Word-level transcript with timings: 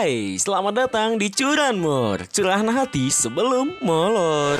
Hai, 0.00 0.40
selamat 0.40 0.88
datang 0.88 1.20
di 1.20 1.28
Curanmor 1.28 2.24
Curahan 2.32 2.72
hati 2.72 3.12
sebelum 3.12 3.76
molor. 3.84 4.56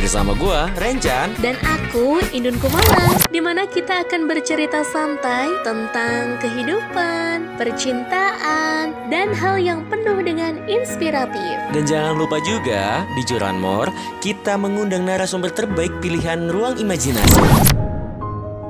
Bersama 0.00 0.32
gua, 0.32 0.72
Rencan 0.72 1.36
Dan 1.36 1.52
aku, 1.60 2.16
Indun 2.32 2.56
Kumala 2.56 3.12
Di 3.28 3.44
mana 3.44 3.68
kita 3.68 4.08
akan 4.08 4.24
bercerita 4.24 4.80
santai 4.88 5.52
tentang 5.68 6.40
kehidupan, 6.40 7.60
percintaan, 7.60 8.96
dan 9.12 9.36
hal 9.36 9.60
yang 9.60 9.84
penuh 9.92 10.16
dengan 10.24 10.64
inspiratif. 10.64 11.60
Dan 11.76 11.84
jangan 11.84 12.16
lupa 12.16 12.40
juga, 12.40 13.04
di 13.20 13.28
Curanmor 13.28 13.92
Kita 14.24 14.56
mengundang 14.56 15.04
narasumber 15.04 15.52
terbaik 15.52 15.92
pilihan 16.00 16.48
ruang 16.48 16.80
imajinasi. 16.80 17.44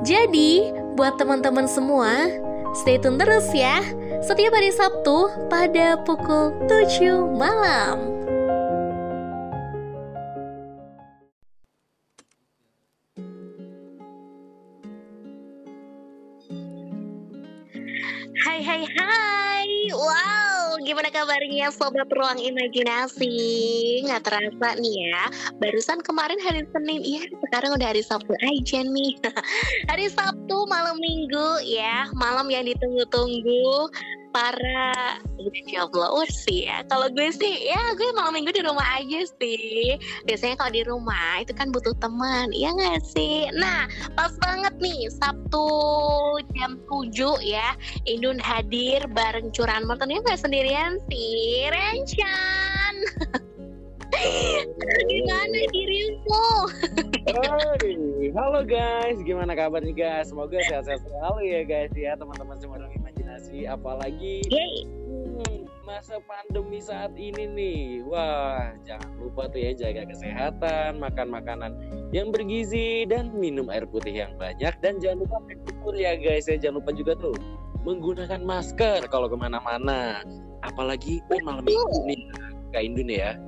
Jadi, 0.03 0.75
buat 0.99 1.15
teman-teman 1.15 1.71
semua, 1.71 2.27
stay 2.75 2.99
tune 2.99 3.15
terus 3.15 3.47
ya 3.55 3.79
setiap 4.19 4.51
hari 4.51 4.71
Sabtu 4.75 5.31
pada 5.47 5.95
pukul 6.03 6.51
7 6.67 7.39
malam. 7.39 7.97
Hai 18.39 18.59
hai 18.63 18.83
hai 18.87 19.67
Wow 19.95 20.38
gimana 20.89 21.13
kabarnya 21.13 21.69
sobat 21.69 22.09
ruang 22.09 22.41
imajinasi? 22.41 23.37
Nggak 24.09 24.25
terasa 24.25 24.73
nih 24.81 24.95
ya 25.05 25.29
Barusan 25.61 26.01
kemarin 26.01 26.41
hari 26.41 26.65
Senin. 26.73 27.05
Iya 27.05 27.29
sekarang 27.45 27.77
udah 27.77 27.93
hari 27.93 28.01
Sabtu 28.01 28.33
aja 28.41 28.81
nih. 28.81 29.13
Hari 29.93 30.09
Sabtu 30.09 30.65
malam 30.65 30.97
minggu 30.97 31.61
ya 31.61 32.09
Malam 32.17 32.49
yang 32.49 32.65
ditunggu-tunggu 32.65 33.93
para 34.29 35.17
followers 35.89 36.35
sih 36.45 36.69
ya. 36.69 36.85
Kalau 36.87 37.09
gue 37.09 37.29
sih 37.33 37.69
ya 37.69 37.81
gue 37.97 38.09
malam 38.13 38.37
minggu 38.37 38.53
di 38.53 38.61
rumah 38.61 38.85
aja 38.97 39.25
sih. 39.41 39.97
Biasanya 40.25 40.55
kalau 40.59 40.71
di 40.73 40.83
rumah 40.85 41.41
itu 41.41 41.53
kan 41.55 41.73
butuh 41.73 41.93
teman, 41.97 42.53
ya 42.53 42.73
nggak 42.73 43.01
sih? 43.05 43.49
Nah 43.57 43.89
pas 44.13 44.33
banget 44.43 44.73
nih 44.77 45.09
Sabtu 45.09 45.67
jam 46.57 46.77
7 46.87 47.41
ya. 47.41 47.73
Indun 48.05 48.37
hadir 48.37 49.05
bareng 49.11 49.49
curan 49.53 49.85
ternyata 49.89 50.23
nggak 50.25 50.41
sendirian 50.41 51.01
sih, 51.09 51.67
Rencan. 51.73 52.95
Gimana 55.09 55.59
dirimu? 55.71 56.45
Halo 58.35 58.65
guys, 58.65 59.17
gimana 59.23 59.53
kabar 59.53 59.79
nih 59.79 59.95
guys? 59.95 60.33
Semoga 60.33 60.59
sehat-sehat 60.65 61.01
selalu 61.07 61.39
ya 61.45 61.61
guys 61.63 61.93
ya 61.95 62.17
teman-teman 62.19 62.57
semua 62.59 62.81
imajinasi. 63.39 63.67
Apalagi 63.67 64.43
hmm, 64.51 65.59
masa 65.87 66.19
pandemi 66.27 66.83
saat 66.83 67.15
ini 67.15 67.47
nih. 67.47 67.79
Wah, 68.05 68.75
jangan 68.83 69.09
lupa 69.19 69.47
tuh 69.49 69.59
ya 69.63 69.71
jaga 69.73 70.03
kesehatan, 70.11 70.99
makan 70.99 71.27
makanan 71.31 71.71
yang 72.11 72.29
bergizi 72.35 73.07
dan 73.07 73.31
minum 73.31 73.71
air 73.71 73.87
putih 73.87 74.11
yang 74.13 74.35
banyak 74.35 74.75
dan 74.83 74.99
jangan 74.99 75.23
lupa 75.23 75.37
bersyukur 75.47 75.93
ya 75.95 76.19
guys 76.19 76.51
ya. 76.51 76.59
Jangan 76.59 76.83
lupa 76.83 76.91
juga 76.91 77.13
tuh 77.17 77.35
menggunakan 77.87 78.43
masker 78.43 79.07
kalau 79.07 79.31
ke 79.31 79.37
mana-mana. 79.39 80.21
Apalagi 80.59 81.23
oh, 81.31 81.39
malam 81.47 81.63
minggu 81.63 81.99
nih 82.03 82.21
Kak 82.75 82.83
Indun 82.83 83.07
ya. 83.07 83.39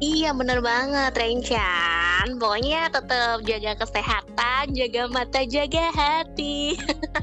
Iya 0.00 0.32
bener 0.32 0.64
banget 0.64 1.12
Rencan 1.12 2.40
Pokoknya 2.40 2.88
tetap 2.88 3.44
jaga 3.44 3.84
kesehatan 3.84 4.72
Jaga 4.72 5.12
mata 5.12 5.44
jaga 5.44 5.92
hati 5.92 6.72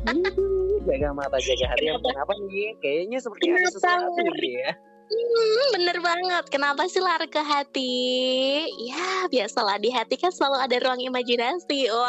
Jaga 0.88 1.10
mata 1.12 1.38
jaga 1.44 1.66
hati 1.68 1.86
yang 1.92 2.00
kenapa 2.00 2.32
nih 2.48 2.72
Kayaknya 2.80 3.18
seperti 3.20 3.44
ada 3.52 3.70
sesuatu 3.70 4.20
nih 4.24 4.56
ya 4.64 4.72
Hmm, 5.08 5.66
bener 5.72 6.04
banget. 6.04 6.52
Kenapa 6.52 6.84
sih 6.92 7.00
lari 7.00 7.32
ke 7.32 7.40
hati? 7.40 7.96
Ya, 8.92 9.24
biasalah 9.32 9.80
di 9.80 9.88
hati 9.88 10.20
kan 10.20 10.36
selalu 10.36 10.60
ada 10.60 10.76
ruang 10.84 11.00
imajinasi. 11.00 11.88
Wow. 11.88 12.04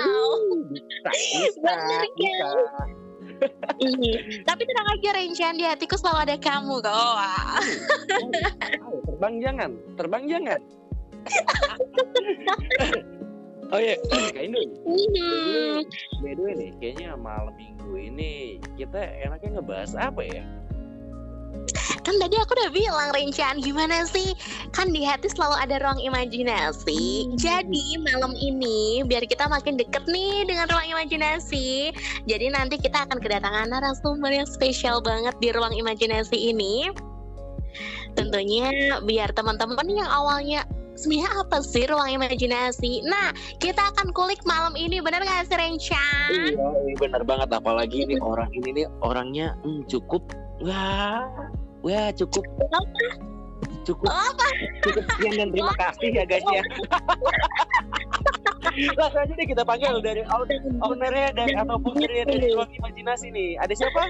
Uh, 0.00 0.64
bisa, 0.72 1.10
bisa, 1.12 1.72
bener 1.76 2.08
kan? 2.72 2.88
Tapi 4.48 4.62
tenang 4.64 4.88
aja 4.96 5.10
Rencan 5.14 5.54
di 5.60 5.64
hatiku 5.68 5.94
selalu 6.00 6.18
ada 6.24 6.36
kamu 6.40 6.80
kok. 6.80 6.88
Wah. 6.88 7.60
terbang 9.06 9.34
jangan, 9.44 9.70
terbang 10.00 10.24
jangan. 10.24 10.60
oh 13.72 13.80
iya, 13.80 13.94
Kak 14.08 14.40
Indu. 14.40 14.60
Hmm. 14.84 15.84
By 16.24 16.32
the 16.36 16.42
way 16.42 16.54
nih, 16.56 16.70
kayaknya 16.80 17.16
malam 17.18 17.54
minggu 17.56 17.92
ini 17.96 18.62
kita 18.76 19.00
enaknya 19.24 19.60
ngebahas 19.60 19.92
apa 19.96 20.22
ya? 20.24 20.44
Kan 22.08 22.16
tadi 22.16 22.40
aku 22.40 22.56
udah 22.56 22.72
bilang 22.72 23.08
Rencan 23.12 23.60
gimana 23.60 24.08
sih 24.08 24.32
Kan 24.72 24.96
di 24.96 25.04
hati 25.04 25.28
selalu 25.28 25.60
ada 25.60 25.76
ruang 25.80 26.00
imajinasi 26.00 27.28
Jadi 27.36 28.00
malam 28.00 28.32
ini 28.32 29.04
biar 29.04 29.28
kita 29.28 29.44
makin 29.44 29.76
deket 29.76 30.08
nih 30.08 30.48
dengan 30.48 30.72
ruang 30.72 30.88
imajinasi 30.88 31.92
Jadi 32.24 32.46
nanti 32.48 32.80
kita 32.80 33.04
akan 33.04 33.20
kedatangan 33.20 33.68
narasumber 33.68 34.32
yang 34.32 34.48
spesial 34.48 35.04
banget 35.04 35.36
di 35.40 35.52
ruang 35.52 35.76
imajinasi 35.76 36.52
ini 36.52 36.88
Tentunya 38.16 38.98
biar 39.04 39.30
teman-teman 39.36 39.84
yang 39.92 40.08
awalnya 40.08 40.64
sebenarnya 40.98 41.30
apa 41.38 41.62
sih 41.62 41.86
ruang 41.86 42.10
imajinasi? 42.18 43.06
Nah, 43.06 43.30
kita 43.62 43.94
akan 43.94 44.10
kulik 44.10 44.42
malam 44.42 44.74
ini, 44.74 44.98
bener 44.98 45.22
gak 45.22 45.46
sih 45.46 45.54
Rencan? 45.54 46.58
Iya, 46.58 46.94
bener 46.98 47.22
banget. 47.22 47.54
Apalagi 47.54 48.10
ini 48.10 48.18
orang 48.18 48.50
ini 48.50 48.82
nih 48.82 48.86
orangnya 49.06 49.54
hmm, 49.62 49.86
cukup, 49.86 50.26
wah, 50.66 51.22
wah 51.86 52.10
cukup, 52.18 52.42
cukup, 53.86 54.10
Apa? 54.10 54.48
cukup 54.82 55.04
sekian 55.14 55.32
dan 55.38 55.48
terima 55.54 55.74
kasih 55.78 56.08
ya 56.12 56.24
guys 56.26 56.44
ya. 56.50 56.62
Langsung 58.98 59.20
aja 59.24 59.32
deh 59.32 59.48
kita 59.48 59.62
panggil 59.64 59.98
dari 60.04 60.22
owner- 60.28 60.76
ownernya 60.84 61.28
dari 61.34 61.54
ataupun 61.56 61.92
dari 61.98 62.22
dari 62.26 62.46
ruang 62.54 62.70
imajinasi 62.82 63.32
nih. 63.32 63.56
Ada 63.62 63.74
siapa? 63.74 64.02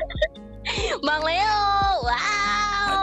Bang 1.06 1.22
Leo, 1.25 1.56
wow. 2.05 2.57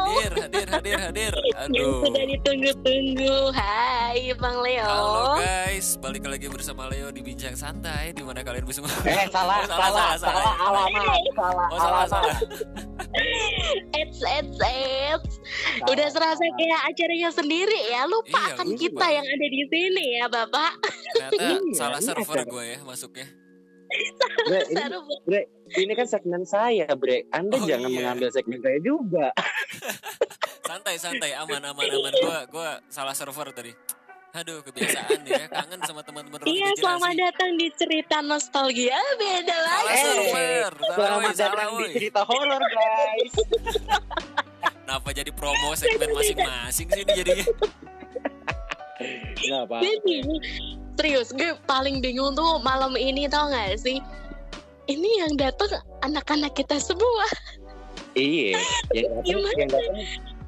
Hadir, 0.05 0.31
hadir, 0.37 0.67
hadir, 0.69 0.97
hadir 1.01 1.33
Yang 1.33 1.57
Aduh 1.65 1.97
sudah 2.05 2.23
ditunggu-tunggu. 2.27 3.35
Hai 3.51 4.21
Bang 4.35 4.57
Leo. 4.61 4.85
Halo 4.85 5.23
guys, 5.37 5.97
balik 5.97 6.23
lagi 6.23 6.45
bersama 6.45 6.85
Leo 6.85 7.09
di 7.09 7.19
Bincang 7.19 7.53
Santai 7.53 8.13
di 8.13 8.21
mana 8.21 8.39
kalian 8.39 8.63
bisa 8.63 8.85
Eh 9.01 9.25
salah, 9.27 9.59
Oh, 9.59 9.67
salah, 9.67 10.13
salah, 10.15 10.53
alamat, 10.61 11.21
salah, 11.33 11.67
Oh 11.67 11.79
salah, 11.79 12.03
salah 12.05 12.37
Eits, 13.95 14.19
eits, 14.21 14.59
eits. 14.59 15.33
Udah 15.81 16.07
serasa 16.07 16.43
kayak 16.43 16.81
acaranya 16.85 17.29
sendiri 17.31 17.79
ya. 17.87 18.03
Lupa 18.05 18.43
Iya, 18.45 18.55
kan 18.55 18.67
lupa. 18.67 18.77
kita 18.77 19.05
yang 19.09 19.25
ada 19.25 19.47
di 19.47 19.61
sini 19.65 20.05
ya 20.15 20.25
Bapak. 20.27 20.71
Ternyata 20.83 21.35
Iya, 21.35 21.57
salah 21.73 21.99
ini 21.99 22.05
server 22.05 22.39
gue 22.45 22.63
ya 22.67 22.79
masuknya 22.83 23.27
Bre, 24.45 24.59
ini, 24.67 24.83
bre, 25.23 25.41
ini 25.75 25.93
kan 25.93 26.05
segmen 26.05 26.43
saya, 26.43 26.85
Bre. 26.93 27.25
Anda 27.29 27.55
Oh, 27.55 27.65
jangan 27.65 27.89
iya. 27.89 27.97
mengambil 27.97 28.29
segmen 28.29 28.59
saya 28.59 28.77
juga. 28.79 29.33
Santai, 30.65 30.97
santai, 30.97 31.29
aman, 31.31 31.61
aman, 31.61 31.85
aman 31.85 32.09
Gue 32.11 32.39
gua 32.49 32.81
salah 32.87 33.13
server 33.13 33.53
tadi 33.53 33.69
Aduh, 34.33 34.65
kebiasaan 34.65 35.21
ya 35.23 35.45
Kangen 35.45 35.77
sama 35.85 36.01
teman-teman 36.01 36.41
Iya, 36.41 36.73
selamat 36.75 37.13
datang 37.13 37.53
di 37.53 37.69
cerita 37.71 38.19
nostalgia. 38.19 38.97
Beda 39.15 39.53
Salah 39.53 39.77
lagi. 39.77 39.93
Eh, 39.93 40.01
server 40.01 40.71
Salah, 40.73 40.95
Selamat 40.97 41.21
woy, 41.21 41.33
salah, 41.37 41.53
datang 41.53 41.69
di 41.69 41.77
woy. 41.77 41.91
cerita 41.93 42.21
horor, 42.25 42.61
guys. 42.65 43.33
Kenapa 44.81 45.09
jadi 45.13 45.31
promo 45.31 45.69
segmen 45.73 46.09
masing-masing 46.11 46.87
sih 46.89 47.01
ini 47.01 47.11
jadinya 47.13 47.45
Nggak. 49.37 49.81
Serius, 50.95 51.35
gue 51.35 51.59
paling 51.67 51.99
bingung 51.99 52.31
tuh 52.35 52.59
malam 52.63 52.95
ini 52.95 53.27
tau 53.27 53.51
gak 53.51 53.75
sih? 53.79 53.99
Ini 54.87 55.09
yang 55.25 55.33
datang 55.35 55.81
anak-anak 56.05 56.55
kita 56.55 56.79
semua. 56.79 57.25
Iya, 58.15 58.55
yang 58.95 59.11
datang, 59.11 59.55
yang 59.59 59.69
datang, 59.69 59.95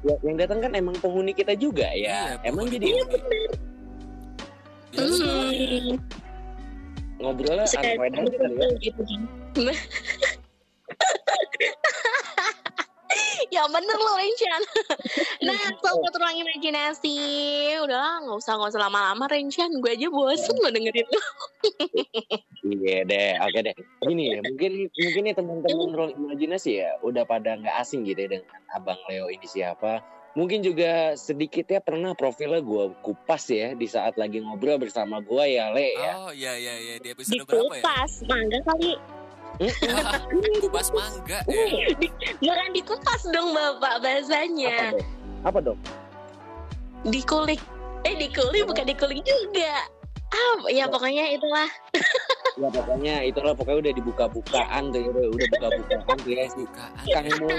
ya- 0.06 0.20
yang 0.24 0.36
datang 0.40 0.58
kan 0.64 0.72
emang 0.72 0.96
penghuni 0.96 1.36
kita 1.36 1.52
juga 1.52 1.84
ya. 1.92 2.38
Iya, 2.40 2.48
emang 2.48 2.70
jadi 2.72 2.86
penghuni. 2.96 3.40
Biasa. 4.88 5.24
Hmm. 5.28 6.00
ngobrolnya 7.18 7.66
kali 7.66 7.98
ya. 7.98 9.74
ya 13.54 13.64
bener 13.68 13.96
loh 13.96 14.14
Rencan 14.16 14.62
Nah 15.48 15.60
sobat 15.80 16.12
ruang 16.12 16.36
imajinasi 16.44 17.16
Udah 17.80 18.24
nggak 18.24 18.36
usah 18.36 18.60
nggak 18.60 18.70
usah 18.74 18.82
lama-lama 18.84 19.24
Rencan 19.30 19.80
Gue 19.80 19.96
aja 19.96 20.08
bosen 20.12 20.56
lo 20.60 20.68
dengerin 20.68 21.08
lo 21.08 21.22
Iya 22.68 23.06
deh, 23.06 23.32
oke 23.40 23.58
deh. 23.64 23.76
Gini 24.04 24.34
ya, 24.34 24.38
mungkin 24.44 24.90
mungkin 24.92 25.22
nih 25.24 25.34
teman-teman 25.34 25.88
ruang 25.94 26.12
imajinasi 26.14 26.84
ya 26.84 26.90
udah 27.00 27.24
pada 27.24 27.56
nggak 27.56 27.76
asing 27.80 28.04
gitu 28.04 28.28
ya 28.28 28.38
dengan 28.38 28.60
Abang 28.76 29.00
Leo 29.08 29.30
ini 29.32 29.46
siapa. 29.46 30.04
Mungkin 30.36 30.62
juga 30.62 31.16
sedikit 31.18 31.66
ya 31.66 31.80
pernah 31.82 32.14
profilnya 32.14 32.62
gue 32.62 32.94
kupas 33.02 33.48
ya 33.50 33.74
di 33.74 33.88
saat 33.88 34.14
lagi 34.20 34.38
ngobrol 34.38 34.78
bersama 34.78 35.18
gue 35.18 35.44
ya 35.56 35.72
Le 35.72 35.96
ya. 35.96 36.12
Oh 36.28 36.30
iya 36.30 36.54
iya 36.54 36.74
iya 36.78 36.94
di 37.00 37.08
episode 37.10 37.42
berapa 37.42 37.74
ya? 37.74 37.82
Dikupas 37.82 38.12
Mangga 38.28 38.60
kali 38.62 38.92
kupas 40.62 40.88
mangga 40.94 41.42
ya. 41.50 41.90
Jangan 42.38 42.70
dikupas 42.74 43.22
dong 43.30 43.54
bapak 43.54 44.02
bahasanya. 44.02 44.74
Apa 44.74 44.90
dong? 44.94 45.06
Apa 45.44 45.58
dong? 45.62 45.78
Dikulik. 47.08 47.60
Eh 48.06 48.14
dikulik 48.14 48.66
bukan 48.66 48.86
dikulik 48.86 49.22
juga. 49.26 49.86
Ah, 50.28 50.60
ya 50.68 50.84
pokoknya 50.86 51.34
itulah. 51.34 51.68
ya 52.58 52.68
pokoknya 52.68 53.14
itulah 53.24 53.54
pokoknya 53.56 53.78
udah 53.88 53.94
dibuka-bukaan 53.96 54.82
tuh 54.92 55.00
ya, 55.00 55.08
udah 55.08 55.26
udah 55.32 55.46
buka-bukaan 55.56 56.16
tuh 56.20 56.30
ya 56.30 56.44
si 56.52 56.62
Bukaan. 56.66 56.92
Kang 57.08 57.26
Mul, 57.40 57.58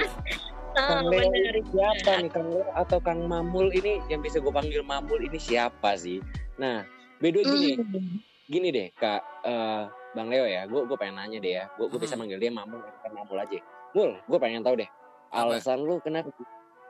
Oh, 0.69 0.85
Kang 0.85 1.05
Leo 1.09 1.25
ini 1.33 1.61
siapa 1.73 2.11
nih 2.21 2.29
Kang 2.29 2.47
Leo 2.53 2.63
atau 2.77 2.99
Kang 3.01 3.25
Mamul 3.25 3.73
ini 3.73 3.97
yang 4.05 4.21
bisa 4.21 4.37
gue 4.37 4.53
panggil 4.53 4.85
Mamul 4.85 5.25
ini 5.25 5.41
siapa 5.41 5.97
sih? 5.97 6.21
Nah, 6.61 6.85
beda 7.17 7.41
gini, 7.41 7.73
Hmm. 7.73 8.21
gini 8.45 8.69
deh 8.69 8.87
Kak 8.93 9.21
eh, 9.49 9.83
Bang 10.11 10.27
Leo 10.27 10.45
ya, 10.45 10.65
gue 10.65 10.81
gue 10.83 10.97
pengen 10.97 11.15
nanya 11.17 11.37
deh 11.37 11.53
ya, 11.53 11.65
gue 11.73 11.85
gue 11.85 11.99
bisa 11.99 12.17
Hmm. 12.17 12.25
manggil 12.25 12.39
dia 12.39 12.49
Mamul 12.49 12.81
bukan 12.81 13.11
Mamul 13.13 13.37
aja. 13.37 13.59
Mul, 13.93 14.11
gue 14.19 14.39
pengen 14.39 14.61
tahu 14.61 14.75
deh, 14.77 14.89
Apa? 15.29 15.53
alasan 15.53 15.81
lu 15.81 15.97
kenapa 15.99 16.29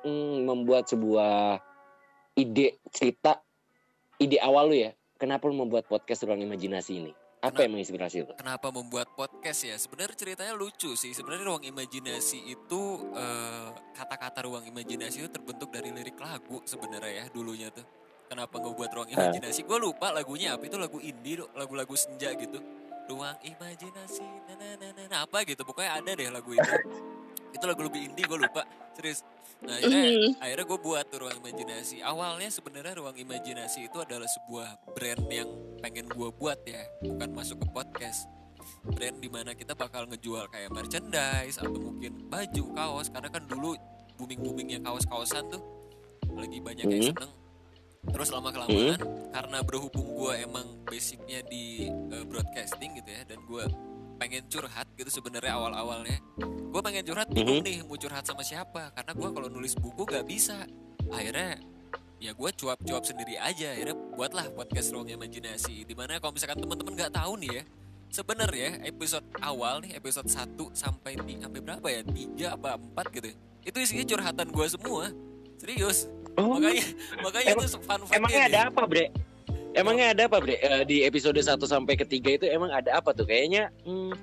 mm, 0.01 0.37
membuat 0.43 0.87
sebuah 0.87 1.59
ide 2.33 2.79
cerita, 2.89 3.39
ide 4.15 4.39
awal 4.39 4.71
lu 4.71 4.77
ya, 4.79 4.91
kenapa 5.15 5.47
lu 5.47 5.55
membuat 5.57 5.83
podcast 5.85 6.23
ruang 6.23 6.39
imajinasi 6.39 6.93
ini? 6.95 7.11
Apa 7.39 7.55
Kenapa? 7.55 7.59
yang 7.63 7.71
menginspirasi 7.71 8.17
lu? 8.19 8.31
Kenapa 8.35 8.67
membuat 8.67 9.07
podcast 9.15 9.63
ya? 9.63 9.79
Sebenarnya 9.79 10.11
ceritanya 10.11 10.51
lucu 10.51 10.91
sih. 10.99 11.15
Sebenarnya 11.15 11.47
ruang 11.47 11.63
imajinasi 11.63 12.51
itu 12.51 12.81
eh, 13.15 13.67
kata-kata 13.95 14.43
ruang 14.43 14.67
imajinasi 14.67 15.23
itu 15.23 15.31
terbentuk 15.31 15.71
dari 15.71 15.87
lirik 15.87 16.19
lagu 16.19 16.59
sebenarnya 16.67 17.23
ya 17.23 17.25
dulunya 17.31 17.71
tuh. 17.71 17.87
Kenapa 18.27 18.59
ngebuat 18.59 18.91
ruang 18.91 19.09
imajinasi? 19.09 19.63
Gue 19.63 19.79
lupa 19.79 20.11
lagunya 20.11 20.59
apa 20.59 20.67
itu 20.67 20.75
lagu 20.75 20.99
indie, 20.99 21.39
lagu-lagu 21.55 21.95
senja 21.95 22.35
gitu. 22.35 22.59
Ruang 23.09 23.37
imajinasi, 23.41 24.21
na 24.45 24.53
na 24.53 24.67
na 24.77 24.87
na, 24.93 25.03
na, 25.09 25.17
apa 25.25 25.41
gitu. 25.41 25.65
Pokoknya 25.65 25.97
ada 25.97 26.11
deh 26.13 26.29
lagu 26.29 26.53
itu. 26.53 26.61
itu 27.55 27.63
lagu 27.65 27.81
lebih 27.81 28.13
indie 28.13 28.23
gue 28.23 28.37
lupa. 28.37 28.61
Serius. 28.93 29.25
Nah, 29.59 29.75
akhirnya, 29.75 30.03
Hmm. 30.07 30.31
akhirnya 30.39 30.65
gue 30.69 30.79
buat 30.79 31.05
tuh 31.09 31.19
ruang 31.19 31.37
imajinasi. 31.41 31.99
Awalnya 31.99 32.47
sebenarnya 32.47 32.93
ruang 32.95 33.17
imajinasi 33.17 33.89
itu 33.89 33.97
adalah 33.99 34.29
sebuah 34.29 34.93
brand 34.93 35.25
yang 35.27 35.49
pengen 35.81 36.07
gue 36.07 36.29
buat 36.31 36.61
ya, 36.63 36.79
bukan 37.01 37.29
masuk 37.33 37.57
ke 37.59 37.67
podcast. 37.73 38.29
Brand 38.85 39.17
di 39.17 39.27
mana 39.27 39.51
kita 39.51 39.73
bakal 39.73 40.05
ngejual 40.05 40.47
kayak 40.47 40.69
merchandise 40.69 41.57
atau 41.57 41.75
mungkin 41.75 42.29
baju, 42.29 42.63
kaos. 42.71 43.09
Karena 43.09 43.27
kan 43.27 43.43
dulu 43.49 43.73
booming 44.15 44.39
boomingnya 44.39 44.79
kaos-kaosan 44.79 45.49
tuh 45.49 45.59
lagi 46.29 46.61
banyak 46.61 46.85
yang 46.85 47.01
Hmm. 47.01 47.11
seneng. 47.17 47.31
Terus 47.99 48.29
lama 48.31 48.49
kelamaan 48.51 48.99
karena 49.29 49.57
berhubung 49.59 50.07
gue 50.15 50.33
emang 50.43 50.67
basicnya 50.87 51.43
di 51.47 51.91
eh, 51.91 52.23
broadcasting 52.23 52.95
gitu 52.99 53.09
ya, 53.11 53.21
dan 53.27 53.39
gue 53.43 53.63
pengen 54.19 54.43
curhat 54.51 54.87
gitu 54.99 55.07
sebenarnya 55.07 55.55
awal-awalnya 55.55 56.19
gue 56.43 56.81
pengen 56.83 57.03
curhat 57.07 57.31
bingung 57.31 57.63
nih 57.63 57.81
mau 57.83 57.95
curhat 57.95 58.23
sama 58.23 58.43
siapa. 58.43 58.91
Karena 58.95 59.11
gue 59.15 59.29
kalau 59.31 59.49
nulis 59.51 59.73
buku 59.75 60.03
gak 60.07 60.27
bisa. 60.27 60.67
Akhirnya 61.09 61.59
ya 62.19 62.35
gue 62.35 62.49
cuap-cuap 62.55 63.03
sendiri 63.03 63.39
aja. 63.39 63.73
Akhirnya 63.73 63.95
buatlah 64.15 64.51
podcast 64.53 64.91
ruang 64.91 65.09
imajinasi 65.09 65.87
di 65.87 65.93
mana 65.95 66.19
kalau 66.19 66.35
misalkan 66.35 66.59
teman-teman 66.59 66.93
nggak 66.95 67.13
tahu 67.15 67.39
nih 67.39 67.51
ya 67.51 67.63
sebenarnya 68.09 68.69
episode 68.89 69.25
awal 69.39 69.85
nih 69.85 69.93
episode 69.97 70.25
1 70.25 70.57
sampai 70.73 71.13
di 71.23 71.39
sampai 71.39 71.59
berapa 71.61 71.87
ya? 71.87 72.01
Tiga 72.03 72.47
apa 72.59 72.75
empat 72.75 73.05
gitu 73.15 73.33
itu 73.65 73.77
isinya 73.79 74.05
curhatan 74.07 74.47
gue 74.49 74.65
semua. 74.67 75.05
Serius 75.59 76.07
Oh, 76.35 76.55
makanya 76.55 76.83
makanya 77.19 77.47
Emang- 77.51 77.65
itu 77.65 77.79
fun 77.79 78.01
fact 78.03 78.15
emangnya 78.15 78.41
ada 78.45 78.59
apa, 78.67 78.81
Bre? 78.83 79.05
Emangnya 79.71 80.07
ada 80.11 80.21
apa, 80.25 80.37
Bre? 80.37 80.55
Eh, 80.55 80.83
di 80.83 80.97
episode 81.01 81.37
1 81.37 81.45
sampai 81.63 81.93
ketiga 81.95 82.29
itu 82.33 82.45
emang 82.45 82.69
ada 82.69 82.95
apa 82.95 83.11
tuh? 83.11 83.23
Kayaknya 83.23 83.69
hmm, 83.83 84.13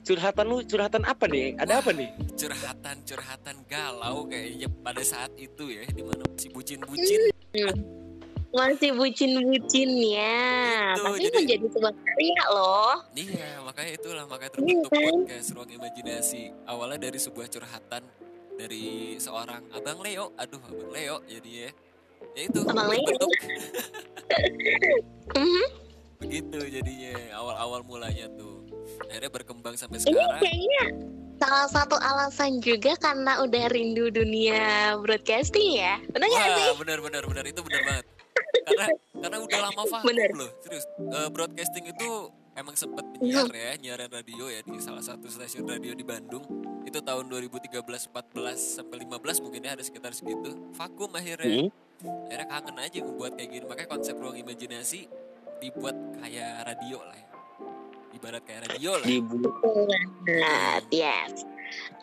curhatan 0.00 0.44
lu 0.44 0.60
curhatan 0.62 1.02
apa 1.02 1.24
nih? 1.24 1.56
Ada 1.56 1.80
apa 1.80 1.90
nih? 1.90 2.08
curhatan-curhatan 2.34 3.56
galau 3.64 4.26
kayaknya 4.26 4.68
pada 4.80 5.00
saat 5.00 5.32
itu 5.34 5.70
ya 5.70 5.84
di 5.88 6.02
mana 6.02 6.24
masih 6.26 6.50
bucin-bucin 6.50 7.20
Masih 8.54 8.94
bucin-bucin 8.94 9.90
ya. 10.14 10.94
Gitu, 10.94 11.02
Tapi 11.02 11.18
jadi- 11.20 11.36
menjadi 11.36 11.66
sebuah 11.68 11.90
karya 11.92 12.42
loh. 12.48 12.94
Iya, 13.12 13.50
makanya 13.60 13.90
itulah 13.92 14.24
makanya 14.24 14.52
terbentuk 14.52 14.90
Iya 14.90 15.00
kan? 15.02 15.14
podcast 15.18 15.48
ruang 15.50 15.70
imajinasi. 15.72 16.42
Awalnya 16.64 16.98
dari 17.02 17.18
sebuah 17.18 17.46
curhatan 17.50 18.02
dari 18.54 18.84
seorang 19.16 19.62
Abang 19.70 19.98
Leo. 20.00 20.30
Aduh, 20.36 20.60
Abang 20.62 20.90
Leo 20.90 21.16
jadi 21.24 21.50
ya. 21.66 21.70
Ya 22.32 22.42
itu 22.44 22.60
Abang 22.62 22.88
Leo. 22.88 23.26
Mhm. 25.34 25.64
begitu 26.16 26.56
jadinya 26.64 27.12
awal-awal 27.36 27.84
mulanya 27.84 28.24
tuh. 28.32 28.64
Akhirnya 29.06 29.28
berkembang 29.30 29.76
sampai 29.76 30.00
Ini 30.00 30.08
sekarang. 30.08 30.40
kayaknya 30.40 30.84
salah 31.36 31.68
satu 31.68 31.96
alasan 31.96 32.58
juga 32.58 32.96
karena 32.96 33.42
udah 33.42 33.68
rindu 33.68 34.08
dunia 34.08 34.94
broadcasting 34.98 35.76
ya. 35.76 36.00
Benar 36.08 36.24
nggak 36.26 36.48
sih? 36.48 36.64
Benar 36.80 36.98
benar 37.02 37.22
benar 37.26 37.44
itu 37.44 37.60
benar 37.60 37.82
banget. 37.84 38.06
karena 38.64 38.86
karena 39.20 39.36
udah 39.38 39.58
lama 39.60 39.82
vakum 39.92 40.06
Bener. 40.08 40.30
loh, 40.32 40.50
serius. 40.64 40.86
Eh, 40.96 41.28
broadcasting 41.28 41.84
itu 41.86 42.10
emang 42.54 42.74
sempat 42.78 43.04
menyiar 43.14 43.50
ya, 43.50 43.72
nyiaran 43.78 44.10
radio 44.10 44.46
ya 44.46 44.62
di 44.62 44.78
salah 44.78 45.02
satu 45.02 45.26
stasiun 45.26 45.66
radio 45.66 45.92
di 45.94 46.06
Bandung. 46.06 46.42
Itu 46.86 47.02
tahun 47.02 47.26
2013, 47.30 47.82
14 47.82 48.80
sampai 48.82 48.96
15 49.06 49.42
mungkin 49.42 49.60
ya 49.66 49.74
ada 49.74 49.82
sekitar 49.82 50.14
segitu. 50.14 50.54
Vakum 50.74 51.10
akhirnya. 51.14 51.66
Hmm? 51.66 51.70
Akhirnya 52.30 52.46
kangen 52.50 52.76
aja 52.78 52.98
membuat 53.02 53.32
kayak 53.38 53.50
gini. 53.50 53.64
Makanya 53.66 53.90
konsep 53.90 54.14
ruang 54.18 54.36
imajinasi 54.38 55.10
dibuat 55.58 55.96
kayak 56.22 56.66
radio 56.66 56.98
lah 57.02 57.16
ya. 57.18 57.28
Ibarat 58.14 58.42
kayak 58.46 58.70
radio 58.70 58.92
lah. 58.98 59.06
Di 59.06 59.18
Betul 59.18 59.90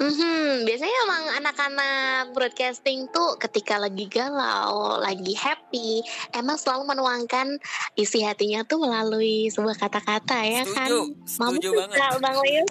Mhm, 0.01 0.65
biasanya 0.65 0.97
emang 1.06 1.23
anak-anak 1.44 2.33
broadcasting 2.33 3.06
tuh 3.13 3.38
ketika 3.38 3.77
lagi 3.77 4.09
galau, 4.09 4.97
lagi 4.97 5.38
happy, 5.38 6.01
emang 6.33 6.57
selalu 6.57 6.97
menuangkan 6.97 7.62
isi 7.94 8.25
hatinya 8.25 8.65
tuh 8.65 8.81
melalui 8.81 9.53
sebuah 9.53 9.77
kata-kata 9.77 10.41
ya 10.41 10.63
kan. 10.73 10.89
Setuju, 10.89 11.06
setuju 11.29 11.69
Mamul 11.69 11.79
banget. 11.85 12.18
Bang 12.18 12.38
Leo. 12.41 12.63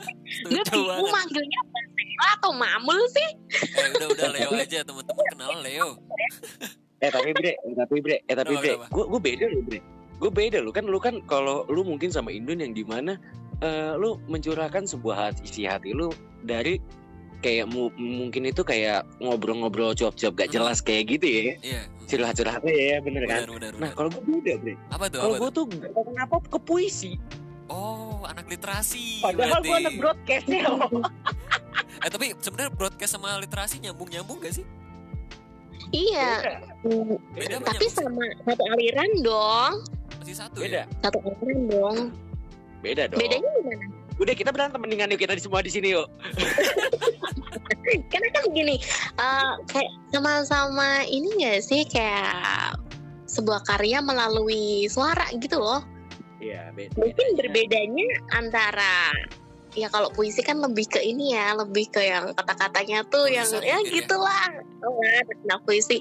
Gue 0.51 0.63
Setuju 0.67 0.81
bingung 0.91 1.11
manggilnya 1.15 1.61
Bang 1.71 1.89
Leo 1.95 2.23
atau 2.35 2.51
Mamul 2.51 3.01
sih. 3.15 3.31
Eh 3.79 3.87
udah 3.95 4.09
udah 4.11 4.29
Leo 4.35 4.51
aja 4.59 4.79
teman-teman 4.83 5.25
kenal 5.31 5.53
Leo. 5.63 5.89
eh 7.05 7.11
tapi 7.15 7.31
Bre, 7.31 7.53
eh, 7.55 7.75
tapi 7.79 7.97
Bre, 8.03 8.17
eh 8.27 8.37
tapi 8.37 8.55
Bre, 8.59 8.75
gue 8.91 9.05
gue 9.07 9.21
beda 9.23 9.47
loh, 9.47 9.63
Bre. 9.63 9.81
Gue 10.21 10.31
beda 10.35 10.59
loh 10.61 10.73
kan 10.75 10.85
lu 10.85 10.99
kan 10.99 11.23
kalau 11.25 11.65
lu 11.71 11.81
mungkin 11.87 12.11
sama 12.11 12.29
Indun 12.35 12.61
yang 12.61 12.75
di 12.77 12.85
mana 12.85 13.17
eh, 13.61 13.93
lu 13.95 14.19
mencurahkan 14.27 14.85
sebuah 14.85 15.17
hati, 15.29 15.41
isi 15.45 15.63
hati 15.65 15.91
lu 15.91 16.09
dari 16.41 16.81
kayak 17.39 17.67
mu- 17.67 17.93
mungkin 17.95 18.45
itu 18.45 18.61
kayak 18.61 19.09
ngobrol-ngobrol 19.19 19.93
cuap-cuap 19.93 20.33
gak 20.35 20.49
Hmm. 20.49 20.57
jelas 20.57 20.79
kayak 20.79 21.09
gitu 21.11 21.25
ya 21.25 21.43
Iya. 21.59 21.83
curhat-curhatnya 22.05 22.69
ya 22.69 22.97
bener 22.99 23.23
kan 23.25 23.41
Benar 23.43 23.53
benar 23.55 23.73
nah 23.79 23.91
kalau 23.91 24.09
gue 24.11 24.23
beda 24.35 24.53
bre 24.59 24.75
Apa 24.89 25.05
tuh? 25.07 25.19
kalau 25.19 25.35
gue 25.39 25.51
tuh? 25.51 25.65
gak 25.71 25.93
kenapa 25.95 26.35
ke 26.43 26.59
puisi 26.59 27.13
Oh, 27.67 28.27
anak 28.27 28.45
literasi. 28.45 29.23
padahal 29.23 29.63
gue 29.63 29.77
anak 29.79 29.95
broadcastnya 29.95 30.61
Eh 32.03 32.09
tapi 32.09 32.33
sebenarnya 32.35 32.73
broadcast 32.73 33.13
sama 33.13 33.37
literasi 33.37 33.77
nyambung-nyambung 33.79 34.37
gak 34.39 34.55
sih? 34.55 34.67
Iya. 35.91 36.61
Beda 37.31 37.55
apa 37.57 37.73
Tapi 37.73 37.87
sama 37.89 38.25
satu 38.43 38.63
aliran 38.69 39.11
dong. 39.21 39.73
Masih 40.17 40.35
satu 40.35 40.59
beda 40.61 40.83
ya? 40.83 40.87
Satu 40.99 41.19
aliran 41.21 41.59
dong. 41.67 41.99
Beda 42.81 43.09
dong 43.09 43.21
Bedanya 43.21 43.51
gimana? 43.61 43.87
udah 44.21 44.35
kita 44.37 44.51
berantem 44.53 44.77
mendingan 44.77 45.09
yuk 45.11 45.21
kita 45.21 45.33
di 45.33 45.41
semua 45.41 45.61
di 45.61 45.73
sini 45.73 45.93
yuk 45.93 46.09
Karena 48.13 48.29
kan 48.31 48.45
gini, 48.55 48.77
eh, 49.19 49.53
kayak 49.67 49.91
sama-sama 50.15 51.03
ini 51.07 51.27
gak 51.43 51.59
sih 51.59 51.83
kayak 51.83 52.79
sebuah 53.27 53.67
karya 53.67 53.99
melalui 53.99 54.87
suara 54.87 55.27
gitu 55.39 55.59
loh. 55.59 55.83
iya 56.39 56.71
beda 56.71 56.95
Mungkin 56.95 57.27
bedanya. 57.35 57.39
berbedanya 57.39 58.09
antara 58.33 58.95
ya 59.75 59.87
kalau 59.87 60.11
puisi 60.11 60.43
kan 60.43 60.59
lebih 60.59 60.87
ke 60.87 60.99
ini 61.03 61.35
ya, 61.35 61.55
lebih 61.55 61.91
ke 61.91 62.03
yang 62.03 62.31
kata-katanya 62.35 63.03
tuh 63.07 63.27
yang 63.27 63.47
ya 63.47 63.59
mungkin 63.59 63.87
ya. 63.87 63.95
gitulah. 64.03 64.47
Oh, 64.83 64.95
kan, 64.99 65.27
nah, 65.47 65.59
puisi. 65.63 65.99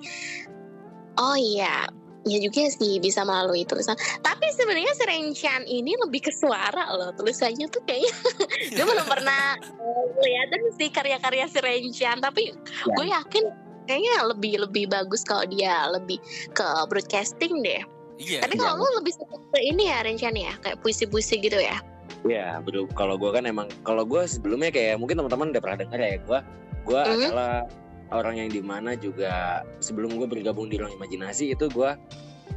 Oh 1.18 1.36
iya, 1.36 1.90
ya 2.28 2.38
juga 2.38 2.68
sih 2.68 3.00
bisa 3.00 3.24
melalui 3.24 3.64
tulisan. 3.64 3.96
Tapi 4.20 4.46
sebenarnya 4.52 4.92
si 4.92 5.04
Renchan 5.04 5.62
ini 5.66 5.96
lebih 5.96 6.28
ke 6.28 6.32
suara 6.32 6.92
loh. 6.92 7.16
Tulisannya 7.16 7.68
tuh 7.68 7.80
kayaknya 7.86 8.12
gue 8.76 8.86
belum 8.86 9.08
pernah 9.08 9.56
eh, 9.60 10.06
kelihatan 10.18 10.60
sih 10.76 10.90
karya-karya 10.90 11.46
si 11.48 11.60
Renchan. 11.60 12.20
Tapi 12.20 12.52
Ya. 12.52 12.94
gue 12.96 13.06
yakin 13.08 13.44
kayaknya 13.86 14.16
lebih 14.28 14.54
lebih 14.68 14.86
bagus 14.88 15.24
kalau 15.24 15.44
dia 15.48 15.88
lebih 15.90 16.20
ke 16.52 16.66
broadcasting 16.88 17.64
deh. 17.64 17.82
Iya. 18.20 18.44
Tapi 18.44 18.60
kalau 18.60 18.84
lu 18.84 19.00
lebih 19.00 19.16
suka 19.16 19.40
ke 19.56 19.60
ini 19.64 19.88
ya 19.88 20.04
Renchan 20.04 20.36
ya, 20.36 20.52
kayak 20.60 20.84
puisi-puisi 20.84 21.40
gitu 21.40 21.56
ya. 21.56 21.80
Iya, 22.28 22.60
betul. 22.60 22.84
Kalau 22.92 23.16
gue 23.16 23.32
kan 23.32 23.48
emang, 23.48 23.72
kalau 23.88 24.04
gue 24.04 24.28
sebelumnya 24.28 24.76
kayak 24.76 25.00
mungkin 25.00 25.24
teman-teman 25.24 25.56
udah 25.56 25.62
pernah 25.64 25.78
dengar 25.88 26.00
ya, 26.04 26.20
gue, 26.20 26.40
gue 26.84 27.00
Mhm. 27.00 27.16
adalah 27.32 27.64
orang 28.12 28.42
yang 28.42 28.50
di 28.50 28.62
mana 28.62 28.94
juga 28.94 29.62
sebelum 29.80 30.18
gue 30.18 30.28
bergabung 30.28 30.68
di 30.68 30.78
ruang 30.78 30.94
imajinasi 30.96 31.54
itu 31.54 31.70
gue 31.70 31.92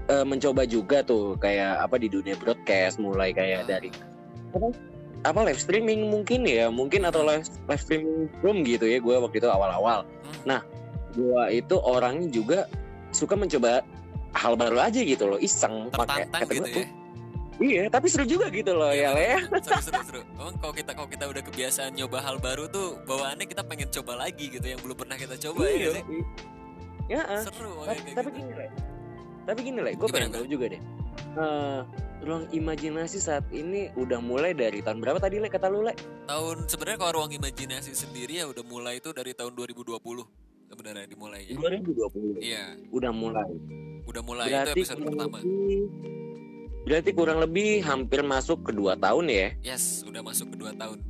eh, 0.09 0.25
mencoba 0.25 0.65
juga 0.65 1.05
tuh 1.05 1.37
kayak 1.37 1.85
apa 1.85 2.01
di 2.01 2.09
dunia 2.09 2.35
broadcast, 2.35 2.97
mulai 2.99 3.31
kayak 3.31 3.65
Ah. 3.65 3.79
dari 3.79 3.91
apa 4.53 4.69
apa 5.23 5.41
live 5.47 5.61
streaming 5.61 6.11
mungkin 6.11 6.43
ya 6.43 6.67
mungkin 6.67 7.07
atau 7.07 7.23
live 7.23 7.47
live 7.71 7.79
streaming 7.79 8.27
room 8.43 8.67
gitu 8.67 8.85
ya 8.85 8.99
gue 8.99 9.15
waktu 9.15 9.39
itu 9.39 9.47
awal-awal 9.47 10.03
Hmm. 10.03 10.43
nah 10.45 10.61
gue 11.15 11.43
itu 11.55 11.77
orangnya 11.79 12.29
juga 12.29 12.59
suka 13.13 13.37
mencoba 13.39 13.87
hal 14.33 14.57
baru 14.57 14.81
aja 14.83 14.99
gitu 14.99 15.29
loh 15.29 15.39
iseng 15.39 15.93
pakai 15.93 16.27
tertantang 16.27 16.43
kata 16.43 16.53
gitu 16.57 16.67
gua, 16.67 16.75
ya 16.75 16.83
"Oh, 16.83 16.89
iya 17.59 17.85
tapi 17.87 18.07
seru 18.07 18.25
juga 18.25 18.49
gitu 18.49 18.73
loh 18.73 18.89
ya 18.89 19.13
Le 19.13 19.25
ya. 19.29 19.41
seru 19.61 19.83
seru 19.83 20.01
seru 20.03 20.21
emang 20.33 20.57
kalau 20.57 20.73
kita 20.73 20.91
kalau 20.93 21.07
kita 21.07 21.25
udah 21.27 21.43
kebiasaan 21.43 21.93
nyoba 21.93 22.19
hal 22.21 22.37
baru 22.37 22.65
tuh 22.67 22.97
bawaannya 23.03 23.45
kita 23.45 23.63
pengen 23.63 23.89
coba 23.91 24.17
lagi 24.19 24.49
gitu 24.49 24.65
yang 24.65 24.79
belum 24.79 24.97
pernah 24.97 25.17
kita 25.17 25.37
coba 25.41 25.61
ya 25.63 25.69
Iya, 25.69 25.77
nggak 25.83 25.95
sih? 25.95 26.05
i- 26.09 26.29
ya 27.09 27.21
ah. 27.25 27.43
seru 27.43 27.73
tapi, 27.83 28.01
tapi 28.11 28.29
gitu. 28.31 28.39
gini 28.39 28.53
Le. 28.55 28.67
Tapi 29.43 29.59
gini 29.61 29.79
Le 29.81 29.91
gue 29.93 30.07
pengen 30.07 30.31
tahu 30.31 30.47
juga 30.47 30.65
deh. 30.69 30.83
Eh, 31.33 31.81
ruang 32.23 32.47
imajinasi 32.49 33.19
saat 33.19 33.43
ini 33.51 33.91
udah 33.93 34.17
mulai 34.19 34.53
dari 34.53 34.79
tahun 34.79 35.03
berapa 35.03 35.19
tadi 35.19 35.37
Le 35.37 35.49
kata 35.49 35.67
lu 35.67 35.83
Le? 35.83 35.93
Tahun 36.25 36.57
sebenarnya 36.65 36.99
kalau 37.01 37.13
ruang 37.19 37.33
imajinasi 37.33 37.91
sendiri 37.93 38.39
ya 38.39 38.47
udah 38.47 38.63
mulai 38.63 38.97
itu 38.97 39.11
dari 39.11 39.33
tahun 39.33 39.53
2020 39.53 39.99
sebenarnya 40.69 41.05
dimulainya. 41.05 41.53
2020 41.53 42.39
iya. 42.39 42.79
Udah 42.89 43.11
mulai. 43.11 43.51
Udah 44.03 44.23
mulai 44.23 44.47
itu 44.47 44.55
berarti 44.57 44.73
episode 44.79 44.99
kurang 44.99 45.11
pertama 45.13 45.39
lebih, 45.39 45.83
berarti 46.93 47.17
kurang 47.17 47.41
lebih 47.41 47.81
hampir 47.89 48.21
masuk 48.21 48.69
ke 48.69 48.77
dua 48.77 48.93
tahun 49.01 49.33
ya? 49.33 49.49
Yes 49.65 50.05
udah 50.05 50.21
masuk 50.21 50.53
ke 50.53 50.57
dua 50.61 50.77
tahun. 50.77 51.01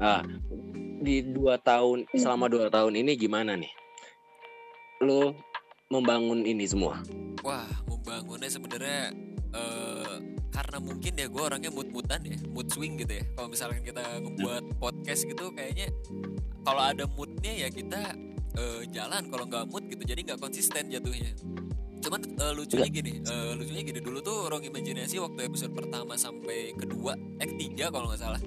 Ah, 0.00 0.24
di 1.04 1.20
dua 1.20 1.60
tahun 1.60 2.08
selama 2.16 2.48
dua 2.48 2.72
tahun 2.72 2.96
ini 2.96 3.12
gimana 3.12 3.60
nih? 3.60 3.68
Lo 5.04 5.36
membangun 5.92 6.48
ini 6.48 6.64
semua? 6.64 7.04
wah 7.44 7.68
membangunnya 7.84 8.48
sebenarnya 8.48 9.12
eh, 9.52 10.16
karena 10.48 10.80
mungkin 10.80 11.12
ya 11.12 11.28
gue 11.28 11.42
orangnya 11.44 11.68
mood-moodan 11.68 12.24
ya 12.24 12.40
mood 12.48 12.72
swing 12.72 12.96
gitu 12.96 13.20
ya. 13.20 13.24
Kalau 13.36 13.52
misalkan 13.52 13.84
kita 13.84 14.00
ngebuat 14.00 14.80
podcast 14.80 15.28
gitu 15.28 15.52
kayaknya 15.52 15.92
kalau 16.64 16.80
ada 16.88 17.04
moodnya 17.04 17.52
ya 17.52 17.68
kita 17.68 18.16
eh, 18.56 18.82
jalan. 18.88 19.28
Kalau 19.28 19.44
nggak 19.44 19.68
mood 19.68 19.84
gitu 19.92 20.08
jadi 20.08 20.24
nggak 20.24 20.40
konsisten 20.40 20.88
jatuhnya 20.88 21.36
cuman 22.04 22.20
eh, 22.36 22.52
lucunya 22.52 22.88
gini 22.88 23.12
eh, 23.20 23.52
lucunya 23.56 23.82
gini. 23.82 23.98
Dulu 23.98 24.18
tuh 24.20 24.36
ruang 24.46 24.60
imajinasi 24.62 25.16
waktu 25.18 25.40
episode 25.44 25.72
pertama 25.72 26.14
sampai 26.14 26.76
kedua 26.76 27.16
eh 27.40 27.48
ketiga 27.48 27.88
kalau 27.88 28.12
nggak 28.12 28.20
salah. 28.20 28.40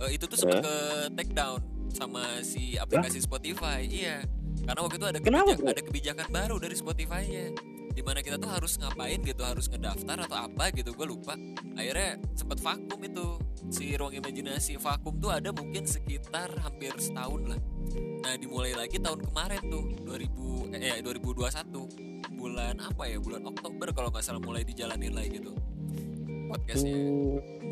Eh, 0.00 0.10
itu 0.10 0.24
tuh 0.26 0.34
sempat 0.34 0.60
ke 0.60 0.74
take 1.14 1.32
down 1.32 1.60
sama 1.90 2.42
si 2.42 2.74
aplikasi 2.74 3.18
Spotify 3.18 3.82
iya. 3.82 4.22
Karena 4.60 4.80
waktu 4.82 4.96
itu 4.98 5.06
ada 5.08 5.18
Kenapa, 5.18 5.50
kebijak- 5.50 5.60
bro? 5.62 5.70
ada 5.72 5.82
kebijakan 5.82 6.26
baru 6.28 6.56
dari 6.58 6.76
Spotify-nya. 6.76 7.46
Di 7.90 8.02
mana 8.06 8.22
kita 8.22 8.38
tuh 8.38 8.46
harus 8.46 8.78
ngapain 8.78 9.18
gitu 9.18 9.42
harus 9.42 9.66
ngedaftar 9.66 10.22
atau 10.22 10.38
apa 10.46 10.70
gitu 10.70 10.94
gue 10.94 11.06
lupa. 11.06 11.34
Akhirnya 11.74 12.20
sempat 12.34 12.58
vakum 12.60 13.00
itu. 13.00 13.26
Si 13.70 13.94
ruang 13.94 14.14
imajinasi 14.14 14.78
vakum 14.78 15.18
tuh 15.18 15.30
ada 15.30 15.50
mungkin 15.50 15.86
sekitar 15.86 16.54
hampir 16.60 16.94
setahun 16.98 17.50
lah. 17.50 17.60
Nah 18.22 18.34
dimulai 18.36 18.74
lagi 18.74 18.98
tahun 18.98 19.26
kemarin 19.26 19.62
tuh 19.66 19.84
2000 20.06 20.76
eh 20.76 21.02
2021 21.02 22.09
bulan 22.40 22.80
apa 22.80 23.04
ya? 23.04 23.20
Bulan 23.20 23.44
Oktober 23.44 23.92
kalau 23.92 24.08
nggak 24.08 24.24
salah 24.24 24.40
mulai 24.40 24.64
dijalanin 24.64 25.12
lagi 25.12 25.36
gitu 25.36 25.52
podcastnya. 26.50 26.98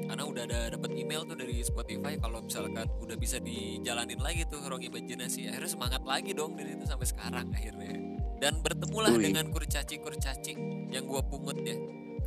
Karena 0.08 0.25
udah 0.25 0.42
ada 0.46 0.60
dapat 0.78 0.90
email 0.94 1.26
tuh 1.26 1.37
dari 1.37 1.60
Spotify 1.66 2.14
kalau 2.16 2.38
misalkan 2.46 2.87
udah 3.02 3.16
bisa 3.18 3.42
dijalanin 3.42 4.22
lagi 4.22 4.46
tuh 4.46 4.62
ruang 4.62 4.80
imajinasi 4.80 5.50
akhirnya 5.50 5.70
semangat 5.70 6.02
lagi 6.06 6.30
dong 6.32 6.54
dari 6.54 6.78
itu 6.78 6.87
sampai 6.87 7.06
sekarang 7.10 7.46
akhirnya. 7.50 7.92
Dan 8.38 8.62
bertemulah 8.62 9.10
Wih. 9.18 9.34
dengan 9.34 9.50
kurcaci 9.50 9.98
kurcaci 9.98 10.54
yang 10.94 11.04
gua 11.10 11.20
pungut 11.26 11.58
ya. 11.66 11.75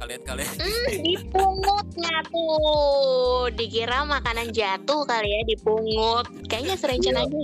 Kalian 0.01 0.21
kalian 0.27 0.55
Hmm, 0.61 0.97
dipungut 1.05 1.87
nggak 1.93 2.21
tuh 2.33 3.47
dikira 3.53 4.03
makanan 4.03 4.51
jatuh 4.51 5.07
kali 5.07 5.29
ya 5.29 5.41
dipungut. 5.47 6.25
Kayaknya 6.51 6.75
serencen 6.75 7.15
aja 7.15 7.39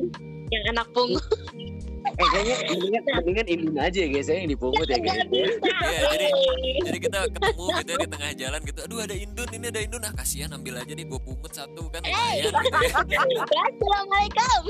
yang 0.52 0.64
anak 0.76 0.88
pungut 0.92 1.24
Eh 2.10 2.28
kayaknya 2.30 2.56
mendingan, 2.66 3.04
mendingan 3.14 3.48
Indun 3.48 3.78
aja 3.78 4.00
ya 4.00 4.08
guys 4.08 4.28
ya 4.28 4.36
yang 4.38 4.50
dipungut 4.50 4.86
ya 4.86 4.98
guys. 4.98 5.28
bisa 5.28 5.52
Iya, 5.84 6.00
jadi- 6.08 6.32
eh. 6.32 6.80
jadi 6.82 6.98
kita 7.00 7.20
ketemu 7.36 7.66
gitu 7.76 7.90
ya 7.90 7.98
di 7.98 8.08
tengah 8.08 8.32
jalan 8.34 8.60
gitu 8.64 8.80
aduh 8.82 9.00
ada 9.00 9.16
indun 9.16 9.50
ini 9.52 9.66
ada 9.68 9.82
indun 9.82 10.02
ah 10.02 10.14
kasihan 10.14 10.50
ambil 10.52 10.74
aja 10.78 10.90
nih 10.90 11.06
gue 11.06 11.20
pungut 11.20 11.52
satu 11.52 11.84
kan 11.90 12.00
gitu 12.02 12.16
ya. 12.16 12.48
Assalamualaikum 13.68 14.62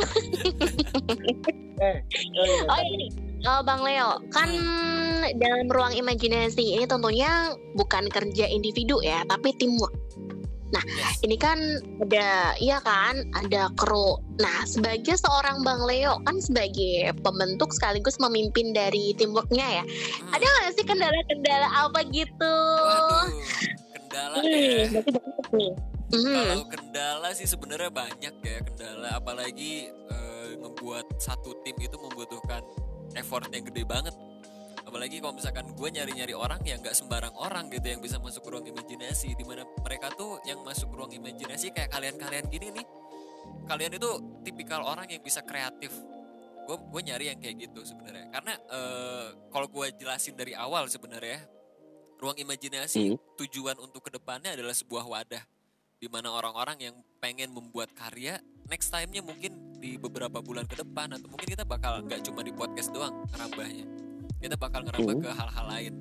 Eh, 1.77 1.98
eh, 2.01 2.62
Oh 2.65 2.82
ini 2.84 3.08
Oh, 3.39 3.62
Bang 3.62 3.79
Leo, 3.79 4.17
kan 4.27 4.50
dalam 5.38 5.70
ruang 5.70 5.94
imajinasi 5.94 6.74
ini 6.74 6.84
tentunya 6.84 7.29
bukan 7.72 8.10
kerja 8.10 8.44
individu 8.44 8.98
ya, 9.00 9.22
tapi 9.24 9.53
teamwork. 9.53 9.94
Yes. 10.67 11.24
Ini 11.24 11.38
kan 11.39 11.59
ada, 12.03 12.51
iya 12.59 12.83
kan, 12.83 13.24
ada 13.33 13.71
kru. 13.79 14.19
Nah, 14.38 14.67
sebagai 14.67 15.15
seorang 15.15 15.63
Bang 15.63 15.88
Leo, 15.88 16.19
kan 16.27 16.38
sebagai 16.43 17.15
pembentuk 17.24 17.71
sekaligus 17.71 18.19
memimpin 18.19 18.75
dari 18.75 19.15
teamworknya 19.15 19.81
ya, 19.81 19.83
Hmm. 19.88 20.33
ada 20.36 20.43
nggak 20.43 20.71
sih 20.75 20.86
kendala-kendala 20.86 21.67
apa 21.71 22.00
gitu? 22.12 22.55
waduh 22.83 23.31
kendala 23.95 24.36
Hmm, 24.38 24.47
ya 24.47 25.01
nih. 25.55 25.74
Hmm. 26.07 26.36
Kalau 26.36 26.65
kendala 26.71 27.29
sih 27.36 27.47
sebenarnya 27.47 27.91
banyak 27.91 28.33
ya 28.39 28.57
kendala, 28.63 29.09
apalagi 29.19 29.91
eh, 29.91 30.50
ngebuat 30.59 31.19
satu 31.19 31.63
tim 31.63 31.75
itu 31.79 31.95
membutuhkan 32.00 32.63
effort 33.15 33.47
yang 33.51 33.67
gede 33.67 33.83
banget. 33.83 34.15
Apalagi 34.88 35.20
kalau 35.20 35.36
misalkan 35.36 35.67
gue 35.75 35.89
nyari-nyari 35.91 36.32
orang 36.32 36.63
yang 36.63 36.79
nggak 36.79 36.96
sembarang 36.96 37.36
orang 37.36 37.67
gitu 37.67 37.91
yang 37.91 38.00
bisa 38.00 38.24
masuk 38.24 38.48
ke 38.48 38.50
ruang 38.56 38.65
imajinasi, 38.72 39.36
di 39.36 39.44
mana 39.44 39.67
mereka 39.84 40.08
tuh 40.15 40.39
yang 40.48 40.63
masuk 40.63 40.88
ke 40.88 40.96
ruang 40.96 41.12
imajinasi 41.12 41.75
kayak 41.75 41.91
kalian-kalian 41.91 42.48
gini 42.48 42.72
nih, 42.72 42.86
kalian 43.67 44.00
itu 44.00 44.10
tipikal 44.48 44.88
orang 44.88 45.12
yang 45.12 45.20
bisa 45.20 45.44
kreatif. 45.44 45.91
Gue 46.63 46.79
gue 46.79 47.01
nyari 47.03 47.36
yang 47.36 47.39
kayak 47.44 47.67
gitu 47.67 47.84
sebenarnya, 47.84 48.32
karena 48.32 48.56
eh, 48.56 49.27
kalau 49.51 49.67
gue 49.67 49.91
jelasin 50.00 50.39
dari 50.39 50.56
awal 50.56 50.88
sebenarnya 50.88 51.44
ruang 52.17 52.39
imajinasi 52.39 53.13
Hmm. 53.13 53.20
tujuan 53.38 53.77
untuk 53.84 54.08
ke 54.08 54.12
depannya 54.15 54.56
adalah 54.56 54.74
sebuah 54.74 55.06
wadah 55.06 55.44
di 55.98 56.08
mana 56.10 56.34
orang-orang 56.34 56.77
yang 56.79 56.96
pengen 57.22 57.53
membuat 57.53 57.94
karya 57.94 58.38
next 58.70 58.89
time-nya 58.89 59.22
mungkin 59.22 59.77
di 59.77 59.98
beberapa 59.98 60.41
bulan 60.41 60.65
ke 60.65 60.77
depan 60.77 61.13
atau 61.13 61.29
mungkin 61.29 61.46
kita 61.46 61.65
bakal 61.65 62.01
nggak 62.06 62.25
cuma 62.25 62.41
di 62.41 62.53
podcast 62.53 62.89
doang 62.94 63.25
ngerambahnya 63.34 64.07
kita 64.38 64.56
bakal 64.56 64.86
ngerambah 64.86 65.15
Hmm. 65.17 65.24
ke 65.25 65.32
hal-hal 65.34 65.65
lain. 65.67 65.94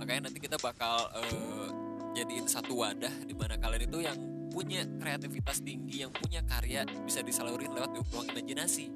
Makanya 0.00 0.20
nanti 0.30 0.38
kita 0.40 0.56
bakal 0.58 1.08
eh, 1.14 1.68
jadiin 2.14 2.46
satu 2.48 2.80
wadah 2.80 3.12
di 3.26 3.34
mana 3.34 3.58
kalian 3.58 3.84
itu 3.86 3.98
yang 4.00 4.18
punya 4.48 4.86
kreativitas 5.02 5.66
tinggi 5.66 6.06
yang 6.06 6.14
punya 6.14 6.38
karya 6.46 6.86
bisa 7.02 7.26
disalurin 7.26 7.74
lewat 7.74 7.90
ruang 8.14 8.26
imajinasi. 8.30 8.86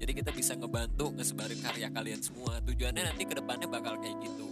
Jadi 0.00 0.12
kita 0.16 0.32
bisa 0.32 0.56
ngebantu 0.56 1.12
ngesebarin 1.14 1.60
karya 1.60 1.86
kalian 1.92 2.20
semua. 2.24 2.58
Tujuannya 2.64 3.12
nanti 3.12 3.22
ke 3.28 3.36
depannya 3.36 3.68
bakal 3.68 4.00
kayak 4.00 4.18
gitu. 4.24 4.48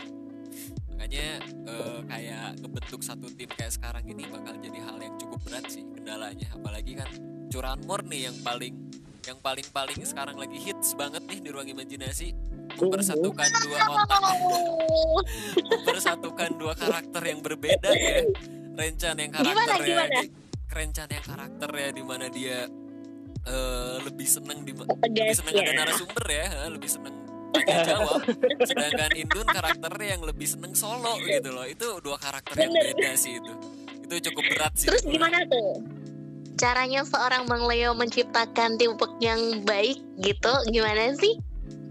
Makanya 0.93 1.27
eh, 1.65 2.01
kayak 2.07 2.61
ngebentuk 2.61 3.01
satu 3.01 3.27
tim 3.33 3.49
kayak 3.49 3.73
sekarang 3.73 4.05
ini 4.05 4.29
bakal 4.29 4.55
jadi 4.61 4.79
hal 4.85 5.01
yang 5.01 5.17
cukup 5.17 5.41
berat 5.43 5.65
sih 5.73 5.83
kendalanya. 5.97 6.49
Apalagi 6.55 6.93
kan 6.95 7.09
curahan 7.51 7.81
murni 7.83 8.29
yang 8.29 8.37
paling 8.45 8.77
yang 9.23 9.39
paling 9.39 9.67
paling 9.69 10.01
sekarang 10.01 10.35
lagi 10.35 10.57
hits 10.57 10.95
banget 10.95 11.23
nih 11.23 11.39
di 11.39 11.49
ruang 11.49 11.67
imajinasi. 11.67 12.33
Mempersatukan 12.73 13.49
dua 13.61 13.79
otak. 13.95 14.23
Mempersatukan 15.61 16.51
dua 16.57 16.73
karakter 16.73 17.23
yang 17.25 17.41
berbeda 17.41 17.91
ya. 17.91 18.25
Rencan 18.73 19.15
yang 19.17 19.31
Gimana, 19.31 19.51
karakternya 19.53 19.85
gimana? 19.85 20.21
di- 20.21 20.33
rencan 20.71 21.09
yang 21.11 21.25
karakternya 21.27 21.89
di 21.91 22.03
mana 22.03 22.27
dia 22.29 22.59
eh, 23.43 23.97
lebih 24.01 24.25
seneng 24.25 24.63
di 24.63 24.73
lebih 24.73 25.35
seneng 25.35 25.55
ada 25.57 25.67
ya. 25.67 25.77
narasumber 25.77 26.25
ya 26.25 26.47
ha, 26.47 26.61
lebih 26.71 26.89
seneng 26.89 27.15
tanya 27.51 27.77
jawab. 27.85 28.21
Sedangkan 28.63 29.11
Indun 29.13 29.43
karakternya 29.45 30.09
yang 30.09 30.23
lebih 30.23 30.47
seneng 30.47 30.73
solo 30.73 31.19
gitu 31.21 31.51
loh. 31.51 31.67
Itu 31.67 31.99
dua 31.99 32.15
karakter 32.17 32.55
yang 32.57 32.71
beda 32.71 33.11
sih 33.15 33.37
itu. 33.37 33.53
Itu 34.01 34.15
cukup 34.31 34.45
berat 34.49 34.73
sih 34.75 34.87
Terus 34.87 35.03
gimana 35.05 35.43
tuh? 35.45 35.83
Caranya 36.61 37.01
seorang 37.09 37.49
Bang 37.49 37.65
Leo 37.65 37.97
menciptakan 37.97 38.77
teamwork 38.77 39.17
yang 39.25 39.65
baik 39.65 39.97
gitu, 40.21 40.53
gimana 40.69 41.17
sih? 41.17 41.41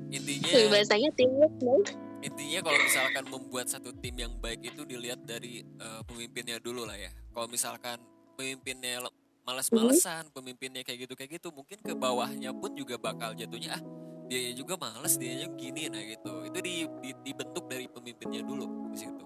intinya 0.10 0.74
Bahasanya 0.74 1.10
teamwork, 1.14 1.54
Bang. 1.58 1.82
intinya 2.20 2.60
kalau 2.66 2.80
misalkan 2.84 3.24
membuat 3.32 3.66
satu 3.72 3.96
tim 4.04 4.12
yang 4.20 4.34
baik 4.38 4.60
itu 4.60 4.84
dilihat 4.84 5.24
dari 5.24 5.64
eh, 5.64 6.02
pemimpinnya 6.04 6.60
dulu 6.60 6.84
lah 6.84 6.98
ya 7.00 7.08
kalau 7.32 7.48
misalkan 7.48 7.96
pemimpinnya 8.36 9.08
le- 9.08 9.16
malas-malesan 9.48 10.28
pemimpinnya 10.36 10.84
kayak 10.84 11.08
gitu 11.08 11.14
kayak 11.16 11.40
gitu 11.40 11.48
mungkin 11.56 11.80
ke 11.80 11.96
bawahnya 11.96 12.52
pun 12.52 12.76
juga 12.76 13.00
bakal 13.00 13.32
jatuhnya 13.32 13.80
ah 13.80 13.82
dia 14.28 14.52
juga 14.52 14.76
males 14.76 15.16
dia 15.16 15.48
gini 15.56 15.88
nah 15.88 16.04
gitu 16.04 16.44
itu 16.44 16.58
di, 16.60 16.74
di- 17.00 17.20
dibentuk 17.24 17.72
dari 17.72 17.88
pemimpinnya 17.88 18.44
dulu 18.44 18.92
di 18.92 18.98
situ 19.00 19.26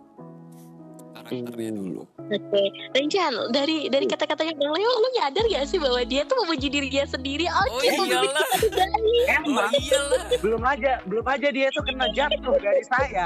karakternya 1.23 1.71
Hmm. 1.71 1.79
dulu. 1.79 2.01
Oke, 2.23 2.61
Rencan, 2.91 3.33
dari 3.51 3.87
dari 3.87 4.05
kata-katanya 4.05 4.53
Bang 4.55 4.73
Leo, 4.73 4.91
lu 4.91 5.09
nyadar 5.13 5.45
gak 5.45 5.65
sih 5.65 5.77
bahwa 5.77 5.99
dia 6.03 6.23
tuh 6.23 6.35
memuji 6.43 6.67
diri 6.67 6.87
dia 6.87 7.03
sendiri? 7.03 7.45
oh 7.47 7.67
Oke, 7.71 7.87
pemimpin 7.89 8.09
iyalah 8.11 8.47
oh 8.47 9.33
Emang? 9.43 9.71
Iyalah. 9.75 10.23
Belum 10.39 10.63
aja 10.63 10.91
belum 11.03 11.25
aja 11.25 11.47
dia 11.49 11.67
tuh 11.71 11.83
kena 11.83 12.07
jatuh 12.11 12.55
dari 12.57 12.83
saya. 12.85 13.25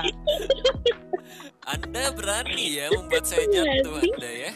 anda 1.67 2.15
berani 2.15 2.79
ya 2.79 2.87
membuat 2.95 3.27
saya 3.27 3.43
jatuh 3.45 3.99
anda 3.99 4.31
ya 4.31 4.51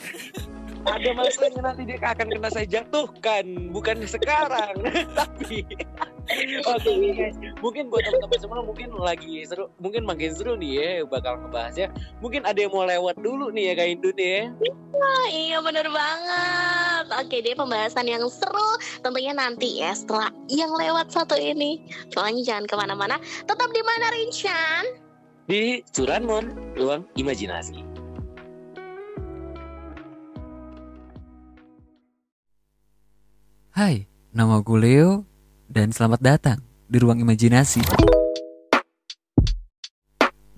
ada 0.85 1.09
masanya 1.13 1.61
nanti 1.71 1.81
dia 1.85 1.97
akan 2.01 2.27
kena 2.29 2.49
saya 2.49 2.67
jatuhkan. 2.67 3.45
Bukan 3.69 4.03
sekarang 4.05 4.75
tapi. 5.19 5.65
Oke 6.63 6.87
okay, 6.87 7.11
guys 7.11 7.37
mungkin 7.59 7.91
buat 7.91 8.07
teman-teman 8.07 8.39
semua 8.39 8.63
mungkin 8.63 8.89
lagi 8.95 9.43
seru 9.43 9.67
mungkin 9.83 10.07
makin 10.07 10.31
seru 10.31 10.55
nih 10.55 10.71
ya 10.79 10.89
bakal 11.03 11.35
ngebahasnya 11.43 11.91
mungkin 12.23 12.47
ada 12.47 12.55
yang 12.55 12.71
mau 12.71 12.87
lewat 12.87 13.19
dulu 13.19 13.51
nih 13.51 13.71
ya 13.71 13.73
kak 13.75 13.87
Indun 13.99 14.17
ya. 14.17 14.41
Wah, 14.91 15.27
iya 15.33 15.57
bener 15.59 15.87
banget. 15.89 17.05
Oke 17.19 17.37
deh 17.43 17.57
pembahasan 17.57 18.07
yang 18.07 18.23
seru 18.31 18.69
tentunya 19.03 19.35
nanti 19.35 19.81
ya 19.81 19.91
setelah 19.91 20.31
yang 20.47 20.71
lewat 20.71 21.11
satu 21.11 21.35
ini. 21.35 21.83
Soalnya 22.13 22.41
jangan 22.47 22.65
ke 22.69 22.75
mana-mana 22.79 23.15
tetap 23.43 23.69
di 23.73 23.81
mana 23.83 24.05
Rinchan? 24.13 24.83
Di 25.49 25.83
Curanmon 25.91 26.77
ruang 26.79 27.03
imajinasi 27.19 27.90
Hai, 33.71 34.03
nama 34.35 34.59
gue 34.59 34.75
Leo 34.75 35.23
dan 35.71 35.95
selamat 35.95 36.19
datang 36.19 36.59
di 36.91 36.99
ruang 36.99 37.23
imajinasi. 37.23 37.79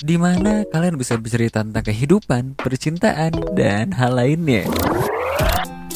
Di 0.01 0.17
mana 0.17 0.65
kalian 0.65 0.97
bisa 0.97 1.21
bercerita 1.21 1.61
tentang 1.61 1.85
kehidupan, 1.85 2.57
percintaan, 2.57 3.53
dan 3.53 3.93
hal 3.93 4.17
lainnya. 4.17 4.65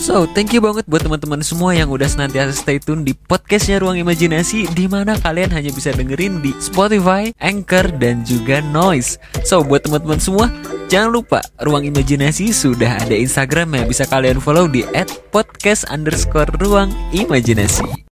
So, 0.08 0.24
thank 0.24 0.56
you 0.56 0.64
banget 0.64 0.88
buat 0.88 1.04
teman-teman 1.04 1.44
semua 1.44 1.76
yang 1.76 1.92
udah 1.92 2.08
senantiasa 2.08 2.56
stay 2.56 2.80
tune 2.80 3.04
di 3.04 3.12
podcastnya 3.12 3.84
Ruang 3.84 4.00
Imajinasi 4.00 4.72
di 4.72 4.88
mana 4.88 5.20
kalian 5.20 5.52
hanya 5.52 5.68
bisa 5.76 5.92
dengerin 5.92 6.40
di 6.40 6.56
Spotify, 6.64 7.28
Anchor, 7.44 7.92
dan 8.00 8.24
juga 8.24 8.64
Noise. 8.72 9.20
So, 9.44 9.68
buat 9.68 9.84
teman-teman 9.84 10.16
semua, 10.16 10.48
jangan 10.88 11.12
lupa 11.12 11.44
Ruang 11.60 11.84
Imajinasi 11.84 12.56
sudah 12.56 13.04
ada 13.04 13.20
Instagram 13.20 13.76
yang 13.76 13.92
bisa 13.92 14.08
kalian 14.08 14.40
follow 14.40 14.72
di 14.72 14.88
@podcast 15.28 15.84
underscore 15.92 16.56
Ruang 16.56 16.88
Imajinasi. 17.12 18.08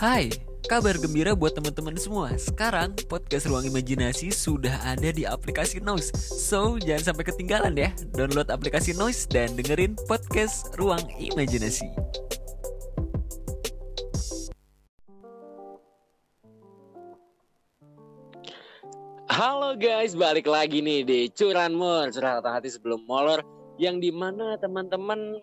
Hai, 0.00 0.32
kabar 0.70 0.94
gembira 1.02 1.34
buat 1.34 1.50
teman-teman 1.50 1.98
semua. 1.98 2.30
Sekarang 2.38 2.94
podcast 3.10 3.50
Ruang 3.50 3.66
Imajinasi 3.66 4.30
sudah 4.30 4.78
ada 4.86 5.10
di 5.10 5.26
aplikasi 5.26 5.82
Noise. 5.82 6.14
So, 6.14 6.78
jangan 6.78 7.10
sampai 7.10 7.26
ketinggalan 7.26 7.74
ya. 7.74 7.90
Download 8.14 8.46
aplikasi 8.46 8.94
Noise 8.94 9.26
dan 9.26 9.58
dengerin 9.58 9.98
podcast 10.06 10.70
Ruang 10.78 11.02
Imajinasi. 11.18 11.90
Halo 19.26 19.74
guys, 19.74 20.14
balik 20.14 20.46
lagi 20.46 20.78
nih 20.78 21.02
di 21.02 21.20
Curanmor, 21.34 22.14
curhat 22.14 22.46
hati 22.46 22.70
sebelum 22.70 23.02
molor 23.10 23.42
yang 23.74 23.98
di 23.98 24.14
mana 24.14 24.54
teman-teman 24.62 25.34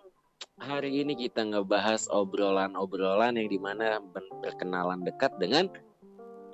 hari 0.67 1.06
ini 1.06 1.15
kita 1.15 1.48
ngebahas 1.48 2.10
obrolan-obrolan 2.12 3.39
yang 3.39 3.48
di 3.48 3.56
mana 3.56 4.03
berkenalan 4.44 5.06
dekat 5.08 5.32
dengan 5.39 5.72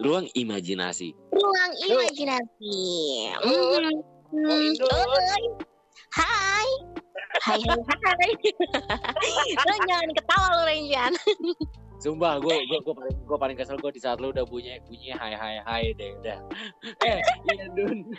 ruang 0.04 0.30
imajinasi. 0.38 1.18
ruang 1.34 1.72
imajinasi. 1.90 2.80
Hai. 6.13 6.70
Hai 7.42 7.60
hai 7.66 8.00
hai. 8.06 8.32
Lo 9.68 9.75
jangan 9.90 10.10
ketawa 10.13 10.48
lo 10.54 10.63
Renjan 10.70 11.13
Sumpah, 11.98 12.36
gue 12.38 12.56
gue 12.68 12.80
gue 12.84 12.94
paling 12.94 13.16
gue 13.24 13.38
paling 13.40 13.58
kesel 13.58 13.80
gue 13.80 13.92
di 13.96 14.02
saat 14.04 14.20
lu 14.20 14.36
udah 14.36 14.44
bunyi 14.44 14.75
bunyi 14.86 15.16
hai 15.16 15.34
hai 15.34 15.56
hai 15.63 15.84
deh 15.96 16.12
udah. 16.20 16.38
eh, 17.10 17.20
iya 17.56 17.66
Dun. 17.72 18.12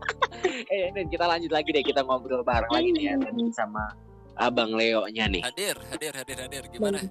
eh, 0.72 0.88
Dun, 0.96 1.06
kita 1.12 1.28
lanjut 1.28 1.52
lagi 1.52 1.68
deh 1.70 1.84
kita 1.84 2.00
ngobrol 2.02 2.40
bareng 2.40 2.72
lagi 2.72 2.88
nih 2.96 3.12
ya 3.12 3.14
sama 3.52 3.92
Abang 4.38 4.70
Leo 4.72 5.02
nya 5.10 5.26
nih. 5.26 5.42
Hadir, 5.42 5.74
hadir, 5.90 6.12
hadir, 6.14 6.38
hadir. 6.38 6.62
Gimana? 6.70 7.02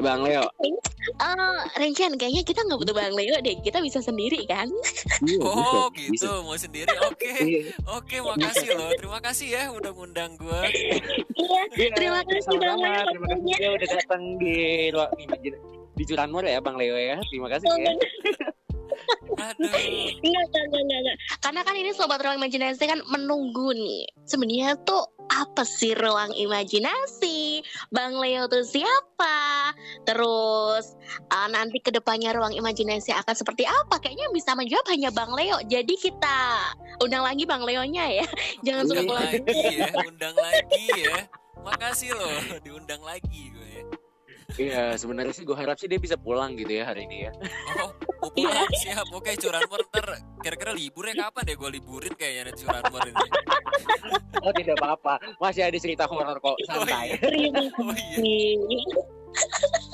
Bang 0.00 0.24
Leo. 0.24 0.48
Eh, 1.20 1.60
Renjan 1.76 2.16
kayaknya 2.16 2.40
kita 2.40 2.64
nggak 2.64 2.80
butuh 2.80 2.96
Bang 2.96 3.12
Leo 3.12 3.36
deh 3.36 3.52
Kita 3.60 3.84
bisa 3.84 4.00
sendiri 4.00 4.48
kan 4.48 4.64
Iya, 5.20 5.40
Oh, 5.44 5.92
bisa, 5.92 6.00
gitu. 6.00 6.12
bisa. 6.16 6.28
Mau 6.40 6.56
sendiri? 6.56 6.94
Oke. 7.04 7.28
Iya. 7.44 7.60
Oke, 7.90 8.16
makasih 8.18 8.68
loh. 8.72 8.90
Terima 8.96 9.20
kasih 9.20 9.46
ya 9.50 9.62
udah 9.68 9.92
ngundang 9.92 10.40
gue. 10.40 10.60
Iya 11.36 11.60
Iya, 11.76 11.88
Terima 11.92 12.24
kasih 12.24 12.54
Bang. 12.56 12.80
Leo 12.80 13.04
Terima 13.04 13.26
kasih 13.28 13.52
ya 13.52 13.68
udah 13.76 13.88
datang 13.92 14.22
di 14.40 14.54
ruang 14.88 15.12
imajinasi 15.20 15.68
di 16.00 16.04
Curanmor 16.08 16.44
ya 16.48 16.58
Bang 16.64 16.76
Leo 16.80 16.96
ya. 16.96 17.16
Terima 17.28 17.48
kasih 17.52 17.68
ya. 17.68 17.92
Aduh. 19.36 19.68
Enggak, 19.68 20.44
enggak, 20.48 20.64
enggak, 20.64 20.80
enggak, 20.80 20.98
enggak. 20.98 21.16
Karena 21.40 21.60
kan 21.60 21.74
ini 21.76 21.90
Sobat 21.92 22.20
Ruang 22.20 22.40
Imajinasi 22.40 22.84
kan 22.88 23.00
menunggu 23.04 23.72
nih. 23.72 24.08
Sebenarnya 24.24 24.80
tuh 24.80 25.04
apa 25.30 25.62
sih 25.62 25.94
ruang 25.94 26.34
imajinasi? 26.34 27.62
Bang 27.94 28.18
Leo 28.18 28.50
tuh 28.50 28.66
siapa? 28.66 29.70
Terus 30.02 30.98
uh, 31.30 31.48
nanti 31.48 31.78
ke 31.78 31.94
depannya 31.94 32.34
ruang 32.34 32.50
imajinasi 32.50 33.14
akan 33.14 33.34
seperti 33.34 33.64
apa? 33.64 34.02
Kayaknya 34.02 34.26
bisa 34.34 34.58
menjawab 34.58 34.86
hanya 34.90 35.10
Bang 35.14 35.30
Leo. 35.32 35.62
Jadi 35.70 35.94
kita 35.94 36.38
undang 36.98 37.22
lagi 37.22 37.46
Bang 37.46 37.62
Leonya 37.62 38.22
ya. 38.22 38.26
Jangan 38.66 38.84
suka 38.90 39.00
Undang 39.00 39.08
pulang. 39.14 39.30
lagi 39.30 39.58
ya, 39.78 39.90
undang 40.04 40.36
lagi 40.36 40.84
ya. 40.98 41.18
Makasih 41.60 42.10
loh, 42.16 42.40
diundang 42.64 43.02
lagi. 43.04 43.52
Iya, 44.58 44.96
sebenarnya 44.98 45.34
sih 45.36 45.44
gue 45.46 45.54
harap 45.54 45.76
sih 45.78 45.86
dia 45.86 46.00
bisa 46.00 46.16
pulang 46.18 46.56
gitu 46.58 46.72
ya 46.80 46.88
hari 46.90 47.06
ini 47.06 47.28
ya. 47.28 47.32
Oh, 47.78 47.90
mau 48.22 48.30
pulang 48.34 48.70
siap. 48.80 49.06
Oke, 49.14 49.36
curanmor 49.38 49.80
ntar 49.92 50.06
kira-kira 50.40 50.72
libur 50.74 51.04
ya 51.06 51.14
kapan 51.28 51.42
deh 51.46 51.56
gue 51.58 51.70
liburin 51.78 52.14
kayaknya 52.16 52.50
nih 52.50 52.54
curanmor 52.58 53.02
ini. 53.06 53.26
Oh 54.40 54.52
tidak 54.56 54.76
apa-apa, 54.80 55.14
masih 55.36 55.62
ada 55.68 55.76
cerita 55.76 56.08
horor 56.08 56.40
kok, 56.40 56.56
santai. 56.64 57.20
Terima 57.20 57.60
Oh 57.76 57.92
iya. 57.92 58.16
Oh 58.16 58.72
iya, 58.72 58.80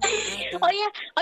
oh 0.64 0.70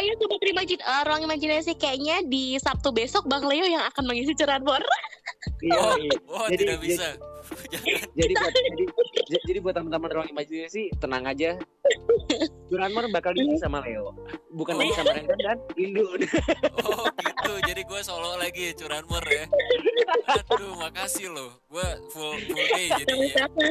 iya 0.00 0.12
sobat 0.16 0.42
imajin, 0.42 0.80
uh, 0.80 1.02
ruang 1.04 1.22
imajinasi 1.22 1.74
kayaknya 1.74 2.22
di 2.24 2.56
Sabtu 2.56 2.90
besok 2.90 3.26
Bang 3.26 3.44
Leo 3.44 3.64
yang 3.64 3.82
akan 3.84 4.04
mengisi 4.04 4.32
curanmor. 4.32 4.80
Iya, 5.60 5.76
Oh, 5.76 5.94
iya. 5.96 6.16
oh 6.26 6.46
Jadi- 6.48 6.58
tidak 6.60 6.78
bisa. 6.80 7.08
Jangan. 7.72 8.08
Jadi 8.18 8.32
buat 8.34 8.52
jadi, 8.52 8.84
jadi 9.48 9.58
buat 9.60 9.72
teman-teman 9.72 10.10
ruang 10.10 10.28
imajinasi 10.28 10.92
tenang 11.00 11.24
aja. 11.24 11.56
Curanmor 12.68 13.08
bakal 13.08 13.32
diisi 13.32 13.56
sama 13.56 13.80
Leo, 13.80 14.12
bukan 14.52 14.76
Oh. 14.76 14.78
lagi 14.78 14.92
sama 14.92 15.16
Renkan 15.16 15.38
dan 15.40 15.58
Indun. 15.74 16.20
Oh 16.84 17.08
gitu, 17.14 17.52
jadi 17.64 17.82
gue 17.82 18.00
solo 18.02 18.36
lagi 18.36 18.72
curanmor 18.72 19.24
ya. 19.24 19.44
Aduh, 20.46 20.76
makasih 20.76 21.32
loh. 21.32 21.56
Gue 21.66 21.84
full 22.10 22.36
full 22.44 22.66
day 22.68 22.92
jadinya. 22.94 23.48
Sama-sama. 23.48 23.66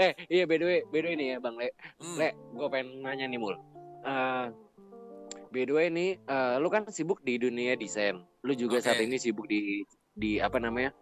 Eh, 0.00 0.12
iya 0.26 0.44
by 0.44 0.56
the 0.56 0.64
way, 0.64 0.80
by 0.82 0.98
the 0.98 1.06
way 1.06 1.14
nih 1.14 1.28
ya 1.28 1.36
Bang 1.38 1.54
Le. 1.54 1.68
Hmm. 1.98 2.16
Le, 2.16 2.28
gue 2.32 2.66
pengen 2.68 2.88
nanya 3.00 3.26
nih 3.26 3.36
mul. 3.36 3.54
Eh, 4.00 4.46
by 5.50 5.62
the 5.62 5.72
way 5.72 5.86
nih, 5.88 6.10
eh, 6.18 6.54
lu 6.56 6.66
kan 6.66 6.88
sibuk 6.88 7.20
di 7.20 7.36
dunia 7.36 7.74
desain. 7.74 8.16
Lu 8.40 8.52
juga 8.52 8.80
Oke. 8.80 8.84
saat 8.86 8.98
ini 8.98 9.16
sibuk 9.16 9.44
di 9.44 9.84
di 10.12 10.38
apa 10.38 10.56
namanya? 10.56 10.96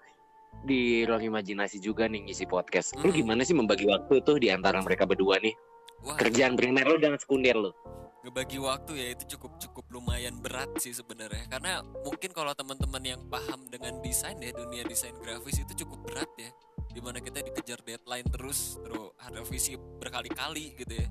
Di 0.60 1.04
ruang 1.04 1.22
imajinasi 1.22 1.78
juga 1.78 2.04
nih 2.04 2.24
ngisi 2.24 2.42
podcast. 2.44 2.96
Lu 2.96 3.08
Hmm. 3.08 3.16
gimana 3.16 3.42
sih 3.42 3.52
membagi 3.52 3.86
waktu 3.86 4.18
tuh 4.20 4.36
di 4.36 4.48
antara 4.48 4.80
mereka 4.80 5.04
berdua 5.04 5.38
nih? 5.38 5.54
Wah, 6.00 6.14
Kerjaan 6.14 6.54
primer 6.54 6.82
lu 6.84 6.96
dan 6.96 7.14
sekunder 7.16 7.54
lu. 7.54 7.70
ngebagi 8.18 8.58
waktu 8.58 8.92
ya 8.92 9.06
itu 9.14 9.38
cukup 9.38 9.56
cukup 9.56 9.84
lumayan 9.88 10.34
berat 10.42 10.68
sih 10.76 10.90
sebenarnya 10.90 11.46
karena 11.48 11.80
mungkin 12.02 12.34
kalau 12.34 12.50
teman-teman 12.50 13.00
yang 13.00 13.22
paham 13.30 13.62
dengan 13.70 14.02
desain 14.02 14.36
ya 14.36 14.50
dunia 14.50 14.82
desain 14.84 15.14
grafis 15.16 15.62
itu 15.62 15.86
cukup 15.86 16.02
berat 16.04 16.28
ya 16.36 16.50
di 16.98 17.06
mana 17.06 17.22
kita 17.22 17.46
dikejar 17.46 17.78
deadline 17.86 18.26
terus 18.26 18.74
terus 18.82 19.14
ada 19.22 19.38
visi 19.46 19.78
berkali-kali 19.78 20.74
gitu 20.74 20.98
ya. 20.98 21.06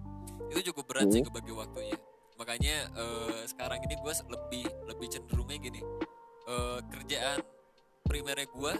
Itu 0.51 0.75
cukup 0.75 0.91
berat 0.91 1.07
sih 1.15 1.23
ngebagi 1.23 1.55
waktunya. 1.55 1.95
Makanya 2.35 2.91
eh, 2.91 3.41
sekarang 3.47 3.79
ini 3.87 3.95
gue 3.95 4.13
lebih 4.27 4.67
lebih 4.83 5.07
cenderungnya 5.07 5.57
gini. 5.63 5.79
Eh, 6.43 6.79
kerjaan 6.91 7.39
primernya 8.03 8.51
gue 8.51 8.73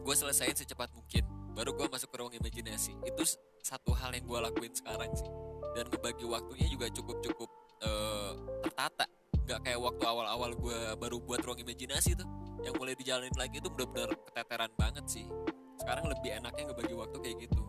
gue 0.00 0.14
selesaiin 0.16 0.56
secepat 0.56 0.96
mungkin. 0.96 1.28
Baru 1.52 1.76
gue 1.76 1.92
masuk 1.92 2.08
ke 2.08 2.16
ruang 2.16 2.32
imajinasi. 2.40 2.96
Itu 3.04 3.20
satu 3.60 3.92
hal 3.92 4.16
yang 4.16 4.24
gue 4.24 4.38
lakuin 4.48 4.72
sekarang 4.72 5.12
sih. 5.12 5.28
Dan 5.76 5.92
ngebagi 5.92 6.24
waktunya 6.24 6.72
juga 6.72 6.88
cukup 6.88 7.20
cukup 7.20 7.50
eh, 7.84 8.32
tertata. 8.64 9.04
Nggak 9.44 9.60
kayak 9.60 9.76
waktu 9.76 10.04
awal-awal 10.08 10.56
gue 10.56 10.78
baru 10.96 11.20
buat 11.20 11.44
ruang 11.44 11.60
imajinasi 11.60 12.16
tuh. 12.16 12.28
Yang 12.64 12.80
mulai 12.80 12.96
dijalanin 12.96 13.36
lagi 13.36 13.60
itu 13.60 13.68
benar-benar 13.68 14.16
keteteran 14.24 14.72
banget 14.80 15.04
sih 15.04 15.28
sekarang 15.84 16.04
lebih 16.08 16.30
enaknya 16.32 16.62
ngebagi 16.72 16.94
waktu 16.96 17.16
kayak 17.20 17.36
gitu. 17.44 17.60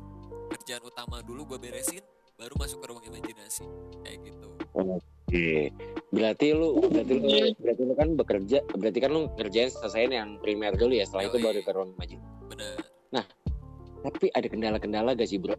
Kerjaan 0.55 0.83
utama 0.87 1.19
dulu 1.19 1.43
gue 1.51 1.59
beresin 1.59 2.03
baru 2.39 2.55
masuk 2.55 2.79
ke 2.79 2.85
ruang 2.87 3.03
imajinasi. 3.03 3.67
Kayak 4.07 4.31
gitu. 4.31 4.47
Oke. 4.71 5.75
Berarti 6.15 6.47
lu 6.55 6.79
berarti 6.87 7.13
lu 7.19 7.27
berarti 7.59 7.83
lu 7.83 7.93
kan 7.99 8.09
bekerja, 8.15 8.57
berarti 8.71 8.99
kan 9.03 9.11
lu 9.11 9.27
ngerjain 9.35 9.67
selesaiin 9.67 10.15
yang 10.15 10.29
primer 10.39 10.71
dulu 10.79 10.95
ya, 10.95 11.03
setelah 11.03 11.27
itu 11.27 11.37
baru 11.43 11.59
ke 11.59 11.71
ruang 11.75 11.91
imajinasi. 11.99 12.31
bener. 12.47 12.95
Tapi 14.05 14.29
ada 14.37 14.45
kendala-kendala 14.45 15.17
gak 15.17 15.25
sih, 15.25 15.41
Bro? 15.41 15.57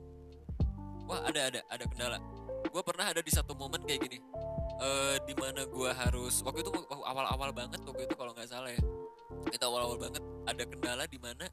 wah 1.07 1.23
ada 1.27 1.51
ada 1.51 1.61
ada 1.71 1.85
kendala. 1.87 2.19
Gue 2.67 2.83
pernah 2.83 3.11
ada 3.11 3.23
di 3.23 3.31
satu 3.31 3.55
momen 3.55 3.83
kayak 3.87 4.07
gini. 4.07 4.19
Eh 4.83 5.17
di 5.27 5.35
mana 5.39 5.67
gue 5.67 5.91
harus 5.91 6.43
waktu 6.43 6.67
itu 6.67 6.71
awal-awal 6.91 7.51
banget 7.55 7.79
waktu 7.87 8.07
itu 8.07 8.15
kalau 8.19 8.35
nggak 8.35 8.51
salah 8.51 8.71
ya. 8.71 8.83
Itu 9.51 9.65
awal-awal 9.67 9.99
banget. 9.99 10.23
Ada 10.47 10.63
kendala 10.67 11.05
di 11.07 11.19
mana 11.19 11.47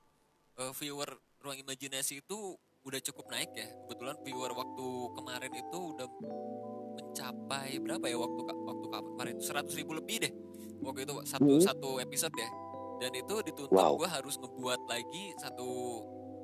uh, 0.59 0.73
viewer 0.75 1.09
ruang 1.43 1.57
imajinasi 1.59 2.23
itu 2.23 2.57
udah 2.83 2.99
cukup 2.99 3.31
naik 3.31 3.51
ya. 3.55 3.67
Kebetulan 3.85 4.17
viewer 4.23 4.51
waktu 4.51 4.87
kemarin 5.15 5.53
itu 5.55 5.79
udah 5.95 6.07
mencapai 6.99 7.79
berapa 7.79 8.05
ya 8.07 8.17
waktu 8.19 8.41
waktu 8.43 8.87
kemarin? 8.91 9.35
Seratus 9.39 9.73
ribu 9.79 9.95
lebih 9.95 10.27
deh. 10.27 10.33
Waktu 10.83 11.07
itu 11.07 11.13
satu 11.23 11.53
hmm. 11.57 11.63
satu 11.63 11.89
episode 12.03 12.35
ya. 12.35 12.49
Dan 13.01 13.11
itu 13.19 13.35
dituntut 13.43 13.75
wow. 13.75 13.99
gue 13.99 14.07
harus 14.07 14.35
ngebuat 14.39 14.81
lagi 14.87 15.35
satu 15.39 15.69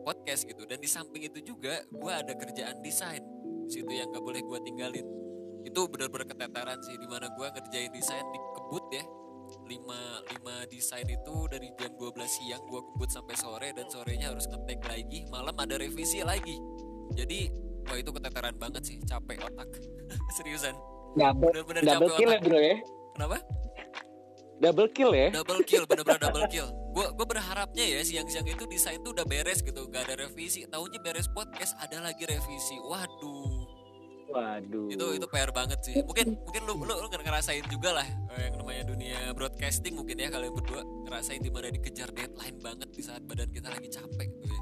podcast 0.04 0.48
gitu. 0.48 0.64
Dan 0.68 0.80
di 0.80 0.90
samping 0.90 1.28
itu 1.28 1.40
juga 1.44 1.84
gue 1.88 2.12
ada 2.12 2.34
kerjaan 2.36 2.80
desain. 2.84 3.24
Situ 3.70 3.92
yang 3.92 4.10
gak 4.10 4.24
boleh 4.24 4.42
gue 4.42 4.60
tinggalin. 4.66 5.08
Itu 5.62 5.86
benar-benar 5.92 6.26
keteteran 6.26 6.80
sih 6.82 6.98
di 6.98 7.06
mana 7.06 7.30
gue 7.30 7.48
ngerjain 7.48 7.92
desain 7.94 8.26
di 8.32 8.40
kebut 8.58 8.86
ya 8.96 9.04
lima 9.66 10.22
lima 10.34 10.56
desain 10.70 11.06
itu 11.06 11.36
dari 11.50 11.70
jam 11.78 11.94
12 11.98 12.16
siang 12.26 12.64
gue 12.68 12.82
kebut 12.82 13.10
sampai 13.10 13.36
sore 13.38 13.70
dan 13.74 13.86
sorenya 13.90 14.34
harus 14.34 14.46
ngetek 14.50 14.82
lagi 14.86 15.26
malam 15.30 15.56
ada 15.58 15.76
revisi 15.78 16.22
lagi. 16.22 16.58
Jadi 17.18 17.50
wah 17.90 17.98
itu 17.98 18.12
keteteran 18.14 18.56
banget 18.58 18.84
sih 18.86 18.98
capek 19.06 19.42
otak. 19.46 19.70
Seriusan. 20.38 20.78
Bener-bener 21.18 21.82
double 21.82 22.14
kill 22.14 22.30
ya 22.30 22.40
bro 22.40 22.60
ya? 22.62 22.78
Kenapa? 23.18 23.38
Double 24.60 24.90
kill 24.92 25.12
ya? 25.16 25.28
Double 25.34 25.62
kill 25.66 25.84
bener-bener 25.90 26.22
double 26.30 26.48
kill. 26.52 26.70
Gue 26.94 27.08
gue 27.16 27.26
berharapnya 27.26 27.86
ya 27.86 28.00
siang-siang 28.06 28.46
itu 28.46 28.66
desain 28.70 29.02
tuh 29.02 29.18
udah 29.18 29.26
beres 29.26 29.66
gitu 29.66 29.90
gak 29.90 30.06
ada 30.06 30.30
revisi. 30.30 30.70
Tahunya 30.70 31.00
beres 31.02 31.26
podcast 31.34 31.74
ada 31.82 32.04
lagi 32.04 32.30
revisi. 32.30 32.78
Waduh 32.78 33.49
Waduh. 34.30 34.88
Itu 34.94 35.06
itu 35.18 35.26
PR 35.26 35.52
banget 35.52 35.80
sih. 35.82 35.98
Mungkin 36.06 36.38
mungkin 36.38 36.62
lu 36.70 36.74
lu, 36.86 36.94
lu 36.94 37.08
ngerasain 37.10 37.66
juga 37.68 38.02
lah 38.02 38.08
eh, 38.38 38.50
yang 38.50 38.62
namanya 38.62 38.84
dunia 38.86 39.20
broadcasting 39.34 39.98
mungkin 39.98 40.22
ya 40.22 40.30
kalian 40.30 40.54
berdua 40.54 40.86
ngerasain 41.10 41.42
di 41.42 41.50
mana 41.50 41.74
dikejar 41.74 42.14
deadline 42.14 42.58
banget 42.62 42.90
di 42.94 43.02
saat 43.02 43.22
badan 43.26 43.50
kita 43.50 43.74
lagi 43.74 43.90
capek 43.90 44.30
gitu 44.30 44.54
ya. 44.54 44.62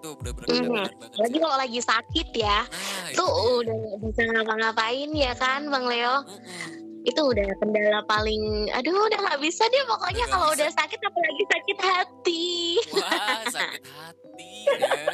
Itu 0.00 0.08
bener-bener 0.18 0.48
mm 0.48 0.68
banget. 0.74 0.92
Lagi 1.16 1.36
kalau 1.38 1.56
lagi 1.60 1.80
sakit 1.80 2.28
ya. 2.34 2.58
Nah, 2.66 3.10
tuh 3.14 3.30
udah 3.62 3.78
bisa 4.02 4.22
ngapa-ngapain 4.26 5.10
ya 5.14 5.32
kan 5.38 5.70
Bang 5.70 5.86
Leo. 5.86 6.26
Mm 6.26 6.40
-mm 6.40 6.89
itu 7.08 7.20
udah 7.20 7.48
kendala 7.56 8.00
paling 8.04 8.68
aduh 8.76 8.92
udah 8.92 9.18
nggak 9.24 9.40
bisa 9.40 9.64
deh 9.72 9.84
pokoknya 9.88 10.24
kalau 10.28 10.52
udah 10.52 10.68
sakit 10.68 11.00
apalagi 11.00 11.44
sakit 11.48 11.78
hati 11.80 12.48
wah 12.92 13.40
sakit 13.48 13.84
hati 13.88 14.52
ya 14.68 15.08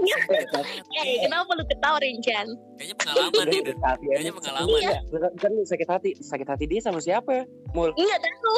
Eh, 0.00 1.28
kenapa 1.28 1.52
lu 1.52 1.64
ketawa 1.68 2.00
Rincan? 2.00 2.48
Kayaknya 2.80 2.96
pengalaman 2.96 3.44
nih, 3.52 3.60
Kayaknya 4.00 4.32
pengalaman. 4.32 4.80
Iya. 4.80 4.98
Kan 5.36 5.52
sakit 5.60 5.88
hati, 5.92 6.10
sakit 6.16 6.48
hati 6.48 6.64
dia 6.64 6.80
sama 6.80 7.04
siapa 7.04 7.30
ya? 7.36 7.44
Mul. 7.76 7.92
Enggak 7.92 8.18
tahu. 8.24 8.56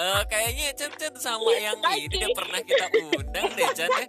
uh, 0.00 0.22
kayaknya 0.32 0.72
Chan 0.72 0.92
Chan 0.96 1.14
sama 1.20 1.52
yang 1.60 1.76
ini 1.92 2.08
dia 2.08 2.28
pernah 2.32 2.60
kita 2.64 2.86
undang 3.12 3.48
deh 3.52 3.68
Chan 3.76 3.90
ya. 3.92 4.06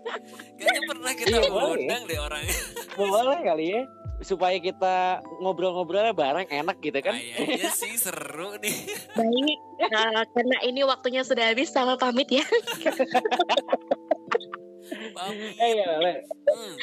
Kayaknya 0.55 0.81
pernah 0.87 1.11
kita 1.11 1.35
iya, 1.35 1.51
undang 1.51 2.01
deh 2.07 2.17
orangnya. 2.19 2.55
Boleh 2.95 3.39
kali 3.43 3.65
ya 3.75 3.83
supaya 4.23 4.55
kita 4.61 5.19
ngobrol-ngobrolnya 5.43 6.15
bareng 6.15 6.47
enak 6.47 6.79
gitu 6.79 6.99
kan? 7.03 7.15
Iya 7.19 7.71
sih 7.71 7.99
seru 7.99 8.55
nih. 8.61 8.77
Baik, 9.17 9.57
uh, 9.91 10.23
karena 10.31 10.57
ini 10.63 10.81
waktunya 10.87 11.21
sudah 11.25 11.51
habis 11.51 11.71
sama 11.73 11.99
pamit 11.99 12.31
ya. 12.31 12.45
pamit. 15.15 15.53
Eh, 15.59 15.69
iya, 15.75 15.87
hmm. 16.15 16.73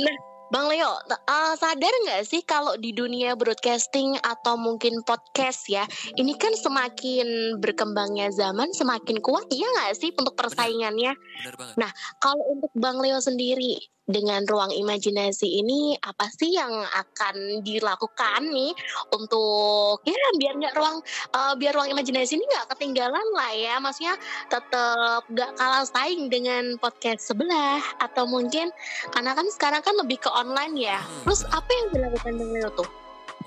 Nah, 0.00 0.16
Bang 0.50 0.66
Leo, 0.66 0.98
uh, 1.06 1.54
sadar 1.54 1.94
nggak 2.10 2.26
sih 2.26 2.42
kalau 2.42 2.74
di 2.74 2.90
dunia 2.90 3.38
broadcasting 3.38 4.18
atau 4.18 4.58
mungkin 4.58 4.98
podcast 5.06 5.70
ya, 5.70 5.86
ini 6.18 6.34
kan 6.34 6.50
semakin 6.58 7.54
berkembangnya 7.62 8.34
zaman 8.34 8.74
semakin 8.74 9.22
kuat, 9.22 9.46
iya 9.54 9.70
nggak 9.78 9.94
sih 9.94 10.10
untuk 10.10 10.34
persaingannya? 10.34 11.14
Benar, 11.14 11.54
benar 11.54 11.54
banget. 11.54 11.76
Nah, 11.78 11.90
kalau 12.18 12.42
untuk 12.50 12.72
Bang 12.74 12.98
Leo 12.98 13.22
sendiri, 13.22 13.78
dengan 14.10 14.42
ruang 14.44 14.74
imajinasi 14.74 15.62
ini 15.62 15.94
apa 16.02 16.26
sih 16.34 16.54
yang 16.58 16.70
akan 16.70 17.62
dilakukan 17.62 18.42
nih 18.50 18.74
untuk 19.14 20.02
ya 20.04 20.18
biar 20.36 20.54
nggak 20.58 20.74
ruang 20.76 20.98
uh, 21.34 21.54
biar 21.56 21.72
ruang 21.72 21.88
imajinasi 21.94 22.36
ini 22.36 22.44
nggak 22.44 22.74
ketinggalan 22.76 23.26
lah 23.34 23.52
ya 23.54 23.78
maksudnya 23.78 24.18
tetap 24.50 25.22
nggak 25.30 25.50
kalah 25.56 25.86
saing 25.86 26.26
dengan 26.28 26.76
podcast 26.82 27.30
sebelah 27.30 27.80
atau 28.02 28.26
mungkin 28.26 28.68
karena 29.14 29.32
kan 29.32 29.46
sekarang 29.48 29.82
kan 29.82 29.94
lebih 29.96 30.18
ke 30.18 30.30
online 30.30 30.74
ya 30.76 30.98
hmm. 30.98 31.24
terus 31.24 31.46
apa 31.50 31.70
yang 31.70 31.86
dilakukan 31.94 32.34
dengan 32.36 32.70
tuh 32.74 32.90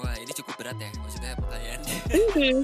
Wah 0.02 0.17
ini 0.17 0.34
cukup 0.34 0.58
berat 0.58 0.78
ya 0.82 0.89
maksudnya 1.06 1.38
pertanyaannya. 1.38 1.97
Mm-hmm. 2.10 2.58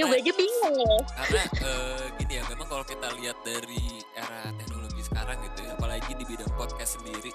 ya 0.00 0.02
gue 0.08 0.16
aja 0.16 0.32
bingung 0.32 0.76
loh. 0.80 1.02
Karena 1.12 1.44
uh, 1.60 2.04
gini 2.16 2.32
ya 2.40 2.42
memang 2.48 2.66
kalau 2.72 2.84
kita 2.88 3.06
lihat 3.20 3.36
dari 3.44 4.00
era 4.16 4.48
teknologi 4.56 5.02
sekarang 5.04 5.36
gitu 5.44 5.67
ya, 5.67 5.67
apalagi 6.08 6.24
di 6.24 6.32
bidang 6.32 6.52
podcast 6.56 6.96
sendiri. 6.96 7.32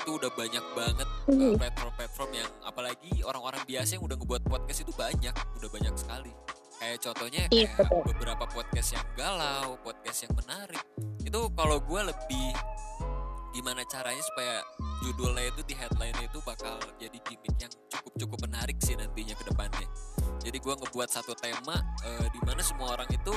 Itu 0.00 0.16
udah 0.16 0.32
banyak 0.32 0.64
banget 0.72 1.08
uh, 1.28 1.54
platform-platform 1.60 2.30
yang 2.32 2.48
apalagi 2.64 3.12
orang-orang 3.20 3.60
biasa 3.68 4.00
yang 4.00 4.04
udah 4.08 4.16
ngebuat 4.16 4.42
podcast 4.48 4.80
itu 4.80 4.92
banyak, 4.96 5.34
udah 5.60 5.68
banyak 5.68 5.92
sekali. 5.92 6.32
Kayak 6.80 6.98
contohnya 7.04 7.42
iya, 7.52 7.68
kayak 7.76 7.92
beberapa 7.92 8.44
podcast 8.48 8.96
yang 8.96 9.04
galau, 9.12 9.76
podcast 9.84 10.24
yang 10.24 10.32
menarik. 10.40 10.80
Itu 11.20 11.52
kalau 11.52 11.76
gue 11.84 12.00
lebih 12.00 12.48
gimana 13.52 13.84
caranya 13.84 14.24
supaya 14.24 14.64
judulnya 15.04 15.44
itu 15.44 15.60
di 15.68 15.76
headline 15.76 16.16
itu 16.24 16.40
bakal 16.48 16.80
jadi 16.96 17.20
gimmick 17.28 17.54
yang 17.60 17.72
cukup 17.92 18.12
cukup 18.24 18.38
menarik 18.48 18.80
sih 18.80 18.96
nantinya 18.96 19.36
ke 19.36 19.44
depannya. 19.52 19.88
Jadi 20.40 20.64
gue 20.64 20.74
ngebuat 20.80 21.08
satu 21.12 21.36
tema 21.36 21.76
uh, 22.08 22.26
di 22.32 22.40
mana 22.40 22.64
semua 22.64 22.96
orang 22.96 23.08
itu 23.12 23.36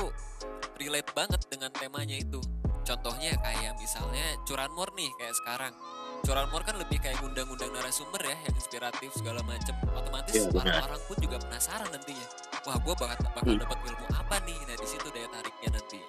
relate 0.80 1.12
banget 1.12 1.44
dengan 1.52 1.76
temanya 1.76 2.16
itu 2.16 2.40
contohnya 2.88 3.36
kayak 3.44 3.76
misalnya 3.76 4.24
curanmor 4.48 4.96
nih 4.96 5.12
kayak 5.20 5.36
sekarang. 5.36 5.76
Curanmor 6.24 6.64
kan 6.64 6.80
lebih 6.80 6.98
kayak 7.04 7.20
ngundang-undang 7.20 7.70
narasumber 7.76 8.24
ya 8.24 8.36
yang 8.48 8.56
inspiratif 8.56 9.12
segala 9.12 9.44
macem. 9.44 9.76
Otomatis 9.92 10.34
ya, 10.34 10.48
orang-orang 10.50 11.02
pun 11.06 11.18
juga 11.20 11.38
penasaran 11.44 11.92
nantinya. 11.92 12.28
Wah 12.64 12.80
gue 12.80 12.94
bakal 12.96 13.28
bakal 13.36 13.54
hmm. 13.54 13.62
dapat 13.68 13.78
ilmu 13.92 14.06
apa 14.16 14.36
nih? 14.48 14.60
Nah 14.72 14.76
di 14.80 14.88
situ 14.88 15.08
daya 15.12 15.28
tariknya 15.28 15.70
nanti. 15.76 16.00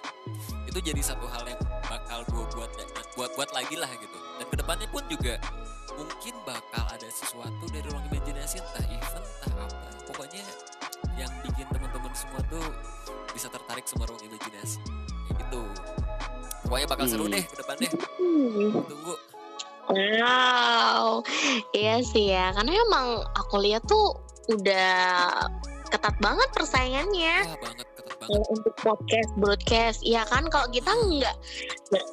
Itu 0.65 0.79
jadi 0.79 1.01
satu 1.03 1.27
hal 1.27 1.43
yang 1.51 1.61
bakal 1.83 2.19
gue 2.31 2.45
buat 2.55 2.71
buat 3.19 3.31
buat 3.35 3.49
lagi 3.51 3.75
lah 3.75 3.91
gitu. 3.99 4.17
Dan 4.39 4.47
ke 4.47 4.55
depannya 4.55 4.87
pun 4.87 5.03
juga 5.11 5.35
mungkin 5.99 6.33
bakal 6.47 6.83
ada 6.87 7.09
sesuatu 7.11 7.67
dari 7.69 7.83
ruang 7.91 8.07
imajinasi 8.07 8.63
entah 8.63 8.85
event 8.87 9.25
entah 9.27 9.51
apa. 9.67 9.87
Pokoknya 10.07 10.43
yang 11.19 11.31
bikin 11.43 11.67
teman-teman 11.75 12.15
semua 12.15 12.39
tuh 12.47 12.63
bisa 13.35 13.51
tertarik 13.51 13.83
sama 13.83 14.07
ruang 14.07 14.23
imajinasi. 14.25 14.79
Gitu 15.37 15.63
pokoknya 16.69 16.87
bakal 16.87 17.05
seru 17.09 17.25
hmm. 17.25 17.33
deh 17.33 17.43
ke 17.43 17.55
depannya 17.57 17.89
tunggu. 18.85 19.15
Wow, 19.89 21.25
iya 21.73 21.97
sih 22.05 22.29
ya, 22.29 22.53
karena 22.53 22.77
emang 22.77 23.25
aku 23.33 23.57
lihat 23.57 23.81
tuh 23.89 24.13
udah 24.53 25.49
ketat 25.89 26.13
banget 26.21 26.45
persaingannya. 26.53 27.49
Wah, 27.49 27.57
banget 27.57 27.89
untuk 28.29 28.75
podcast 28.77 29.31
broadcast 29.41 30.05
ya 30.05 30.21
kan? 30.29 30.45
Kalau 30.53 30.69
kita 30.69 30.93
nggak 30.93 31.35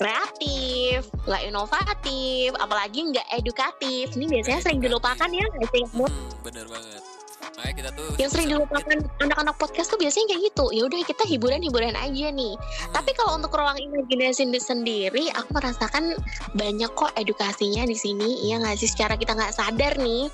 kreatif 0.01 1.05
nggak 1.29 1.43
inovatif 1.53 2.57
apalagi 2.57 3.13
nggak 3.13 3.29
edukatif. 3.37 4.17
Ini 4.17 4.25
biasanya 4.25 4.61
sering 4.65 4.81
dilupakan 4.81 5.29
ya 5.29 5.45
nggak 5.45 5.69
sih 5.77 5.85
hmm, 5.85 6.41
bener 6.41 6.65
banget 6.73 7.16
Makanya 7.57 7.75
kita 7.81 7.91
tuh 7.97 8.09
yang 8.21 8.31
sering 8.31 8.49
dilupakan 8.53 8.99
anak-anak 9.25 9.57
podcast 9.57 9.89
tuh 9.89 9.97
biasanya 9.97 10.37
kayak 10.37 10.43
gitu. 10.53 10.65
Ya 10.77 10.83
udah 10.85 11.01
kita 11.09 11.25
hiburan-hiburan 11.25 11.97
aja 11.97 12.29
nih. 12.29 12.55
Hmm. 12.57 12.93
tapi 12.93 13.11
kalau 13.17 13.41
untuk 13.41 13.57
ruang 13.57 13.81
imajinasi 13.81 14.53
sendiri 14.61 15.33
aku 15.33 15.57
merasakan 15.57 16.17
banyak 16.53 16.91
kok 16.93 17.13
edukasinya 17.17 17.89
di 17.89 17.97
sini. 17.97 18.45
Ya 18.45 18.61
nggak 18.61 18.77
sih? 18.77 18.89
Secara 18.93 19.17
kita 19.17 19.33
nggak 19.33 19.57
sadar 19.57 19.97
nih. 19.97 20.29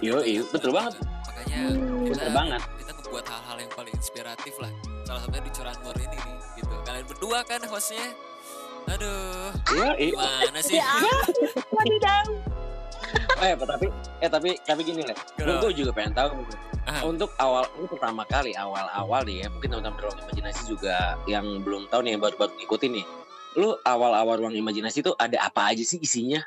Iya 0.00 0.16
iya 0.24 0.42
betul 0.48 0.72
banget. 0.72 0.96
Makanya 1.00 1.58
hmm. 1.60 2.04
kita, 2.08 2.16
betul 2.16 2.32
banget. 2.32 2.60
kita 2.80 2.90
ngebuat 2.96 3.26
hal-hal 3.28 3.56
yang 3.60 3.72
paling 3.76 3.94
inspiratif 3.94 4.54
lah. 4.56 4.72
Salah 5.04 5.20
satunya 5.20 5.42
di 5.44 5.52
curanmor 5.52 5.96
ini 6.00 6.16
nih 6.16 6.36
gitu. 6.64 6.74
Kalian 6.88 7.04
berdua 7.04 7.38
kan 7.44 7.60
hostnya? 7.68 8.08
Aduh 8.86 9.50
iya, 9.74 9.88
iya. 9.98 10.14
gimana 10.14 10.60
sih? 10.62 10.78
Ya, 10.78 10.86
eh 13.42 13.52
tapi 13.72 13.86
eh 14.22 14.30
tapi 14.30 14.48
tapi 14.64 14.80
gini 14.84 15.02
lah 15.04 15.16
gue 15.38 15.72
juga 15.72 15.90
pengen 15.92 16.12
tahu 16.16 16.30
Aha. 16.86 17.02
untuk 17.02 17.30
awal 17.42 17.66
ini 17.78 17.86
pertama 17.90 18.22
kali 18.26 18.54
awal-awal 18.54 19.26
nih 19.26 19.44
ya 19.44 19.48
mungkin 19.50 19.68
teman-teman 19.74 19.98
ruang 20.06 20.18
imajinasi 20.26 20.62
juga 20.70 21.18
yang 21.26 21.44
belum 21.66 21.90
tahu 21.90 22.00
nih 22.06 22.14
yang 22.14 22.22
baru-baru 22.22 22.52
ngikutin 22.62 22.92
nih 23.02 23.06
lu 23.58 23.74
awal-awal 23.82 24.36
ruang 24.38 24.54
imajinasi 24.54 25.02
itu 25.02 25.12
ada 25.18 25.42
apa 25.42 25.74
aja 25.74 25.82
sih 25.82 25.98
isinya 25.98 26.38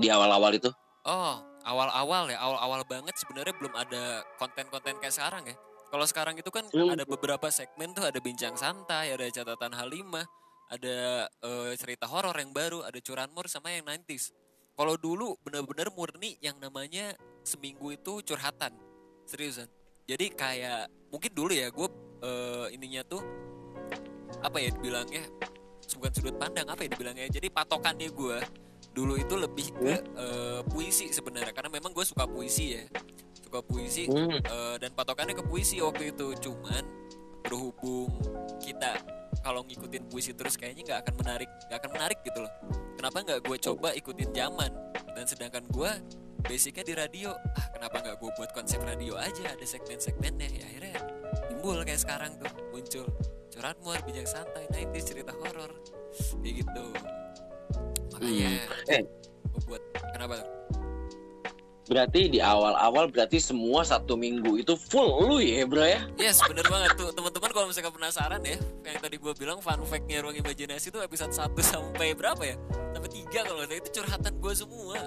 di 0.00 0.08
awal-awal 0.08 0.56
itu 0.56 0.72
oh 1.04 1.36
awal-awal 1.62 2.32
ya 2.32 2.40
awal-awal 2.40 2.82
banget 2.88 3.14
sebenarnya 3.20 3.52
belum 3.58 3.74
ada 3.76 4.24
konten-konten 4.40 4.96
kayak 4.98 5.14
sekarang 5.14 5.44
ya 5.44 5.56
kalau 5.92 6.08
sekarang 6.08 6.40
itu 6.40 6.48
kan 6.48 6.64
hmm. 6.72 6.96
ada 6.96 7.04
beberapa 7.04 7.52
segmen 7.52 7.92
tuh 7.92 8.08
ada 8.08 8.16
bincang 8.16 8.56
santai, 8.56 9.12
ada 9.12 9.28
catatan 9.28 9.76
Halimah, 9.76 10.24
ada 10.72 11.28
uh, 11.44 11.68
cerita 11.76 12.08
horor 12.08 12.32
yang 12.40 12.48
baru, 12.48 12.80
ada 12.80 12.96
curanmor 12.96 13.44
sama 13.44 13.76
yang 13.76 13.84
90s. 13.84 14.32
Kalau 14.82 14.98
dulu 14.98 15.38
bener-bener 15.46 15.94
murni 15.94 16.34
yang 16.42 16.58
namanya 16.58 17.14
seminggu 17.46 17.94
itu 17.94 18.18
curhatan. 18.26 18.74
Seriusan. 19.30 19.70
Jadi 20.10 20.34
kayak 20.34 20.90
mungkin 21.06 21.30
dulu 21.30 21.54
ya 21.54 21.70
gue 21.70 21.86
uh, 22.26 22.66
ininya 22.74 23.06
tuh 23.06 23.22
apa 24.42 24.58
ya 24.58 24.74
dibilangnya 24.74 25.22
bukan 26.02 26.10
sudut 26.10 26.34
pandang 26.34 26.66
apa 26.66 26.82
ya 26.82 26.98
dibilangnya 26.98 27.30
jadi 27.30 27.46
patokannya 27.52 28.10
gue 28.10 28.38
dulu 28.90 29.14
itu 29.14 29.34
lebih 29.38 29.70
ke 29.70 29.94
uh, 30.18 30.66
puisi 30.66 31.14
sebenarnya 31.14 31.54
karena 31.54 31.70
memang 31.70 31.94
gue 31.94 32.02
suka 32.02 32.26
puisi 32.26 32.74
ya 32.74 32.82
suka 33.38 33.62
puisi 33.62 34.10
hmm. 34.10 34.42
uh, 34.50 34.76
dan 34.82 34.90
patokannya 34.98 35.38
ke 35.38 35.46
puisi 35.46 35.78
waktu 35.78 36.10
itu 36.10 36.34
cuman 36.42 36.82
berhubung 37.46 38.10
kita 38.58 38.98
kalau 39.42 39.66
ngikutin 39.66 40.08
puisi 40.08 40.32
terus 40.32 40.54
kayaknya 40.54 40.82
nggak 40.86 41.00
akan 41.06 41.14
menarik 41.18 41.50
nggak 41.68 41.78
akan 41.82 41.90
menarik 41.92 42.18
gitu 42.22 42.38
loh. 42.40 42.52
Kenapa 42.96 43.18
nggak 43.26 43.40
gue 43.42 43.56
coba 43.58 43.88
ikutin 43.98 44.30
zaman? 44.30 44.70
Dan 45.12 45.24
sedangkan 45.26 45.64
gue 45.68 45.90
basicnya 46.46 46.84
di 46.86 46.94
radio. 46.94 47.30
Ah 47.58 47.66
kenapa 47.74 47.96
nggak 47.98 48.16
gue 48.22 48.30
buat 48.38 48.50
konsep 48.54 48.80
radio 48.82 49.18
aja? 49.18 49.52
Ada 49.52 49.66
segmen-segmennya. 49.66 50.48
Ya 50.48 50.64
akhirnya 50.70 50.98
timbul 51.50 51.82
kayak 51.82 52.00
sekarang 52.00 52.38
tuh 52.38 52.52
muncul 52.70 53.06
curanmor 53.52 53.98
bijak 54.06 54.26
santai 54.30 54.64
90 54.70 55.02
cerita 55.02 55.32
horor. 55.34 55.70
Kayak 56.40 56.54
gitu. 56.62 56.84
Makanya 58.14 58.50
hmm. 58.62 58.94
eh. 58.94 59.02
gue 59.52 59.60
buat 59.66 59.82
kenapa? 60.14 60.40
tuh 60.40 60.81
Berarti 61.92 62.32
di 62.32 62.40
awal-awal 62.40 63.12
berarti 63.12 63.36
semua 63.36 63.84
satu 63.84 64.16
minggu 64.16 64.64
itu 64.64 64.72
full 64.80 65.28
lu 65.28 65.36
ya 65.44 65.68
bro 65.68 65.84
ya? 65.84 66.00
Yes 66.16 66.40
bener 66.48 66.64
banget. 66.72 66.96
Tuh 66.96 67.12
teman-teman 67.12 67.50
kalau 67.52 67.66
misalnya 67.68 67.92
penasaran 67.92 68.40
ya 68.48 68.56
Yang 68.80 68.96
tadi 69.04 69.16
gue 69.20 69.32
bilang 69.36 69.60
fun 69.60 69.76
fact-nya 69.84 70.24
Ruang 70.24 70.40
Imajinasi 70.40 70.88
itu 70.88 70.98
episode 71.04 71.36
1 71.36 71.52
sampai 71.60 72.16
berapa 72.16 72.40
ya? 72.40 72.56
Sampai 72.96 73.12
3 73.12 73.28
kalau 73.44 73.60
itu 73.68 73.88
curhatan 74.00 74.32
gue 74.40 74.52
semua. 74.56 75.04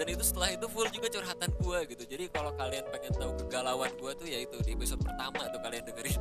Dan 0.00 0.06
itu 0.08 0.24
setelah 0.24 0.48
itu 0.56 0.64
full 0.72 0.88
juga 0.88 1.12
curhatan 1.12 1.50
gue 1.60 1.78
gitu. 1.92 2.02
Jadi 2.08 2.24
kalau 2.32 2.56
kalian 2.56 2.88
pengen 2.88 3.12
tahu 3.12 3.36
kegalauan 3.44 3.92
gue 3.92 4.12
tuh 4.16 4.26
ya 4.26 4.40
itu 4.40 4.56
di 4.64 4.72
episode 4.72 5.04
pertama 5.04 5.44
tuh 5.52 5.60
kalian 5.60 5.84
dengerin. 5.84 6.20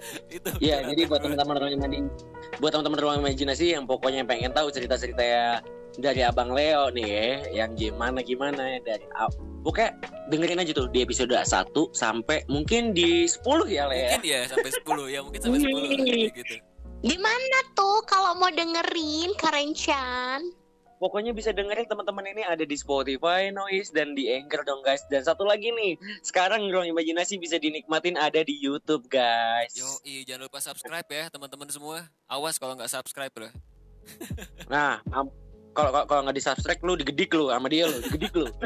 Itu 0.32 0.48
ya 0.64 0.80
jadi 0.80 1.04
buat 1.04 1.20
teman-teman 1.20 1.60
ruang 1.60 1.72
imajinasi 1.76 2.08
buat 2.56 2.72
teman-teman 2.72 2.98
ruang 3.04 3.18
imajinasi 3.20 3.76
yang 3.76 3.84
pokoknya 3.84 4.24
pengen 4.24 4.48
tahu 4.48 4.72
cerita-cerita 4.72 5.20
ya 5.20 5.60
dari 5.98 6.22
Abang 6.22 6.54
Leo 6.54 6.92
nih 6.94 7.08
ya, 7.08 7.64
yang 7.64 7.74
gimana 7.74 8.22
gimana 8.22 8.78
ya 8.78 8.80
dari 8.86 9.06
Pokoknya 9.60 9.92
dengerin 10.32 10.62
aja 10.62 10.72
tuh 10.72 10.88
di 10.88 11.04
episode 11.04 11.34
1 11.36 11.44
sampai 11.92 12.46
mungkin 12.48 12.96
di 12.96 13.26
10 13.28 13.44
ya 13.68 13.90
Leo. 13.90 13.98
Ya? 13.98 14.10
Mungkin 14.16 14.22
ya 14.24 14.40
sampai 14.48 14.70
10 14.72 15.14
ya, 15.14 15.20
mungkin 15.20 15.40
sampai 15.42 15.60
10 15.60 16.38
gitu. 16.38 16.54
Gimana 17.00 17.58
tuh 17.72 18.04
kalau 18.04 18.36
mau 18.36 18.52
dengerin 18.52 19.32
Karencan? 19.40 20.52
Pokoknya 21.00 21.32
bisa 21.32 21.48
dengerin 21.48 21.88
teman-teman 21.88 22.28
ini 22.28 22.44
ada 22.44 22.60
di 22.60 22.76
Spotify, 22.76 23.48
Noise, 23.48 23.88
dan 23.88 24.12
di 24.12 24.28
Anchor 24.28 24.60
dong 24.68 24.84
guys. 24.84 25.00
Dan 25.08 25.24
satu 25.24 25.48
lagi 25.48 25.72
nih, 25.72 25.96
sekarang 26.20 26.68
Ruang 26.68 26.92
Imajinasi 26.92 27.40
bisa 27.40 27.56
dinikmatin 27.56 28.20
ada 28.20 28.44
di 28.44 28.52
YouTube 28.60 29.08
guys. 29.08 29.72
Yo, 29.72 29.88
iya 30.04 30.28
jangan 30.28 30.52
lupa 30.52 30.60
subscribe 30.60 31.08
ya 31.08 31.32
teman-teman 31.32 31.72
semua. 31.72 32.04
Awas 32.28 32.60
kalau 32.60 32.76
nggak 32.76 32.92
subscribe 32.92 33.32
loh. 33.32 33.52
nah, 34.68 35.00
kalau 35.74 35.90
kalau 36.06 36.20
nggak 36.26 36.36
di 36.36 36.44
subscribe 36.44 36.82
lu 36.82 36.94
digedik 36.98 37.30
lu 37.34 37.48
sama 37.50 37.66
dia 37.70 37.86
lu 37.86 37.98
digedik 38.02 38.34
lu. 38.34 38.48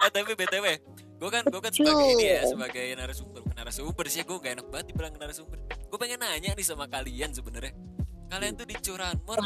Eh, 0.00 0.08
tapi 0.08 0.32
btw 0.32 0.80
gue 1.20 1.28
kan 1.28 1.44
gue 1.44 1.60
kan 1.60 1.68
sebagai 1.68 2.16
ini 2.16 2.24
ya 2.24 2.40
sebagai 2.48 2.86
narasumber 2.96 3.44
narasumber 3.52 4.06
sih 4.08 4.24
gue 4.24 4.36
gak 4.40 4.52
enak 4.56 4.66
banget 4.72 4.86
dibilang 4.88 5.12
narasumber. 5.20 5.60
Gue 5.68 5.98
pengen 6.00 6.24
nanya 6.24 6.56
nih 6.56 6.64
sama 6.64 6.88
kalian 6.88 7.36
sebenarnya. 7.36 7.76
Kalian 8.32 8.56
tuh 8.56 8.64
di 8.64 8.78
curanmor 8.80 9.36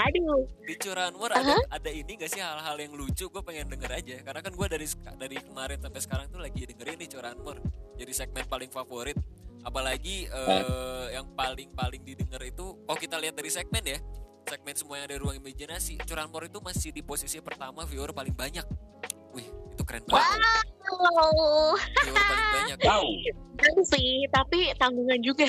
di 0.62 0.74
curanmor 0.78 1.30
uh 1.32 1.40
-huh. 1.40 1.42
ada 1.42 1.82
ada 1.82 1.90
ini 1.90 2.14
gak 2.14 2.30
sih 2.30 2.38
hal-hal 2.38 2.78
yang 2.78 2.94
lucu? 2.94 3.26
Gue 3.26 3.42
pengen 3.42 3.66
denger 3.66 3.90
aja 3.90 4.16
karena 4.22 4.40
kan 4.46 4.52
gue 4.54 4.66
dari 4.70 4.86
dari 5.18 5.36
kemarin 5.42 5.78
sampai 5.82 6.00
sekarang 6.06 6.26
tuh 6.30 6.38
lagi 6.38 6.62
dengerin 6.62 6.96
nih 7.02 7.10
curanmor 7.10 7.58
jadi 7.98 8.12
segmen 8.14 8.46
paling 8.46 8.70
favorit. 8.70 9.18
Apalagi 9.66 10.30
uh, 10.30 11.10
yang 11.10 11.26
paling 11.34 11.74
paling 11.74 12.06
didengar 12.06 12.38
itu 12.46 12.78
oh 12.86 12.96
kita 13.00 13.18
lihat 13.18 13.34
dari 13.34 13.50
segmen 13.50 13.82
ya 13.82 13.98
segmen 14.44 14.74
semua 14.76 15.00
yang 15.00 15.06
ada 15.10 15.16
ruang 15.20 15.36
imajinasi 15.40 16.00
curanmor 16.04 16.46
itu 16.46 16.58
masih 16.60 16.90
di 16.92 17.00
posisi 17.00 17.40
pertama 17.40 17.82
viewer 17.88 18.12
paling 18.12 18.34
banyak. 18.36 18.64
Wih 19.34 19.48
itu 19.48 19.82
keren 19.82 20.04
banget. 20.06 20.40
Wow. 20.88 21.74
Viewer 21.80 22.24
paling 22.24 22.48
banyak. 22.52 22.78
Wow 22.88 23.04
kan 23.54 23.74
sih 23.86 24.26
tapi 24.30 24.74
tanggungan 24.76 25.18
juga. 25.22 25.46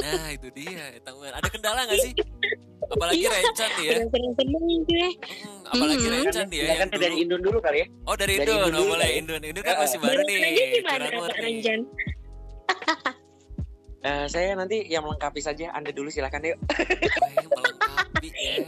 Nah 0.00 0.28
itu 0.32 0.48
dia 0.54 0.96
tanggungan. 1.02 1.32
Ada 1.36 1.48
kendala 1.50 1.80
nggak 1.84 2.00
sih? 2.00 2.12
Apalagi 2.88 3.20
iya. 3.20 3.30
Rencan 3.30 3.70
ya. 3.82 3.92
Gue 4.08 4.24
hmm, 4.24 5.68
apalagi 5.68 6.06
hmm. 6.06 6.14
Rencan 6.16 6.46
ya. 6.48 6.64
Kan 6.80 6.88
dari 6.94 7.16
Indon 7.20 7.40
dulu 7.44 7.58
kali 7.60 7.84
ya. 7.84 7.86
Oh 8.08 8.14
dari, 8.16 8.40
dari 8.40 8.48
Indon, 8.48 8.72
Indon 8.72 8.80
oh, 8.80 8.86
mulai 8.94 9.10
Indon 9.20 9.42
Indon 9.44 9.62
kan 9.66 9.76
masih 9.82 9.98
baru 10.00 10.20
nih. 10.24 10.38
curanmor 10.86 11.32
nih. 11.36 11.56
Uh, 13.98 14.26
saya 14.32 14.54
nanti 14.56 14.86
yang 14.88 15.04
melengkapi 15.04 15.40
saja. 15.42 15.74
Anda 15.74 15.90
dulu 15.92 16.08
silahkan 16.08 16.40
yuk. 16.40 16.58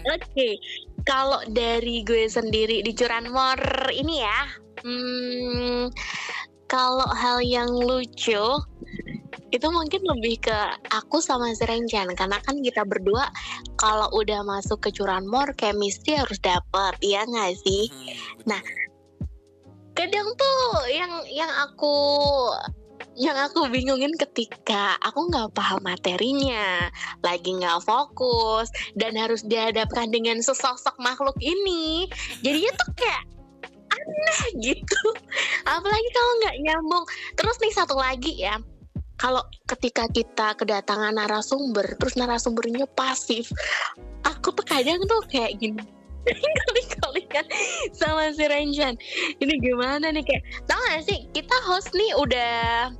Oke, 0.08 0.24
okay. 0.24 0.52
kalau 1.04 1.44
dari 1.52 2.00
gue 2.00 2.24
sendiri 2.24 2.80
di 2.80 2.92
Curanmor 2.96 3.60
ini 3.92 4.24
ya, 4.24 4.40
hmm, 4.80 5.92
kalau 6.64 7.08
hal 7.12 7.44
yang 7.44 7.68
lucu 7.68 8.40
itu 9.50 9.66
mungkin 9.66 10.00
lebih 10.06 10.46
ke 10.46 10.58
aku 10.94 11.18
sama 11.18 11.50
Serenjan 11.58 12.14
karena 12.14 12.38
kan 12.46 12.62
kita 12.62 12.86
berdua 12.86 13.26
kalau 13.76 14.06
udah 14.14 14.46
masuk 14.46 14.78
ke 14.78 14.94
Curanmor 14.94 15.52
chemistry 15.58 16.14
harus 16.16 16.38
dapet 16.38 16.94
ya 17.02 17.26
nggak 17.26 17.58
sih? 17.60 17.90
Hmm, 17.90 18.56
nah, 18.56 18.62
kadang 19.98 20.32
tuh 20.38 20.86
yang 20.88 21.12
yang 21.28 21.50
aku 21.50 21.92
yang 23.20 23.36
aku 23.36 23.68
bingungin 23.68 24.16
ketika 24.16 24.96
aku 25.04 25.28
nggak 25.28 25.52
paham 25.52 25.84
materinya, 25.84 26.88
lagi 27.20 27.52
nggak 27.52 27.84
fokus, 27.84 28.72
dan 28.96 29.12
harus 29.12 29.44
dihadapkan 29.44 30.08
dengan 30.08 30.40
sesosok 30.40 30.96
makhluk 30.96 31.36
ini. 31.44 32.08
Jadinya 32.40 32.72
tuh 32.80 32.90
kayak 32.96 33.22
aneh 33.92 34.40
gitu. 34.64 35.02
Apalagi 35.76 36.08
kalau 36.16 36.32
nggak 36.40 36.56
nyambung. 36.64 37.04
Terus 37.36 37.56
nih 37.60 37.72
satu 37.76 38.00
lagi 38.00 38.40
ya, 38.40 38.56
kalau 39.20 39.44
ketika 39.68 40.08
kita 40.08 40.56
kedatangan 40.56 41.12
narasumber, 41.12 41.84
terus 42.00 42.16
narasumbernya 42.16 42.88
pasif, 42.96 43.52
aku 44.24 44.48
tuh 44.56 44.64
kadang 44.64 45.04
tuh 45.04 45.20
kayak 45.28 45.60
gini 45.60 45.84
kali-kali 46.68 47.24
kan 47.28 47.46
sama 47.96 48.32
si 48.32 48.44
Renjan 48.44 48.96
ini 49.40 49.54
gimana 49.60 50.12
nih 50.12 50.24
kayak 50.24 50.44
tau 50.68 50.76
gak 50.92 51.04
sih 51.08 51.24
kita 51.32 51.56
host 51.64 51.92
nih 51.96 52.12
udah 52.16 52.92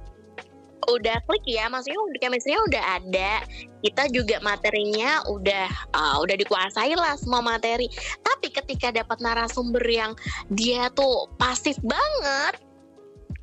udah 0.89 1.17
klik 1.29 1.45
ya 1.45 1.69
maksudnya 1.69 2.01
udah 2.01 2.19
chemistry 2.23 2.57
udah 2.57 2.85
ada 2.97 3.45
kita 3.81 4.09
juga 4.13 4.37
materinya 4.45 5.25
udah 5.29 5.69
uh, 5.93 6.17
udah 6.21 6.37
dikuasai 6.37 6.93
lah 6.97 7.17
semua 7.17 7.41
materi. 7.41 7.89
Tapi 8.21 8.53
ketika 8.53 8.93
dapat 8.93 9.21
narasumber 9.21 9.83
yang 9.85 10.13
dia 10.53 10.93
tuh 10.93 11.29
pasif 11.41 11.77
banget 11.81 12.61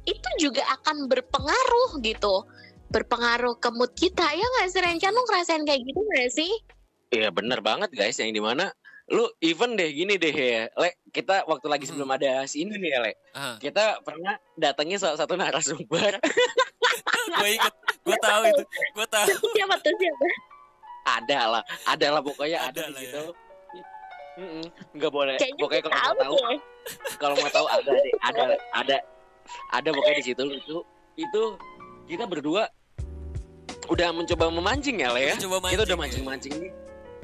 itu 0.08 0.30
juga 0.40 0.64
akan 0.80 1.10
berpengaruh 1.12 2.00
gitu. 2.06 2.46
Berpengaruh 2.88 3.60
ke 3.60 3.70
mood 3.76 3.92
kita 3.98 4.24
ya 4.24 4.46
nggak 4.46 4.68
sih 4.72 4.80
Rencan? 4.80 5.12
Lu 5.12 5.22
ngerasain 5.28 5.64
kayak 5.68 5.82
gitu 5.84 6.00
gak 6.16 6.32
sih? 6.32 6.52
Iya 7.12 7.30
bener 7.36 7.60
banget 7.60 7.92
guys 7.92 8.16
yang 8.20 8.32
di 8.32 8.40
mana 8.40 8.72
lu 9.08 9.24
even 9.40 9.80
deh 9.80 9.88
gini 9.88 10.20
deh 10.20 10.36
ya 10.36 10.68
le 10.76 11.00
kita 11.16 11.48
waktu 11.48 11.68
lagi 11.72 11.88
sebelum 11.88 12.12
hmm. 12.12 12.18
ada 12.20 12.32
si 12.44 12.68
ini 12.68 12.76
nih 12.76 12.90
ya 12.92 13.00
le. 13.00 13.12
Uh. 13.32 13.56
kita 13.64 14.04
pernah 14.04 14.36
datangnya 14.60 15.00
salah 15.00 15.16
satu 15.16 15.40
narasumber. 15.40 16.20
Gue 17.40 17.60
inget 17.60 17.76
gue 18.08 18.18
tahu 18.24 18.42
itu 18.48 18.64
gue 18.96 19.08
tahu. 19.12 19.28
Siapa 19.52 19.76
tuh 19.84 19.92
siapa? 20.00 20.26
Ada 21.08 21.40
lah 21.60 21.64
ada 21.84 22.08
lah 22.16 22.22
pokoknya 22.24 22.72
ada, 22.72 22.88
ada 22.88 22.96
di 22.96 23.04
situ. 23.04 23.24
Ya. 23.76 23.84
nggak 24.96 25.12
boleh 25.12 25.36
Kayaknya 25.36 25.60
pokoknya 25.60 25.84
kalau 25.84 26.00
mau 26.00 26.16
tahu 26.16 26.36
ya. 26.40 26.58
kalau 27.20 27.36
mau 27.36 27.52
tahu 27.52 27.66
ada 27.68 27.90
deh 27.92 28.14
ada 28.24 28.44
ada 28.76 28.98
ada 29.76 29.90
pokoknya 29.92 30.18
di 30.20 30.26
situ. 30.32 30.44
Itu 30.56 30.78
itu 31.20 31.42
kita 32.08 32.24
berdua 32.28 32.72
udah 33.92 34.10
mencoba 34.16 34.52
memancing 34.52 35.04
ya 35.04 35.12
le 35.12 35.32
ya? 35.32 35.36
Kita 35.36 35.84
udah 35.84 35.98
mancing 36.00 36.24
mancing 36.24 36.56
nih 36.60 36.72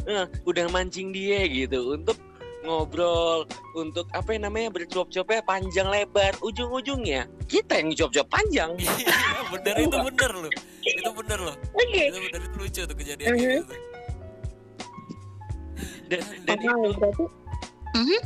uh, 0.08 0.26
udah 0.48 0.66
mancing 0.72 1.12
dia 1.12 1.46
gitu 1.48 1.96
untuk 1.96 2.18
ngobrol 2.64 3.44
untuk 3.76 4.08
apa 4.16 4.34
yang 4.34 4.48
namanya 4.48 4.72
bercuap-cuapnya 4.72 5.44
panjang 5.44 5.88
lebar 5.92 6.32
ujung-ujungnya 6.40 7.28
kita 7.52 7.84
yang 7.84 7.92
cuap-cuap 7.92 8.28
panjang 8.32 8.72
iya, 8.82 9.12
bener 9.52 9.76
itu 9.84 9.98
bener 10.00 10.32
loh 10.32 10.52
itu 10.84 11.12
bener 11.12 11.40
loh 11.44 11.56
okay. 11.76 12.08
itu 12.08 12.20
bener 12.32 12.42
itu 12.42 12.56
lucu 12.56 12.82
tuh 12.88 12.96
kejadian 12.96 13.28
uh 13.28 13.36
-huh. 13.36 13.44
gitu 13.44 13.76
dan 16.08 16.22
dan 16.48 16.58
itu 16.60 16.72
uh 16.72 18.00
-huh. 18.00 18.22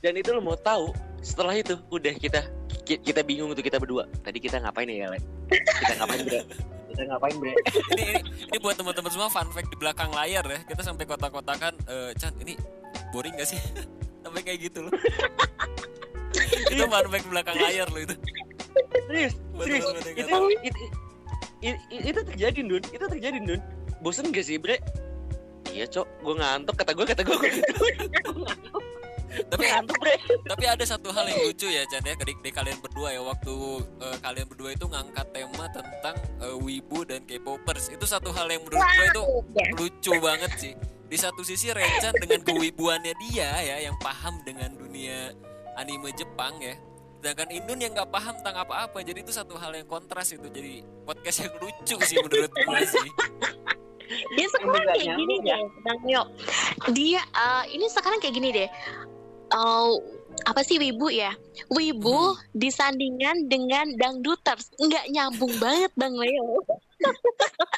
dan 0.00 0.12
itu 0.16 0.28
lo 0.32 0.40
mau 0.40 0.56
tahu 0.56 0.92
setelah 1.20 1.56
itu 1.56 1.76
udah 1.92 2.14
kita 2.16 2.40
kita 2.84 3.20
bingung 3.24 3.52
tuh 3.56 3.64
kita 3.64 3.80
berdua 3.80 4.04
tadi 4.20 4.40
kita 4.40 4.60
ngapain 4.60 4.88
ya 4.88 5.08
Le? 5.08 5.20
kita 5.52 5.92
ngapain 6.00 6.20
bro 6.24 6.40
kita 6.94 7.10
ngapain 7.10 7.34
bre? 7.42 7.50
Ini, 7.98 8.02
ini 8.06 8.14
ini 8.54 8.58
buat 8.62 8.78
teman-teman 8.78 9.10
semua 9.10 9.26
fun 9.26 9.50
fact 9.50 9.66
di 9.66 9.76
belakang 9.76 10.14
layar 10.14 10.46
ya. 10.46 10.62
Kita 10.62 10.86
sampai 10.86 11.04
kotak-kotakan 11.10 11.74
uh, 11.90 12.14
Chan 12.14 12.30
ini 12.38 12.54
boring 13.10 13.34
gak 13.34 13.50
sih? 13.50 13.58
Sampai 14.24 14.40
kayak 14.40 14.70
gitu 14.70 14.86
loh. 14.88 14.94
Itu 16.72 16.86
fun 16.86 17.06
fact 17.10 17.26
belakang 17.26 17.58
layar 17.58 17.90
loh 17.90 18.00
itu. 18.06 18.14
Serius 19.10 19.34
serius. 19.60 19.84
itu, 20.16 20.30
itu, 20.64 20.82
itu, 21.60 21.78
itu 21.90 22.20
terjadi 22.22 22.60
Dun. 22.62 22.82
Itu 22.94 23.04
terjadi 23.10 23.38
Dun. 23.42 23.60
Bosen 24.00 24.30
gak 24.30 24.46
sih 24.46 24.56
bre? 24.56 24.78
Iya 25.74 25.90
cok. 25.90 26.06
Gue 26.22 26.34
ngantuk 26.38 26.78
kata 26.78 26.94
gue 26.94 27.06
kata 27.10 27.22
gue 27.26 27.36
tapi 29.50 29.66
tapi 30.46 30.64
ada 30.68 30.84
satu 30.86 31.10
hal 31.10 31.26
yang 31.26 31.40
lucu 31.50 31.66
ya 31.66 31.82
Chan 31.90 32.04
ya 32.06 32.14
di, 32.14 32.34
di 32.38 32.50
kalian 32.54 32.78
berdua 32.78 33.14
ya. 33.14 33.20
Waktu 33.22 33.54
uh, 34.00 34.16
kalian 34.22 34.46
berdua 34.46 34.70
itu 34.74 34.86
ngangkat 34.86 35.26
tema 35.34 35.64
tentang 35.74 36.16
uh, 36.40 36.56
wibu 36.58 37.02
dan 37.02 37.26
K-popers. 37.26 37.90
Itu 37.90 38.06
satu 38.06 38.30
hal 38.30 38.46
yang 38.50 38.62
menurut 38.62 38.82
gue 38.82 39.06
itu 39.10 39.22
ya. 39.58 39.66
lucu 39.74 40.12
banget 40.22 40.52
sih. 40.58 40.72
Di 41.04 41.16
satu 41.20 41.42
sisi 41.46 41.70
Renchan 41.70 42.16
dengan 42.18 42.40
kewibuannya 42.42 43.14
dia 43.28 43.50
ya 43.60 43.76
yang 43.90 43.96
paham 44.00 44.40
dengan 44.42 44.74
dunia 44.74 45.34
anime 45.78 46.14
Jepang 46.14 46.58
ya. 46.62 46.74
Sedangkan 47.18 47.48
Indun 47.56 47.80
yang 47.80 47.92
nggak 47.96 48.10
paham 48.12 48.36
tentang 48.38 48.68
apa-apa. 48.68 49.00
Jadi 49.00 49.24
itu 49.24 49.32
satu 49.32 49.56
hal 49.56 49.72
yang 49.74 49.88
kontras 49.88 50.30
itu. 50.36 50.46
Jadi 50.46 50.84
podcast 51.08 51.48
yang 51.48 51.54
lucu 51.58 51.96
sih 52.04 52.16
menurut 52.20 52.52
gue 52.52 52.80
sih. 52.94 53.08
Dia 54.36 54.46
sekarang 54.52 54.84
kayak 54.84 55.16
gini 55.16 55.36
ya. 55.42 55.56
deh 55.56 55.60
Bang 55.80 56.02
Yo. 56.04 56.22
Dia 56.92 57.22
uh, 57.32 57.64
ini 57.72 57.88
sekarang 57.88 58.20
kayak 58.20 58.34
gini 58.36 58.48
deh 58.52 58.68
uh, 59.52 59.92
apa 60.44 60.60
sih 60.66 60.76
wibu 60.80 61.08
ya? 61.12 61.32
Wibu 61.70 62.34
hmm. 62.34 62.40
disandingan 62.56 63.48
dengan 63.48 63.86
dangduters. 63.96 64.72
Nggak 64.80 65.04
nyambung 65.12 65.54
banget 65.60 65.92
bang 65.96 66.14
Leo. 66.14 66.62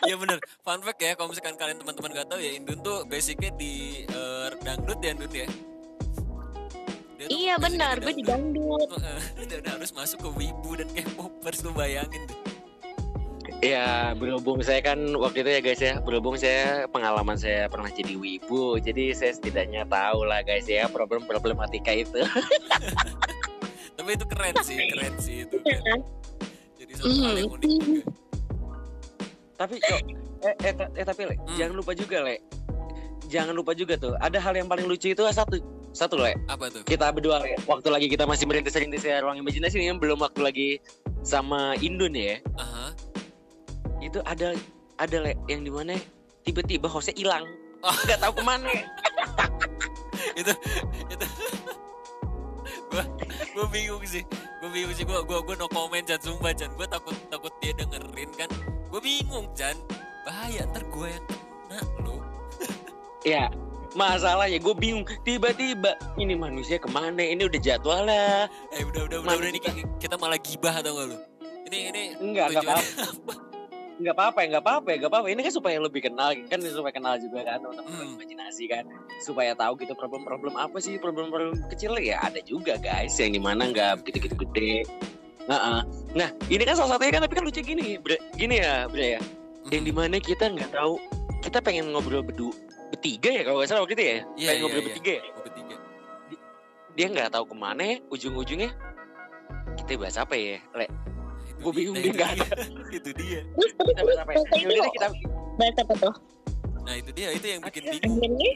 Iya 0.06 0.16
bener. 0.22 0.38
Fun 0.62 0.78
fact 0.86 1.02
ya 1.02 1.18
Kalau 1.18 1.34
misalkan 1.34 1.58
kalian 1.58 1.82
teman-teman 1.82 2.14
gak 2.14 2.30
tahu 2.30 2.38
ya 2.38 2.62
Indun 2.62 2.78
tuh 2.78 3.02
basicnya 3.10 3.50
di 3.58 4.06
uh, 4.14 4.54
dangdut 4.62 5.02
ya 5.02 5.10
Indun 5.18 5.32
ya? 5.34 5.48
Dia 7.16 7.26
iya 7.26 7.54
benar 7.58 7.98
Gue 7.98 8.14
di 8.14 8.22
dangdut. 8.22 8.86
Udah 9.42 9.58
harus 9.66 9.90
masuk 9.90 10.22
ke 10.22 10.30
wibu 10.30 10.78
dan 10.78 10.86
K-popers 10.94 11.66
Lu 11.66 11.74
bayangin 11.74 12.22
deh 12.30 12.55
Ya 13.64 14.12
berhubung 14.12 14.60
saya 14.60 14.84
kan 14.84 15.00
waktu 15.16 15.40
itu 15.40 15.50
ya 15.50 15.60
guys 15.64 15.80
ya 15.80 15.94
Berhubung 16.04 16.36
saya 16.36 16.84
pengalaman 16.92 17.40
saya 17.40 17.72
pernah 17.72 17.88
jadi 17.88 18.12
wibu 18.12 18.76
Jadi 18.76 19.16
saya 19.16 19.32
setidaknya 19.32 19.88
tahu 19.88 20.28
lah 20.28 20.44
guys 20.44 20.68
ya 20.68 20.84
Problem-problematika 20.92 21.88
itu. 21.96 22.20
Tapi 23.96 24.10
itu 24.12 24.24
keren 24.28 24.56
sih 24.60 24.76
Keren 24.92 25.14
sih 25.16 25.36
itu 25.48 25.56
kan. 25.64 26.04
Jadi 26.76 26.92
satu 27.00 27.08
hal 27.16 27.34
yang 27.40 27.50
unik 27.56 27.70
juga. 27.80 28.00
Tapi 29.56 29.74
kok 29.80 30.00
eh, 30.44 30.54
eh, 30.68 30.74
eh 31.00 31.06
tapi 31.08 31.22
Le 31.24 31.36
hmm. 31.40 31.56
Jangan 31.56 31.74
lupa 31.80 31.92
juga 31.96 32.16
Le. 32.28 32.36
Jangan 33.32 33.54
lupa 33.56 33.72
juga 33.72 33.96
tuh 33.96 34.12
Ada 34.20 34.36
hal 34.36 34.52
yang 34.52 34.68
paling 34.68 34.84
lucu 34.84 35.16
itu 35.16 35.22
satu 35.32 35.56
satu 35.96 36.20
Le. 36.20 36.36
Apa 36.52 36.68
tuh? 36.68 36.84
Kita 36.84 37.08
berdua 37.08 37.40
Le. 37.40 37.56
Waktu 37.64 37.88
lagi 37.88 38.12
kita 38.12 38.28
masih 38.28 38.44
merintis-rintis 38.44 39.00
ya 39.00 39.24
ruang 39.24 39.40
imajinasi 39.40 39.80
ini 39.80 39.96
belum 39.96 40.20
waktu 40.20 40.44
lagi 40.44 40.68
sama 41.24 41.72
Indun 41.80 42.12
ya. 42.12 42.36
Uh 42.52 42.60
-huh 42.60 43.05
itu 44.06 44.18
ada 44.22 44.54
ada 45.02 45.16
le 45.18 45.34
yang 45.50 45.66
di 45.66 45.72
mana 45.74 45.98
tiba-tiba 46.46 46.86
hostnya 46.86 47.18
hilang. 47.18 47.44
Oh. 47.82 47.92
nggak 48.06 48.18
tahu 48.22 48.32
ke 48.38 48.42
mana. 48.46 48.70
Itu 50.36 50.52
itu. 51.08 51.26
Gue 52.92 53.04
gue 53.56 53.66
bingung 53.72 54.04
sih. 54.04 54.24
Gue 54.60 54.70
bingung 54.72 54.92
sih. 54.96 55.04
Gue 55.04 55.20
gue 55.24 55.38
gue 55.44 55.54
no 55.56 55.68
comment 55.68 56.04
Chan. 56.04 56.20
Sumpah 56.20 56.52
Chan. 56.52 56.68
Gue 56.76 56.84
takut 56.88 57.16
takut 57.32 57.52
dia 57.60 57.72
dengerin 57.76 58.30
kan. 58.36 58.50
Gue 58.92 59.00
bingung 59.00 59.48
Chan. 59.56 59.76
Bahaya 60.28 60.68
ntar 60.72 60.84
gue 60.88 61.08
yang 61.08 61.24
kena 61.28 61.80
lo 62.02 62.16
ya 63.36 63.44
masalah 63.96 64.44
ya 64.50 64.60
gue 64.60 64.74
bingung. 64.76 65.08
Tiba-tiba 65.24 65.96
ini 66.20 66.36
manusia 66.36 66.76
ke 66.76 66.88
mana? 66.90 67.22
Ini 67.22 67.46
udah 67.48 67.60
jadwal 67.60 68.04
lah 68.08 68.50
eh 68.76 68.82
udah 68.84 69.08
udah 69.08 69.18
udah, 69.24 69.36
udah 69.40 69.48
ini 69.48 69.60
kita 69.96 70.20
malah 70.20 70.40
gibah 70.40 70.74
atau 70.74 70.92
enggak 70.92 71.06
lo 71.14 71.18
ini 71.66 71.78
ini 71.90 72.02
enggak 72.22 72.46
enggak 72.54 72.78
apa 72.78 73.34
nggak 73.96 74.12
apa-apa 74.12 74.38
ya 74.44 74.46
nggak 74.52 74.64
apa-apa 74.64 74.88
ya 74.92 74.96
nggak 75.00 75.12
apa-apa 75.12 75.28
ini 75.32 75.40
kan 75.40 75.52
supaya 75.56 75.76
lebih 75.80 76.00
kenal 76.04 76.28
kan 76.52 76.58
supaya 76.60 76.92
kenal 76.92 77.14
juga 77.16 77.40
kan 77.48 77.64
teman-teman 77.64 77.92
hmm. 77.96 78.14
imajinasi 78.20 78.64
kan 78.68 78.84
supaya 79.24 79.56
tahu 79.56 79.72
gitu 79.80 79.96
problem-problem 79.96 80.52
apa 80.60 80.76
sih 80.84 81.00
problem-problem 81.00 81.56
kecil 81.72 81.96
ya 81.96 82.20
ada 82.20 82.36
juga 82.44 82.76
guys 82.76 83.16
yang 83.16 83.32
di 83.32 83.40
mana 83.40 83.72
nggak 83.72 84.04
begitu-gitu 84.04 84.36
gede 84.36 84.84
nah, 85.48 85.80
uh. 85.80 85.82
nah 86.12 86.28
ini 86.52 86.60
kan 86.68 86.76
salah 86.76 87.00
satunya 87.00 87.16
kan 87.16 87.22
tapi 87.24 87.34
kan 87.40 87.44
lucu 87.48 87.60
gini 87.64 87.96
bre, 87.96 88.20
gini 88.36 88.60
ya 88.60 88.84
bre 88.84 89.16
ya 89.16 89.20
hmm. 89.20 89.72
yang 89.72 89.84
di 89.88 89.92
mana 89.96 90.16
kita 90.20 90.44
nggak 90.52 90.76
tahu 90.76 91.00
kita 91.40 91.58
pengen 91.64 91.88
ngobrol 91.96 92.20
berdua 92.20 92.52
bertiga 92.92 93.32
ya 93.32 93.42
kalau 93.48 93.64
nggak 93.64 93.68
salah 93.72 93.82
waktu 93.88 93.96
itu 93.96 94.04
ya 94.04 94.12
yeah, 94.12 94.20
pengen 94.20 94.44
yeah, 94.44 94.54
ngobrol 94.60 94.76
yeah. 94.76 94.88
bertiga 94.92 95.12
ya 95.16 95.22
bertiga 95.40 95.76
dia 96.96 97.06
nggak 97.12 97.28
tahu 97.32 97.44
ke 97.48 97.56
mana 97.56 97.82
ya 97.84 97.96
ujung-ujungnya 98.12 98.70
kita 99.80 99.96
bahas 99.96 100.16
apa 100.20 100.36
ya 100.36 100.60
le 100.76 100.84
gue 101.66 101.72
bingung 101.74 101.96
dia 101.98 102.12
nggak 102.14 102.30
ada. 102.38 102.46
itu 103.02 103.10
dia. 103.18 103.40
Kita 103.42 104.02
bahas 104.06 104.20
apa 104.22 104.30
ya? 104.38 104.86
kita 104.94 105.08
bahas 105.58 105.76
apa 105.82 105.94
tuh? 105.98 106.14
Nah 106.86 106.94
itu 106.94 107.10
dia 107.10 107.28
itu 107.34 107.46
yang 107.50 107.60
bikin 107.66 107.82
bingung. 107.90 108.14
akhirnya? 108.30 108.52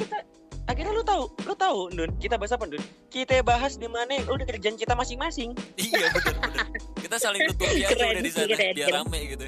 Kita 0.00 0.18
akhirnya 0.64 0.92
lu 0.96 1.04
tahu 1.04 1.22
lu 1.44 1.54
tahu 1.58 1.80
Nun 1.92 2.10
kita 2.16 2.40
bahas 2.40 2.56
apa 2.56 2.64
Nun 2.64 2.80
kita 3.12 3.44
bahas 3.44 3.76
di 3.76 3.88
mana 3.90 4.16
udah 4.24 4.46
kerjaan 4.48 4.80
kita 4.80 4.96
masing-masing. 4.96 5.52
Iya 5.82 6.08
betul 6.16 6.36
betul 6.40 6.64
kita 7.04 7.16
saling 7.20 7.40
tutupi 7.52 7.84
aja 7.84 8.04
udah 8.08 8.22
di 8.24 8.32
sana 8.32 8.54
biar 8.56 8.88
rame 8.96 9.20
gitu. 9.36 9.44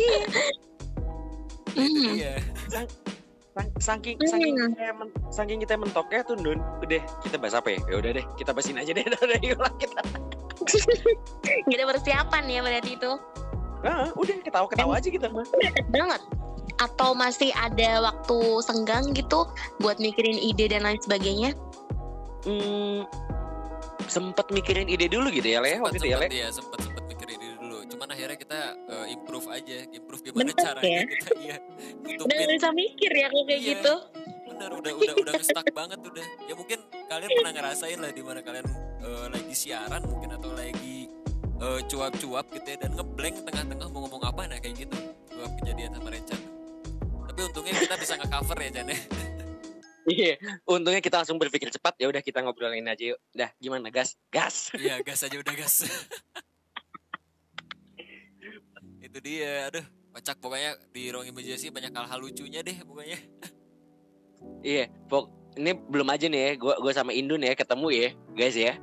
Iya. 0.00 0.20
Iya 1.76 2.34
saking 3.78 4.18
saking 4.26 4.54
hmm. 4.58 4.74
kita 4.74 4.92
men, 4.98 5.08
saking 5.30 5.58
kita 5.62 5.74
mentoknya 5.78 6.20
tuh 6.26 6.36
Nun 6.40 6.58
udah 6.82 7.02
kita 7.22 7.36
bahas 7.38 7.54
apa 7.54 7.68
ya? 7.76 7.80
Ya 7.86 7.96
udah 8.02 8.10
deh 8.18 8.24
kita 8.34 8.50
bahasin 8.50 8.78
aja 8.80 8.90
deh. 8.90 9.04
Udah 9.06 9.38
ulang 9.54 9.76
kita 9.78 10.00
Gak 11.68 11.76
ada 11.76 11.86
persiapan 11.96 12.44
ya 12.48 12.60
berarti 12.60 12.92
itu. 12.96 13.12
Nah, 13.84 14.08
udah 14.16 14.36
ketawa-ketawa 14.40 14.92
aja 14.96 15.08
kita 15.12 15.28
mah. 15.28 15.44
banget. 15.92 16.20
Atau 16.80 17.12
masih 17.12 17.52
ada 17.54 18.00
waktu 18.00 18.38
senggang 18.64 19.12
gitu 19.12 19.44
buat 19.78 20.00
mikirin 20.00 20.40
ide 20.40 20.72
dan 20.72 20.88
lain 20.88 20.98
sebagainya? 21.04 21.52
Hmm, 22.48 23.04
sempet 24.08 24.48
mikirin 24.48 24.88
ide 24.88 25.12
dulu 25.12 25.28
gitu 25.28 25.52
ya, 25.52 25.60
Le? 25.60 25.80
Waktu 25.84 26.00
itu 26.00 26.08
ya, 26.12 26.16
Le? 26.16 26.28
Iya, 26.32 26.48
sempet 26.48 26.80
sempet 26.80 27.04
mikirin 27.04 27.36
ide 27.36 27.56
dulu. 27.60 27.78
Cuman 27.92 28.08
akhirnya 28.08 28.36
kita 28.40 28.60
uh, 28.88 29.06
improve 29.06 29.46
aja, 29.52 29.76
improve 29.92 30.20
gimana 30.24 30.48
Bentar, 30.48 30.74
caranya 30.80 30.88
ya? 30.88 31.04
kita 31.04 31.30
iya. 31.44 31.56
Udah 32.24 32.36
bisa 32.48 32.68
mikir 32.72 33.10
ya 33.12 33.26
kalau 33.28 33.44
kayak 33.44 33.60
iya. 33.60 33.70
gitu. 33.76 33.94
Bener, 34.48 34.70
udah 34.80 34.92
udah 34.96 35.14
udah 35.28 35.32
stuck 35.44 35.68
banget 35.76 35.98
udah. 36.00 36.26
Ya 36.48 36.54
mungkin 36.56 36.78
kalian 37.10 37.30
pernah 37.36 37.52
ngerasain 37.52 37.98
lah 38.00 38.10
di 38.12 38.22
mana 38.24 38.40
kalian 38.40 38.66
uh, 39.04 39.26
lagi 39.30 39.54
siaran 39.54 40.02
mungkin 40.08 40.34
atau 40.34 40.50
lagi 40.56 41.08
uh, 41.60 41.80
cuap-cuap 41.86 42.46
gitu 42.56 42.66
ya 42.74 42.76
dan 42.80 42.90
ngeblank 42.96 43.36
tengah-tengah 43.44 43.88
mau 43.92 44.00
ngomong 44.08 44.22
apa 44.24 44.42
nah 44.48 44.58
kayak 44.58 44.88
gitu 44.88 44.96
cuap 45.30 45.52
kejadian 45.60 45.92
sama 45.94 46.08
Rencan 46.10 46.40
tapi 47.30 47.40
untungnya 47.50 47.74
kita 47.76 47.94
bisa 47.98 48.12
nge-cover 48.18 48.58
ya 48.62 48.70
Chan 48.80 48.88
ya 48.90 48.98
Iya, 50.04 50.36
untungnya 50.68 51.00
kita 51.00 51.24
langsung 51.24 51.40
berpikir 51.40 51.72
cepat 51.72 51.96
ya 51.96 52.12
udah 52.12 52.20
kita 52.20 52.44
ngobrolin 52.44 52.84
aja 52.84 53.16
yuk. 53.16 53.20
Dah, 53.32 53.48
gimana 53.56 53.88
gas? 53.88 54.20
Gas. 54.28 54.68
Iya, 54.76 55.00
gas 55.00 55.24
aja 55.24 55.32
udah 55.32 55.54
gas. 55.56 55.88
Itu 59.08 59.16
dia, 59.24 59.72
aduh, 59.72 59.80
kocak 60.12 60.44
pokoknya 60.44 60.76
di 60.92 61.08
ruang 61.08 61.24
imajinasi 61.32 61.72
banyak 61.72 61.88
hal-hal 61.88 62.20
lucunya 62.20 62.60
deh 62.60 62.76
pokoknya. 62.84 63.16
iya, 64.60 64.92
pok 65.08 65.32
ini 65.56 65.72
belum 65.72 66.08
aja 66.12 66.28
nih 66.28 66.36
ya, 66.36 66.50
gua 66.60 66.76
gua 66.84 66.92
sama 66.92 67.16
Indun 67.16 67.40
ya 67.40 67.56
ketemu 67.56 67.88
ya, 67.88 68.08
guys 68.36 68.60
ya 68.60 68.76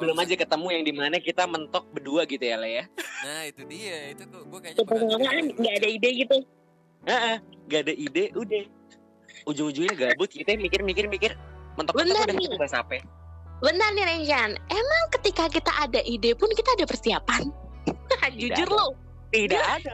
belum 0.00 0.16
aja 0.16 0.34
ketemu 0.34 0.66
yang 0.72 0.84
di 0.88 0.92
mana 0.96 1.16
kita 1.20 1.44
mentok 1.44 1.84
berdua 1.92 2.24
gitu 2.24 2.40
ya 2.40 2.56
Le 2.56 2.68
ya. 2.72 2.84
Nah 3.20 3.40
itu 3.44 3.62
dia. 3.68 4.16
Itu 4.16 4.24
kok 4.88 4.96
gue 4.96 5.18
kayaknya 5.20 5.28
kan 5.28 5.46
nggak 5.60 5.74
ada 5.76 5.88
ide 5.92 6.08
gitu. 6.24 6.36
Heeh, 7.04 7.36
nggak 7.68 7.80
ada 7.84 7.94
ide 7.94 8.24
udah. 8.32 8.64
Ujung-ujungnya 9.44 9.92
gabut 9.92 10.32
kita 10.32 10.56
mikir-mikir 10.56 11.04
mikir 11.06 11.36
mentok 11.76 11.96
mentok 12.00 12.16
udah 12.16 12.36
kita 12.40 12.56
bahas 12.56 12.74
apa? 12.76 13.04
Benar 13.60 13.92
nih 13.92 14.04
Renjan, 14.08 14.50
emang 14.72 15.02
ketika 15.20 15.52
kita 15.52 15.72
ada 15.76 16.00
ide 16.08 16.32
pun 16.32 16.48
kita 16.56 16.72
ada 16.80 16.84
persiapan. 16.88 17.52
Jujur 18.40 18.68
lo. 18.72 18.96
Tidak 19.30 19.60
ada. 19.60 19.92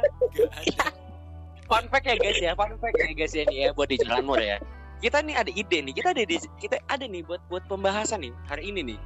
fun 1.70 1.82
fact 1.90 2.06
ya 2.06 2.14
guys 2.14 2.38
ya, 2.38 2.54
fun 2.54 2.78
fact 2.78 2.94
ya 2.94 3.10
guys 3.10 3.34
ya 3.34 3.42
nih 3.50 3.58
ya 3.58 3.68
buat 3.74 3.90
di 3.90 3.98
jalan 3.98 4.22
ya. 4.38 4.62
Kita 5.02 5.18
nih 5.20 5.34
ada 5.34 5.50
ide 5.50 5.78
nih, 5.82 5.92
kita 5.92 6.14
ada 6.14 6.22
di, 6.22 6.38
kita 6.62 6.78
ada 6.86 7.04
nih 7.04 7.26
buat 7.26 7.42
buat 7.50 7.66
pembahasan 7.66 8.22
nih 8.22 8.32
hari 8.46 8.70
ini 8.70 8.94
nih 8.94 8.98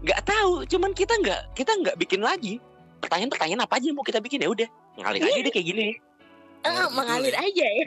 nggak 0.00 0.20
tahu 0.24 0.64
cuman 0.64 0.90
kita 0.96 1.14
nggak 1.20 1.40
kita 1.56 1.72
nggak 1.76 1.96
bikin 2.00 2.20
lagi. 2.24 2.56
Pertanyaan-pertanyaan 3.00 3.64
apa 3.64 3.80
aja 3.80 3.86
yang 3.88 3.96
mau 3.96 4.04
kita 4.04 4.20
bikin? 4.20 4.44
Ya 4.44 4.50
udah 4.52 4.68
ngalir 5.00 5.20
aja 5.24 5.40
deh 5.40 5.52
kayak 5.52 5.66
gini. 5.66 5.86
Uh, 6.60 6.88
mengalir 6.92 7.32
ya. 7.32 7.40
aja 7.40 7.66
ya. 7.66 7.86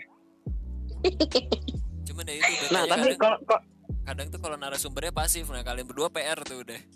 Cuman 2.09 2.24
ya 2.26 2.34
itu 2.41 2.66
nah 2.74 2.84
tapi 2.89 3.14
kalau 3.18 3.38
kadang 4.03 4.28
tuh 4.34 4.39
kalau 4.41 4.57
narasumbernya 4.57 5.14
pasif 5.14 5.47
nah 5.53 5.61
kalian 5.61 5.86
berdua 5.86 6.09
PR 6.09 6.38
tuh 6.41 6.66
udah. 6.66 6.80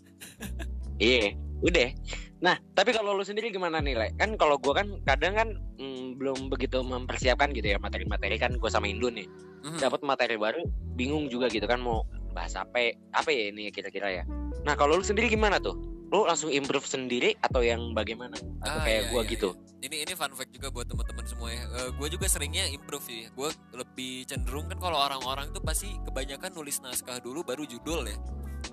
Iya 0.98 1.38
udah. 1.62 1.94
Nah 2.42 2.58
tapi 2.74 2.90
kalau 2.90 3.14
lu 3.14 3.22
sendiri 3.22 3.54
gimana 3.54 3.78
nih 3.78 3.94
Le? 3.94 4.08
kan 4.18 4.34
kalau 4.34 4.58
gue 4.58 4.74
kan 4.74 4.98
kadang 5.06 5.38
kan 5.38 5.54
mm, 5.78 6.18
belum 6.18 6.50
begitu 6.50 6.82
mempersiapkan 6.82 7.54
gitu 7.54 7.70
ya 7.70 7.78
materi-materi. 7.78 8.42
Kan 8.42 8.58
gue 8.58 8.70
sama 8.70 8.90
Indun 8.90 9.22
nih. 9.22 9.30
Mm-hmm. 9.58 9.82
dapat 9.84 10.02
materi 10.06 10.36
baru 10.38 10.64
bingung 10.96 11.28
juga 11.28 11.50
gitu 11.50 11.66
kan 11.66 11.82
mau 11.82 12.06
bahas 12.38 12.54
apa 12.54 12.94
apa 13.12 13.30
ya 13.34 13.50
ini 13.50 13.74
kira-kira 13.74 14.22
ya 14.22 14.24
Nah 14.62 14.76
kalau 14.76 15.00
lu 15.00 15.04
sendiri 15.04 15.26
gimana 15.28 15.58
tuh? 15.58 15.74
lu 16.08 16.24
langsung 16.24 16.48
improve 16.48 16.88
sendiri 16.88 17.36
atau 17.44 17.60
yang 17.60 17.92
bagaimana 17.92 18.40
atau 18.64 18.80
Ah, 18.80 18.84
kayak 18.84 19.02
iya, 19.02 19.12
gua 19.12 19.22
iya, 19.26 19.32
gitu 19.34 19.50
iya. 19.52 19.66
Ini 19.78 19.96
ini 20.08 20.14
fun 20.16 20.34
fact 20.34 20.56
juga 20.56 20.74
buat 20.74 20.88
teman-teman 20.88 21.22
semua 21.22 21.54
ya. 21.54 21.62
gue 21.94 22.08
juga 22.10 22.26
seringnya 22.26 22.66
improve 22.66 23.06
sih. 23.06 23.30
Gue 23.30 23.54
lebih 23.78 24.26
cenderung 24.26 24.66
kan 24.66 24.82
kalau 24.82 24.98
orang-orang 24.98 25.54
itu 25.54 25.62
pasti 25.62 25.94
kebanyakan 26.02 26.50
nulis 26.50 26.82
naskah 26.82 27.22
dulu 27.22 27.46
baru 27.46 27.62
judul 27.62 28.10
ya. 28.10 28.18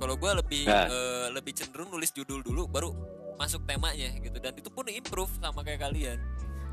Kalau 0.01 0.17
gue 0.17 0.31
lebih 0.33 0.65
Nah. 0.65 0.89
eh, 0.89 1.29
lebih 1.29 1.53
cenderung 1.53 1.93
nulis 1.93 2.09
judul 2.09 2.41
dulu 2.41 2.65
baru 2.65 2.89
masuk 3.37 3.69
temanya 3.69 4.17
gitu 4.17 4.39
dan 4.41 4.57
itu 4.57 4.73
pun 4.73 4.89
improve 4.89 5.29
sama 5.37 5.61
kayak 5.61 5.85
kalian. 5.85 6.17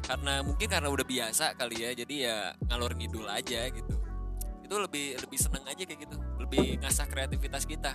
Karena 0.08 0.40
mungkin 0.42 0.68
karena 0.72 0.88
udah 0.88 1.04
biasa 1.04 1.60
kali 1.60 1.84
ya. 1.84 1.92
Jadi 1.92 2.16
ya 2.24 2.56
ngalor 2.72 2.96
ngidul 2.96 3.28
aja 3.28 3.68
gitu. 3.68 3.94
Itu 4.72 4.80
lebih 4.80 5.20
lebih 5.20 5.36
seneng 5.36 5.68
aja 5.68 5.84
kayak 5.84 6.00
gitu. 6.08 6.16
Lebih 6.40 6.80
ngasah 6.80 7.12
kreativitas 7.12 7.68
kita. 7.68 7.92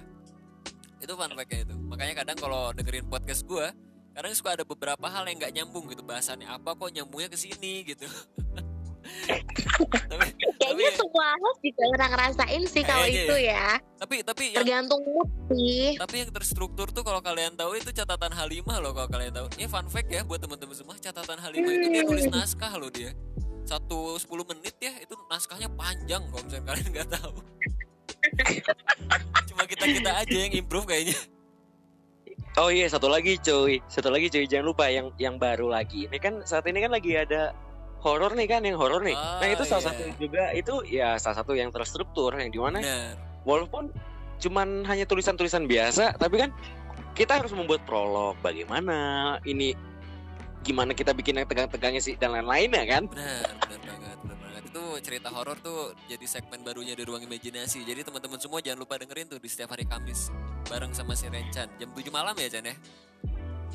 Itu 1.00 1.16
fun 1.16 1.32
fact 1.32 1.56
itu. 1.56 1.72
Makanya 1.72 2.20
kadang 2.20 2.36
kalau 2.36 2.76
dengerin 2.76 3.08
podcast 3.08 3.48
gue 3.48 3.64
kadang 4.12 4.32
suka 4.32 4.56
ada 4.60 4.64
beberapa 4.68 5.08
hal 5.08 5.24
yang 5.28 5.36
nggak 5.40 5.52
nyambung 5.56 5.88
gitu 5.92 6.00
bahasannya 6.00 6.48
apa 6.48 6.72
kok 6.72 6.88
nyambungnya 6.88 7.28
ke 7.28 7.36
sini 7.36 7.84
gitu 7.84 8.08
tapi, 10.08 10.32
Kayaknya 10.56 10.88
tapi, 10.88 10.98
semua 10.98 11.28
host 11.36 11.60
juga 11.60 11.84
pernah 11.94 12.08
ngerasain 12.16 12.62
sih 12.64 12.82
kalau 12.82 13.06
itu 13.06 13.36
ya. 13.44 13.76
tapi 14.00 14.24
tapi 14.24 14.56
yang 14.56 14.64
Tergantung 14.64 15.04
mood 15.04 15.28
sih. 15.52 16.00
tapi 16.00 16.24
yang 16.24 16.30
terstruktur 16.32 16.88
tuh 16.90 17.04
kalau 17.04 17.20
kalian 17.20 17.52
tahu 17.60 17.76
itu 17.76 17.92
catatan 17.92 18.32
Halimah 18.32 18.80
loh 18.80 18.96
kalau 18.96 19.08
kalian 19.12 19.36
tahu 19.36 19.46
ini 19.60 19.68
fun 19.68 19.86
fact 19.92 20.08
ya 20.08 20.24
buat 20.24 20.40
teman-teman 20.40 20.72
semua 20.74 20.96
catatan 20.96 21.36
Halimah 21.36 21.72
itu 21.76 21.86
dia 21.92 22.02
nulis 22.08 22.26
naskah 22.32 22.72
loh 22.80 22.88
dia 22.88 23.12
satu 23.66 24.14
10 24.14 24.50
menit 24.54 24.74
ya 24.78 24.94
itu 25.02 25.14
naskahnya 25.26 25.66
panjang 25.74 26.22
kalau 26.30 26.42
misalnya 26.46 26.64
kalian 26.70 26.88
nggak 26.94 27.08
tahu. 27.10 27.36
Cuma 29.50 29.62
kita 29.66 29.84
kita 29.90 30.10
aja 30.22 30.36
yang 30.46 30.54
improve 30.54 30.86
kayaknya. 30.86 31.18
Oh 32.56 32.72
iya 32.72 32.86
satu 32.88 33.10
lagi 33.10 33.36
cuy. 33.42 33.82
Satu 33.90 34.08
lagi 34.08 34.32
cuy 34.32 34.46
jangan 34.48 34.66
lupa 34.72 34.88
yang 34.88 35.12
yang 35.20 35.36
baru 35.36 35.68
lagi. 35.68 36.08
Ini 36.08 36.18
kan 36.22 36.40
saat 36.46 36.64
ini 36.70 36.80
kan 36.80 36.94
lagi 36.94 37.12
ada 37.18 37.52
horor 38.00 38.32
nih 38.32 38.46
kan 38.48 38.62
yang 38.62 38.78
horor 38.78 39.02
nih. 39.02 39.18
Ah, 39.18 39.42
nah 39.42 39.48
itu 39.50 39.66
salah 39.66 39.82
iya. 39.82 39.88
satu 39.90 40.02
juga 40.16 40.44
itu 40.54 40.74
ya 40.88 41.08
salah 41.18 41.36
satu 41.42 41.52
yang 41.58 41.68
terstruktur 41.74 42.32
yang 42.38 42.48
di 42.48 42.60
mana 42.62 42.80
benar. 42.80 43.18
Walaupun 43.44 43.90
cuman 44.36 44.84
hanya 44.86 45.04
tulisan-tulisan 45.08 45.64
biasa 45.64 46.16
tapi 46.20 46.44
kan 46.44 46.50
kita 47.16 47.40
harus 47.40 47.56
membuat 47.56 47.80
prolog 47.88 48.36
bagaimana 48.44 49.40
ini 49.48 49.72
gimana 50.66 50.90
kita 50.90 51.14
bikin 51.14 51.38
yang 51.38 51.46
tegang-tegangnya 51.46 52.02
sih 52.02 52.18
dan 52.18 52.34
lain-lainnya 52.34 52.82
kan 52.90 53.02
benar 53.06 53.46
benar 53.62 53.78
banget 53.86 54.18
benar 54.26 54.38
banget 54.42 54.62
itu 54.66 54.84
cerita 55.06 55.28
horor 55.30 55.56
tuh 55.62 55.94
jadi 56.10 56.26
segmen 56.26 56.66
barunya 56.66 56.98
di 56.98 57.06
ruang 57.06 57.22
imajinasi 57.22 57.86
jadi 57.86 58.02
teman-teman 58.02 58.42
semua 58.42 58.58
jangan 58.58 58.82
lupa 58.82 58.98
dengerin 58.98 59.30
tuh 59.30 59.38
di 59.38 59.46
setiap 59.46 59.78
hari 59.78 59.86
Kamis 59.86 60.34
bareng 60.66 60.90
sama 60.90 61.14
si 61.14 61.30
Rencan 61.30 61.70
jam 61.78 61.88
7 61.94 62.10
malam 62.10 62.34
ya 62.34 62.50
Chan 62.50 62.66
ya 62.66 62.74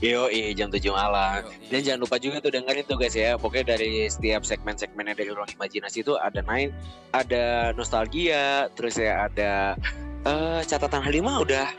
Yo, 0.01 0.25
jam 0.57 0.73
7 0.73 0.81
malam. 0.89 1.45
Yoi. 1.45 1.69
Dan 1.69 1.79
jangan 1.85 2.01
lupa 2.01 2.17
juga 2.17 2.41
tuh 2.41 2.49
dengerin 2.57 2.89
tuh 2.89 2.97
guys 2.97 3.13
ya. 3.13 3.37
Pokoknya 3.37 3.77
dari 3.77 4.09
setiap 4.09 4.41
segmen-segmennya 4.41 5.13
dari 5.13 5.29
ruang 5.29 5.45
imajinasi 5.53 6.01
itu 6.01 6.17
ada 6.17 6.41
main, 6.41 6.73
ada 7.13 7.69
nostalgia, 7.77 8.65
terus 8.73 8.97
ya 8.97 9.29
ada 9.29 9.77
eh 10.25 10.61
catatan 10.65 11.05
Halimah 11.05 11.45
udah 11.45 11.69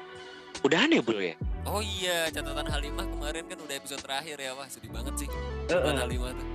udahan 0.62 0.94
ya 0.94 1.02
bro 1.02 1.18
ya. 1.18 1.34
Oh 1.66 1.82
iya 1.82 2.28
catatan 2.32 2.66
Halimah 2.66 3.06
kemarin 3.06 3.44
kan 3.46 3.58
udah 3.62 3.74
episode 3.78 4.02
terakhir 4.02 4.36
ya 4.38 4.50
wah 4.54 4.66
sedih 4.66 4.90
banget 4.90 5.14
sih 5.26 5.28
catatan 5.68 5.96
Halimah 5.98 6.32
tuh 6.34 6.48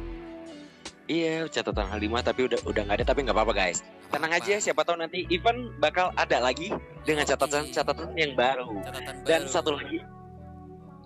Iya, 1.07 1.47
catatan 1.47 1.87
Halimah 1.87 2.19
tapi 2.19 2.51
udah 2.51 2.59
udah 2.67 2.83
nggak 2.83 2.99
ada 2.99 3.15
tapi 3.15 3.23
nggak 3.23 3.31
apa-apa 3.31 3.55
guys. 3.55 3.79
Tenang 4.11 4.27
Apa-apa. 4.27 4.43
aja, 4.43 4.59
siapa 4.59 4.83
tahu 4.83 4.99
nanti 4.99 5.23
event 5.31 5.71
bakal 5.79 6.11
ada 6.19 6.43
lagi 6.43 6.67
dengan 7.07 7.23
catatan-catatan 7.23 8.11
yang 8.19 8.35
baru. 8.35 8.67
catatan 8.83 9.15
Dan 9.23 9.47
baru. 9.47 9.55
satu 9.55 9.71
lagi, 9.79 10.03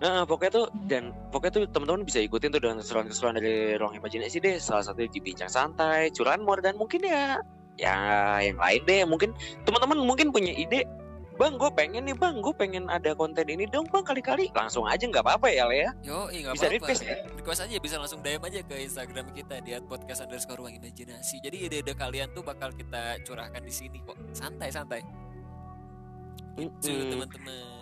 Nah, 0.02 0.26
pokoknya 0.26 0.50
tuh 0.50 0.66
dan 0.90 1.14
pokoknya 1.30 1.52
tuh 1.54 1.64
teman-teman 1.70 2.02
bisa 2.02 2.18
ikutin 2.18 2.50
tuh 2.50 2.58
dengan 2.58 2.82
keseruan-keseruan 2.82 3.38
dari 3.38 3.78
ruang 3.78 3.94
imajinasi 3.94 4.42
deh. 4.42 4.58
Salah 4.58 4.82
satu 4.82 5.06
di 5.06 5.20
bincang 5.22 5.46
santai, 5.46 6.10
curanmor 6.10 6.58
dan 6.58 6.74
mungkin 6.74 7.06
ya 7.06 7.38
ya 7.78 7.94
yang 8.42 8.58
lain 8.58 8.82
deh. 8.82 9.06
Mungkin 9.06 9.30
teman-teman 9.62 10.02
mungkin 10.02 10.34
punya 10.34 10.50
ide, 10.50 10.82
bang, 11.34 11.54
gue 11.56 11.70
pengen 11.72 12.02
nih 12.04 12.16
bang, 12.16 12.38
gue 12.38 12.54
pengen 12.54 12.84
ada 12.86 13.12
konten 13.12 13.46
ini 13.48 13.64
dong 13.66 13.88
bang 13.88 14.04
kali-kali 14.04 14.52
langsung 14.52 14.84
aja 14.84 15.02
nggak 15.02 15.24
apa-apa 15.24 15.48
ya 15.48 15.64
Le 15.66 15.76
ya. 15.82 15.90
Yo, 16.04 16.28
nggak 16.28 16.54
Bisa 16.54 16.66
apa-apa. 16.68 16.76
request 16.78 17.02
ya? 17.02 17.16
Request 17.34 17.60
aja 17.64 17.74
bisa 17.78 17.96
langsung 17.98 18.20
DM 18.20 18.42
aja 18.42 18.60
ke 18.62 18.74
Instagram 18.78 19.26
kita 19.32 19.54
di 19.60 19.70
podcast 19.84 20.20
underscore 20.22 20.60
ruang 20.60 20.74
imajinasi. 20.76 21.40
Jadi 21.40 21.56
ide-ide 21.66 21.92
kalian 21.92 22.30
tuh 22.30 22.44
bakal 22.44 22.70
kita 22.70 23.18
curahkan 23.24 23.62
di 23.62 23.72
sini 23.72 23.98
kok. 24.04 24.14
Santai-santai. 24.30 25.02
Itu 26.54 26.92
Mm-mm. 26.92 27.10
teman-teman. 27.10 27.81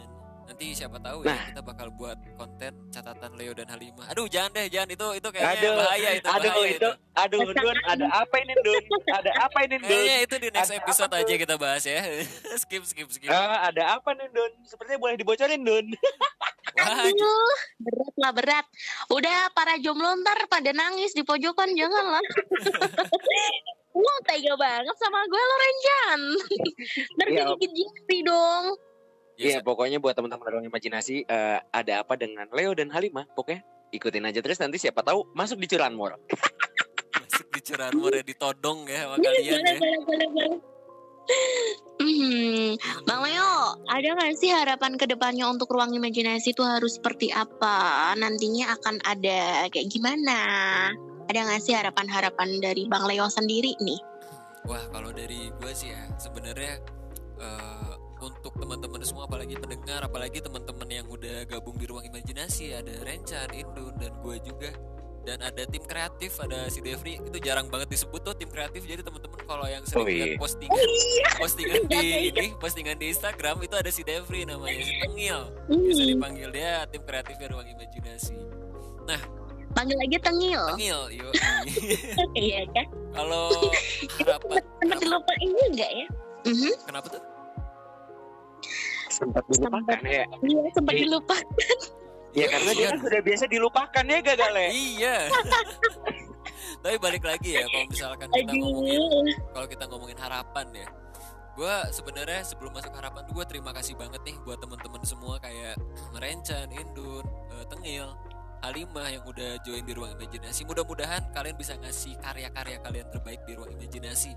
Nanti 0.50 0.66
siapa 0.74 0.98
tahu 0.98 1.22
Nah. 1.22 1.30
ya 1.30 1.46
kita 1.46 1.62
bakal 1.62 1.88
buat 1.90 2.18
konten 2.34 2.74
catatan 2.90 3.30
Leo 3.32 3.54
dan 3.54 3.70
Halimah. 3.70 4.02
Aduh, 4.10 4.26
jangan 4.26 4.50
deh, 4.50 4.66
jangan 4.66 4.90
itu 4.90 5.06
itu 5.14 5.28
kayaknya 5.30 5.54
Aduh, 5.62 5.72
bahaya 5.78 6.10
itu. 6.10 6.26
aduh 6.26 6.50
bahaya 6.50 6.68
itu, 6.68 6.90
aduh 7.14 7.40
Dun, 7.46 7.76
ada 7.86 8.06
apa 8.10 8.36
ini 8.36 8.54
Dun? 8.58 8.82
Ada 9.08 9.30
apa 9.40 9.58
ini 9.62 9.76
Dun? 9.78 9.86
Kayaknya 9.86 10.16
itu 10.20 10.34
di 10.36 10.48
next 10.50 10.68
Ada 10.68 10.80
episode 10.82 11.12
aja 11.14 11.32
kita 11.38 11.54
bahas 11.54 11.84
ya. 11.86 12.02
skip 12.62 12.82
skip 12.82 13.06
skip. 13.08 13.30
Ah, 13.30 13.70
ada 13.70 13.94
apa 13.94 14.10
nih 14.12 14.26
Dun? 14.28 14.52
Sepertinya 14.66 14.98
boleh 14.98 15.14
dibocorin 15.14 15.62
Dun. 15.62 15.86
Wah, 16.72 16.98
Aduh, 17.00 17.54
berat 17.78 18.14
lah 18.16 18.32
berat. 18.32 18.66
Udah 19.08 19.50
para 19.50 19.78
jomblo 19.78 20.10
ntar 20.18 20.38
pada 20.46 20.70
nangis 20.72 21.10
di 21.12 21.22
pojokan 21.22 21.70
jangan 21.72 22.04
lah. 22.10 22.24
Lo 23.92 24.14
tega 24.22 24.54
banget 24.56 24.96
sama 24.96 25.18
gue 25.24 25.42
lo 25.42 25.56
Renjan. 25.56 26.20
Ntar 27.18 27.26
Iya. 27.28 27.42
digigit 27.52 27.74
Jeffrey 27.76 28.22
dong. 29.40 29.48
ya, 29.48 29.56
Iya, 29.56 29.60
pokoknya 29.64 29.98
buat 29.98 30.12
teman-teman 30.12 30.46
ruang 30.52 30.66
imajinasi 30.68 31.24
eh, 31.24 31.58
ada 31.72 32.04
apa 32.04 32.14
dengan 32.20 32.46
Leo 32.52 32.76
dan 32.76 32.92
Halimah? 32.92 33.24
Pokoknya 33.32 33.64
ikutin 33.90 34.28
aja 34.28 34.38
terus 34.44 34.60
nanti 34.60 34.78
siapa 34.78 35.02
tahu 35.02 35.32
masuk 35.34 35.58
di 35.58 35.66
curanmor. 35.66 36.20
masuk 37.16 37.46
di 37.50 37.60
curanmor 37.64 38.12
ya 38.14 38.22
ditodong 38.22 38.86
ya 38.86 39.08
sama 39.08 39.16
kalian 39.18 39.52
Boleh, 39.56 39.74
ya. 39.74 40.58
Hmm, 42.00 42.74
Bang 43.04 43.22
Leo, 43.22 43.76
ada 43.92 44.08
nggak 44.16 44.34
sih 44.40 44.50
harapan 44.50 44.96
ke 44.96 45.04
depannya 45.04 45.46
untuk 45.46 45.68
ruang 45.68 45.92
imajinasi 45.92 46.56
itu 46.56 46.64
harus 46.64 46.96
seperti 46.96 47.28
apa? 47.30 48.10
Nantinya 48.16 48.72
akan 48.74 49.04
ada 49.04 49.68
kayak 49.68 49.88
gimana? 49.92 50.38
Ada 51.28 51.38
nggak 51.46 51.62
sih 51.62 51.76
harapan-harapan 51.76 52.58
dari 52.58 52.88
Bang 52.88 53.04
Leo 53.06 53.28
sendiri 53.28 53.76
nih? 53.78 54.00
Wah 54.66 54.80
kalau 54.90 55.12
dari 55.12 55.52
gue 55.54 55.72
sih 55.76 55.92
ya 55.92 56.08
sebenarnya 56.16 56.80
eh, 57.38 57.92
untuk 58.22 58.52
teman-teman 58.54 59.00
semua 59.00 59.24
apalagi 59.24 59.56
pendengar 59.56 60.04
apalagi 60.04 60.38
teman-teman 60.38 60.86
yang 60.86 61.06
udah 61.06 61.44
gabung 61.44 61.74
di 61.74 61.84
ruang 61.84 62.04
imajinasi. 62.04 62.72
Ada 62.72 63.02
Rencan, 63.02 63.48
Indun 63.50 63.96
dan 63.96 64.12
gue 64.20 64.36
juga. 64.40 64.70
Dan 65.20 65.36
ada 65.40 65.62
tim 65.64 65.84
kreatif 65.84 66.40
ada 66.40 66.64
si 66.66 66.80
Devri. 66.80 67.16
Itu 67.16 67.36
jarang 67.38 67.68
banget 67.68 67.92
disebut 67.92 68.20
tuh 68.22 68.32
tim 68.32 68.48
kreatif. 68.48 68.80
Jadi 68.82 69.00
teman-teman 69.00 69.40
kalau 69.44 69.64
yang 69.64 69.84
sering 69.84 70.00
Oh, 70.00 70.08
iya. 70.08 70.24
lihat 70.26 70.40
postingan 70.40 70.86
postingan 71.36 71.82
di 71.86 71.96
Iya, 72.00 72.18
ini 72.30 72.46
postingan 72.56 72.96
di 72.96 73.06
Instagram 73.08 73.56
itu 73.60 73.74
ada 73.74 73.90
si 73.90 74.00
Devri 74.00 74.44
namanya 74.44 74.80
si 74.80 74.94
Tengil. 74.96 75.40
Hmm, 75.68 75.82
bisa 75.84 76.02
dipanggil 76.02 76.48
dia 76.50 76.88
tim 76.88 77.02
kreatifnya 77.04 77.46
ruang 77.52 77.68
imajinasi. 77.68 78.36
Panggil 79.70 79.96
aja 80.02 80.18
Tengil. 80.18 80.62
Tengil 80.74 81.00
yuk 81.14 81.32
Iya 82.42 82.66
kan? 82.74 82.86
kalau 83.10 83.50
harapan 84.18 84.62
Sempat 84.78 84.98
dilupain 84.98 85.48
juga 85.50 85.86
ya? 85.86 86.06
Mhm, 86.46 86.72
kenapa 86.86 87.06
tuh 87.10 87.22
Sempat 89.10 89.42
dilupakan 89.50 89.98
ya. 90.06 90.24
Iya 90.40 90.60
sempat 90.72 90.94
Iya. 90.94 91.02
dilupain. 91.04 91.46
Ya 92.30 92.46
karena 92.46 92.70
dia 92.72 92.86
kan 92.94 92.98
sudah 93.02 93.20
biasa 93.26 93.44
dilupakan 93.50 94.04
ya 94.06 94.18
gagal 94.22 94.52
ya. 94.54 94.68
Iya. 94.70 95.16
Tapi 96.82 96.96
balik 96.96 97.24
lagi 97.26 97.58
ya 97.58 97.66
kalau 97.66 97.86
misalkan 97.90 98.28
kita 98.30 98.52
ngomongin 98.54 99.02
kalau 99.52 99.66
kita 99.68 99.84
ngomongin 99.90 100.18
harapan 100.18 100.66
ya. 100.72 100.88
Gue 101.58 101.76
sebenarnya 101.90 102.40
sebelum 102.46 102.72
masuk 102.72 102.94
harapan 102.94 103.26
tuh 103.26 103.34
gue 103.36 103.46
terima 103.50 103.74
kasih 103.74 103.98
banget 103.98 104.22
nih 104.22 104.38
buat 104.46 104.62
teman-teman 104.62 105.02
semua 105.02 105.36
kayak 105.42 105.76
Merencan, 106.14 106.70
Indun, 106.70 107.26
eh, 107.52 107.64
Tengil, 107.68 108.08
Halimah 108.62 109.08
yang 109.10 109.24
udah 109.26 109.58
join 109.60 109.82
di 109.82 109.92
ruang 109.92 110.14
imajinasi. 110.14 110.62
Mudah-mudahan 110.64 111.34
kalian 111.34 111.58
bisa 111.58 111.74
ngasih 111.76 112.16
karya-karya 112.22 112.78
kalian 112.80 113.06
terbaik 113.10 113.42
di 113.44 113.58
ruang 113.58 113.74
imajinasi. 113.74 114.32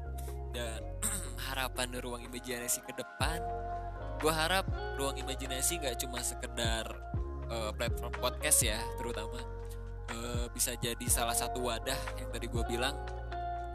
Dan 0.51 0.81
harapan 1.47 1.93
di 1.93 1.99
ruang 2.01 2.21
imajinasi 2.25 2.81
ke 2.81 2.91
depan, 2.97 3.39
gue 4.23 4.31
harap 4.31 4.63
ruang 4.95 5.19
imajinasi 5.19 5.83
nggak 5.83 5.99
cuma 5.99 6.23
sekedar 6.23 6.87
eh, 7.51 7.71
platform 7.75 8.15
podcast 8.23 8.63
ya, 8.63 8.79
terutama 8.95 9.43
eh, 10.07 10.47
bisa 10.55 10.79
jadi 10.79 11.05
salah 11.11 11.35
satu 11.35 11.59
wadah 11.59 11.99
yang 12.15 12.31
tadi 12.31 12.47
gue 12.47 12.63
bilang 12.71 12.95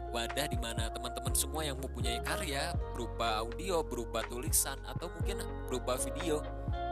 wadah 0.09 0.49
di 0.49 0.57
mana 0.57 0.89
teman-teman 0.89 1.37
semua 1.37 1.61
yang 1.61 1.77
mempunyai 1.77 2.17
karya 2.25 2.73
berupa 2.97 3.45
audio, 3.45 3.85
berupa 3.85 4.25
tulisan 4.25 4.81
atau 4.89 5.05
mungkin 5.13 5.37
berupa 5.69 6.01
video 6.01 6.41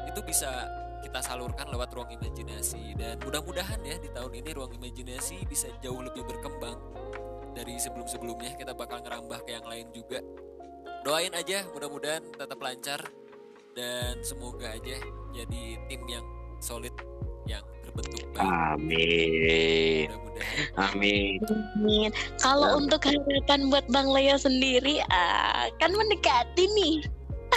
itu 0.06 0.22
bisa 0.22 0.70
kita 1.02 1.20
salurkan 1.22 1.66
lewat 1.70 1.94
ruang 1.94 2.10
imajinasi. 2.14 2.94
Dan 2.98 3.18
mudah-mudahan 3.22 3.82
ya 3.82 3.98
di 3.98 4.10
tahun 4.14 4.38
ini 4.38 4.50
ruang 4.54 4.74
imajinasi 4.78 5.46
bisa 5.50 5.70
jauh 5.82 6.02
lebih 6.02 6.26
berkembang 6.26 6.78
dari 7.54 7.78
sebelum-sebelumnya. 7.78 8.58
Kita 8.58 8.78
bakal 8.78 9.02
ngerambah 9.02 9.40
ke 9.46 9.52
yang 9.58 9.66
lain 9.66 9.88
juga. 9.94 10.22
Doain 11.06 11.34
aja 11.34 11.64
mudah-mudahan 11.74 12.24
tetap 12.36 12.60
lancar 12.60 13.02
dan 13.78 14.18
semoga 14.26 14.74
aja 14.74 14.98
jadi 15.38 15.64
tim 15.86 16.02
yang 16.10 16.26
solid 16.58 16.92
yang 17.46 17.62
terbentuk 17.86 18.26
baik. 18.34 18.42
Amin. 18.42 20.10
Amin. 20.76 21.38
Amin. 21.46 22.10
Kalau 22.42 22.82
untuk 22.82 23.06
harapan 23.06 23.70
buat 23.70 23.86
Bang 23.94 24.10
Leo 24.10 24.36
sendiri, 24.36 25.00
ah, 25.14 25.70
kan 25.78 25.94
mendekati 25.94 26.66
nih. 26.74 26.96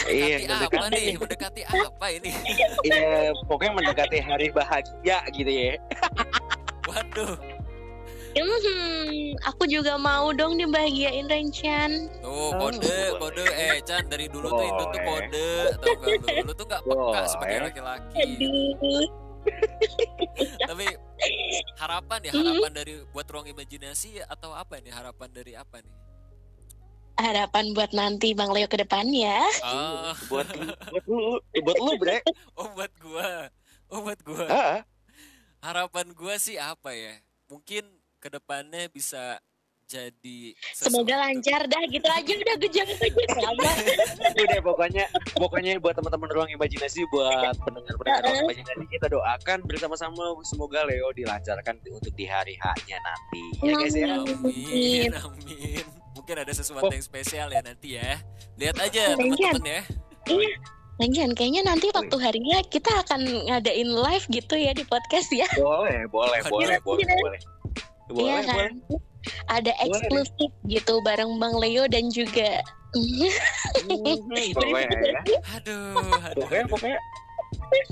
Iya, 0.06 0.46
Mendekati 0.46 0.54
apa 0.54 0.78
mendekati. 0.86 0.94
nih? 1.02 1.16
Mendekati 1.18 1.60
apa 1.66 2.06
ini? 2.14 2.30
Iya, 2.86 3.34
pokoknya 3.50 3.72
mendekati 3.74 4.18
hari 4.22 4.46
bahagia 4.54 5.18
gitu 5.34 5.50
ya. 5.50 5.74
Waduh. 6.86 7.34
Hmm, 8.30 9.10
aku 9.42 9.66
juga 9.66 9.96
mau 9.96 10.30
dong 10.30 10.54
dibahagiain 10.54 11.26
Rencan. 11.26 12.06
Tuh 12.20 12.30
Oh. 12.30 12.50
kode 12.56 12.98
kode. 13.18 13.44
Eh 13.44 13.82
Chan 13.82 14.06
dari 14.06 14.26
dulu 14.26 14.46
tuh 14.48 14.62
Indo 14.62 14.84
tuh 14.86 15.00
kode 15.00 15.48
tau 15.76 15.94
gak 15.96 16.14
lu 16.14 16.42
lu 16.46 16.52
tuh 16.52 16.66
gak 16.66 16.82
peka 16.82 17.20
sebagai 17.26 17.58
laki-laki. 17.66 18.22
Tapi 20.62 20.86
harapan 21.76 22.18
ya 22.22 22.32
Mhm. 22.32 22.40
harapan 22.40 22.72
dari 22.72 22.94
buat 23.08 23.26
ruang 23.26 23.46
imajinasi 23.48 24.22
atau 24.22 24.52
apa 24.52 24.78
ini 24.78 24.90
harapan 24.90 25.28
dari 25.28 25.52
apa 25.54 25.80
nih? 25.80 25.94
Harapan 27.16 27.64
buat 27.72 27.90
nanti 27.92 28.32
Bang 28.32 28.48
Leo 28.48 28.64
ke 28.64 28.78
depan 28.78 29.04
ya. 29.10 29.44
ah. 29.60 30.16
Buat 30.30 30.48
buat 30.88 31.04
lu, 31.04 31.18
eh, 31.52 31.60
buat 31.60 31.76
lu, 31.76 31.92
Bre. 31.98 32.18
oh 32.54 32.68
buat 32.72 32.92
gua. 32.96 33.28
Oh 33.88 34.00
buat 34.00 34.20
gua. 34.22 34.46
Heeh. 34.46 34.80
harapan 35.60 36.16
gua 36.16 36.40
sih 36.40 36.56
apa 36.56 36.96
ya? 36.96 37.20
Mungkin 37.44 37.84
ke 38.20 38.28
depannya 38.28 38.86
bisa 38.86 39.40
jadi 39.82 40.54
Semoga 40.70 41.18
sesuatu. 41.18 41.24
lancar 41.26 41.60
dah 41.66 41.82
gitu 41.82 42.06
aja 42.06 42.32
udah 42.32 42.54
gue 42.54 42.70
jangan 42.70 42.94
aja. 42.94 43.70
Udah 44.40 44.60
pokoknya 44.62 45.04
pokoknya 45.34 45.82
buat 45.82 45.98
teman-teman 45.98 46.30
ruang 46.30 46.46
imajinasi 46.48 47.02
buat 47.10 47.58
pendengar-pendengar 47.58 48.22
ruang 48.22 48.38
imajinasi 48.46 48.84
kita 48.86 49.10
doakan 49.10 49.58
bersama-sama 49.66 50.22
semoga 50.46 50.86
Leo 50.86 51.10
dilancarkan 51.10 51.82
untuk 51.90 52.14
di 52.14 52.22
hari 52.22 52.54
H-nya 52.54 53.02
nanti. 53.02 53.42
Ya 53.60 53.72
guys 53.74 53.96
ya. 53.96 54.06
Amin, 54.14 55.10
amin. 55.10 55.82
Mungkin 56.14 56.36
ada 56.38 56.52
sesuatu 56.54 56.86
Oh. 56.86 56.94
yang 56.94 57.02
spesial 57.02 57.50
ya 57.50 57.58
nanti 57.58 57.98
ya. 57.98 58.22
Lihat 58.54 58.76
aja 58.78 59.18
teman-teman 59.18 59.64
ya. 59.66 59.82
Lanjan, 61.00 61.32
kayaknya 61.32 61.64
nanti 61.64 61.88
waktu 61.90 62.12
harinya 62.14 62.60
kita 62.62 62.92
akan 63.02 63.24
ngadain 63.48 63.88
live 63.88 64.24
gitu 64.28 64.54
ya 64.54 64.70
di 64.70 64.84
podcast 64.84 65.32
ya. 65.32 65.48
Boleh, 65.56 66.04
boleh, 66.06 66.38
boleh, 66.46 66.76
Iya, 66.76 66.78
boleh, 66.78 67.02
iya. 67.02 67.16
boleh. 67.18 67.40
Boleh, 68.10 68.26
Iya 68.26 68.38
boleh. 68.42 68.68
kan? 68.68 68.72
Ada 69.52 69.72
eksklusif 69.84 70.50
gitu 70.66 70.94
bareng 71.04 71.36
Bang 71.38 71.54
Leo 71.60 71.86
dan 71.86 72.08
juga 72.10 72.60
Mhm, 72.90 74.26
Boleh 74.34 74.82
ya. 74.82 75.22
Aduh, 75.62 76.18
aduh. 76.26 76.42
Pokoknya, 76.42 76.64
pokoknya. 76.66 76.98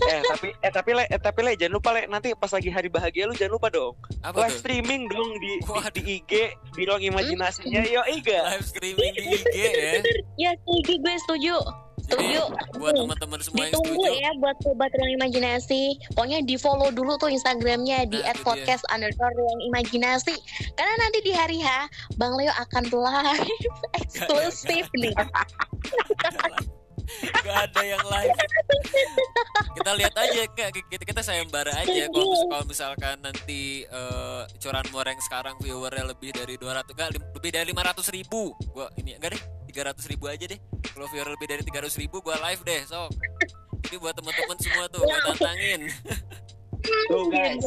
Eh 0.05 0.23
tapi 0.25 0.49
eh 0.57 0.71
tapi 0.71 0.91
le 0.93 1.05
eh 1.07 1.19
tapi 1.19 1.41
le 1.41 1.53
jangan 1.55 1.75
lupa 1.75 1.91
le 1.91 2.07
nanti 2.07 2.31
pas 2.33 2.49
lagi 2.49 2.67
hari 2.67 2.89
bahagia 2.89 3.27
lu 3.27 3.35
jangan 3.35 3.55
lupa 3.55 3.69
dong 3.69 3.95
Apa 4.21 4.47
live 4.47 4.51
tuh? 4.51 4.59
streaming 4.59 5.03
dong 5.07 5.31
di 5.37 5.53
di, 5.59 5.75
di 5.93 6.03
IG 6.17 6.33
di 6.75 6.83
ruang 6.83 7.03
imajinasinya 7.05 7.83
yo 7.85 8.03
Iga 8.07 8.55
Live 8.55 8.67
streaming 8.67 9.13
di 9.13 9.23
IG 9.35 9.55
ya. 9.55 9.93
ya 10.37 10.51
setuju 10.57 10.93
gue 10.97 11.15
setuju. 11.27 11.57
Jadi 12.09 12.25
Setuju. 12.41 12.43
buat 12.81 12.95
teman-teman 12.97 13.37
semua 13.39 13.59
yang 13.61 13.77
Ditunggu 13.77 14.01
setuju. 14.01 14.17
ya 14.17 14.31
buat 14.41 14.57
sobat 14.65 14.91
ruang 14.97 15.13
imajinasi. 15.13 15.83
Pokoknya 16.17 16.41
di 16.41 16.57
follow 16.57 16.89
dulu 16.89 17.21
tuh 17.21 17.29
Instagramnya 17.29 18.09
di 18.09 18.17
Nah, 18.19 18.33
@podcast 18.41 18.81
underscore 18.89 19.37
ruang 19.37 19.61
imajinasi. 19.69 20.33
Karena 20.73 20.95
nanti 20.97 21.21
di 21.21 21.37
hari 21.37 21.61
H 21.61 21.69
Bang 22.17 22.33
Leo 22.33 22.49
akan 22.57 22.85
live 22.89 23.45
eksklusif 23.93 24.89
nih. 24.97 25.13
Gak 27.45 27.57
ada 27.71 27.83
yang 27.83 28.05
live. 28.05 28.37
Kita 29.79 29.91
lihat 29.97 30.15
aja 30.15 30.43
kak, 30.53 30.69
kita 30.91 31.05
kita 31.07 31.21
sayembara 31.25 31.73
aja. 31.73 32.11
Kalau 32.13 32.35
kalau 32.51 32.65
misalkan 32.69 33.17
nanti 33.25 33.87
eh, 33.89 34.43
curan 34.61 34.85
moreng 34.93 35.17
sekarang 35.25 35.57
viewernya 35.63 36.05
lebih 36.13 36.35
dari 36.35 36.55
200 36.61 36.85
enggak 36.93 37.09
lim- 37.17 37.29
lebih 37.33 37.51
dari 37.55 37.67
500 37.73 38.17
ribu. 38.17 38.53
Gua 38.75 38.87
ini 39.01 39.17
enggak 39.17 39.39
deh 39.39 39.43
300 39.73 40.11
ribu 40.13 40.25
aja 40.29 40.45
deh. 40.45 40.59
Kalau 40.93 41.07
viewer 41.09 41.29
lebih 41.33 41.47
dari 41.49 41.63
300 41.65 41.95
ribu, 42.01 42.21
gua 42.21 42.37
live 42.51 42.63
deh. 42.67 42.81
Sok. 42.85 43.11
Jadi 43.89 43.97
buat 43.97 44.13
teman-teman 44.13 44.57
semua 44.61 44.85
tuh 44.91 45.01
gua 45.07 45.19
tantangin. 45.33 45.81
tuh 47.09 47.25
guys 47.33 47.65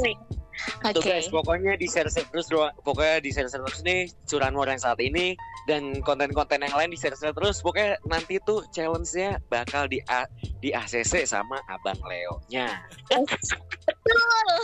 Oke. 0.82 0.94
Tuh 0.94 1.02
guys, 1.02 1.28
pokoknya 1.28 1.74
di 1.78 1.86
share 1.86 2.10
share 2.10 2.28
terus 2.30 2.48
pokoknya 2.82 3.18
di 3.22 3.30
share 3.30 3.50
share 3.50 3.62
terus 3.62 3.82
nih 3.82 4.10
curanmor 4.26 4.66
yang 4.66 4.82
saat 4.82 4.98
ini 4.98 5.34
dan 5.66 6.02
konten-konten 6.02 6.62
yang 6.62 6.74
lain 6.74 6.90
di 6.90 7.00
share 7.00 7.14
share 7.14 7.34
terus. 7.34 7.62
Pokoknya 7.62 7.98
nanti 8.06 8.38
tuh 8.42 8.66
challenge-nya 8.70 9.42
bakal 9.48 9.86
di 9.86 10.02
A- 10.10 10.30
di 10.60 10.70
ACC 10.70 11.26
sama 11.26 11.62
Abang 11.66 11.98
Leo-nya. 12.02 12.82
Betul. 13.10 14.58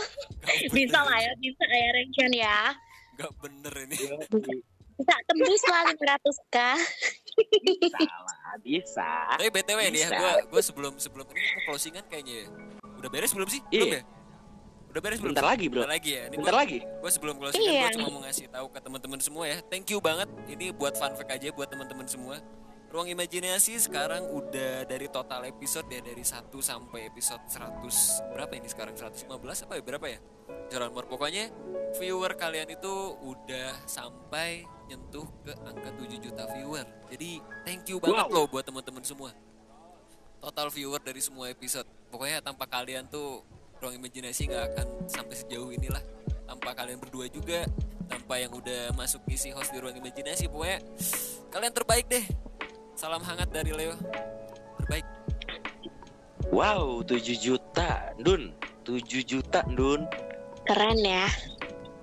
Bisa 0.70 0.98
lah 1.02 1.18
ya, 1.18 1.32
bisa 1.38 1.64
ya 1.64 1.88
Rencan 1.92 2.32
ya. 2.34 2.58
Gak 3.18 3.32
bener 3.42 3.74
ini. 3.86 3.98
Bisa 4.98 5.14
tembus 5.26 5.62
lah 5.66 5.82
500k. 5.94 6.56
Salah, 7.94 8.54
bisa. 8.62 9.10
Tapi 9.38 9.46
BTW 9.50 9.80
nih 9.94 10.00
ya, 10.02 10.10
Bisa. 10.10 10.18
gua 10.18 10.32
gua 10.50 10.62
sebelum 10.62 10.92
sebelum 10.98 11.26
ini 11.30 11.38
mau 11.38 11.62
closingan 11.70 12.02
kayaknya 12.10 12.42
ya. 12.42 12.46
Udah 12.98 13.10
beres 13.10 13.30
belum 13.30 13.46
sih? 13.46 13.62
Iya. 13.70 13.78
Belum 13.78 13.94
ya? 13.94 14.02
Udah 14.98 15.14
beres 15.14 15.22
belum? 15.22 15.30
Bentar 15.38 15.46
lagi, 15.46 15.64
Bro. 15.70 15.78
Bentar 15.86 15.94
lagi 15.94 16.10
ya. 16.10 16.22
Ini 16.26 16.34
Bentar 16.42 16.50
gua, 16.50 16.62
lagi. 16.66 16.78
gua 16.82 17.10
sebelum 17.14 17.34
closingan 17.38 17.70
Iya. 17.70 17.82
gua 17.86 17.90
cuma 17.94 18.08
mau 18.10 18.22
ngasih 18.26 18.46
tahu 18.50 18.66
ke 18.66 18.78
teman-teman 18.82 19.20
semua 19.22 19.44
ya. 19.46 19.56
Thank 19.70 19.86
you 19.94 19.98
banget. 20.02 20.26
Ini 20.50 20.66
buat 20.74 20.98
fun 20.98 21.14
fact 21.14 21.30
aja 21.30 21.54
buat 21.54 21.70
teman-teman 21.70 22.02
semua. 22.10 22.42
Ruang 22.90 23.06
imajinasi 23.06 23.78
sekarang 23.78 24.26
udah 24.26 24.82
dari 24.90 25.06
total 25.06 25.46
episode 25.46 25.86
ya 25.86 26.02
dari 26.02 26.24
1 26.26 26.58
sampai 26.58 27.06
episode 27.06 27.46
100 27.46 27.78
berapa 28.34 28.50
ini 28.58 28.66
sekarang 28.66 28.96
115 28.98 29.62
apa 29.62 29.78
ya 29.78 29.82
berapa 29.86 30.06
ya? 30.10 30.18
Jalan 30.74 30.90
Mor 30.90 31.06
pokoknya 31.06 31.46
viewer 31.94 32.34
kalian 32.34 32.66
itu 32.66 32.90
udah 33.22 33.78
sampai 33.86 34.66
nyentuh 34.90 35.30
ke 35.46 35.54
angka 35.62 35.94
7 35.94 36.18
juta 36.18 36.42
viewer. 36.50 36.82
Jadi 37.06 37.38
thank 37.62 37.86
you 37.86 38.02
banget 38.02 38.26
Wow. 38.26 38.34
loh 38.34 38.44
buat 38.50 38.66
teman-teman 38.66 39.06
semua. 39.06 39.30
Total 40.42 40.66
viewer 40.74 40.98
dari 40.98 41.22
semua 41.22 41.46
episode. 41.46 41.86
Pokoknya 42.10 42.42
tanpa 42.42 42.66
kalian 42.66 43.06
tuh 43.06 43.44
ruang 43.78 43.94
imajinasi 43.94 44.50
nggak 44.50 44.64
akan 44.74 44.86
sampai 45.06 45.34
sejauh 45.38 45.70
inilah. 45.70 46.02
Tanpa 46.48 46.74
kalian 46.74 46.98
berdua 46.98 47.30
juga, 47.30 47.62
tanpa 48.10 48.40
yang 48.40 48.50
udah 48.50 48.90
masuk 48.98 49.22
isi 49.30 49.54
host 49.54 49.70
di 49.70 49.78
ruang 49.78 49.94
imajinasi. 49.94 50.50
Pokoknya 50.50 50.78
kalian 51.54 51.72
terbaik 51.74 52.06
deh. 52.10 52.24
Salam 52.98 53.22
hangat 53.22 53.46
dari 53.54 53.70
Leo. 53.70 53.94
Terbaik. 54.82 55.06
Wow, 56.50 57.04
7 57.06 57.36
juta, 57.38 58.10
Dun. 58.18 58.50
7 58.82 59.22
juta, 59.22 59.62
Dun. 59.70 60.08
Keren 60.66 60.98
ya. 60.98 61.28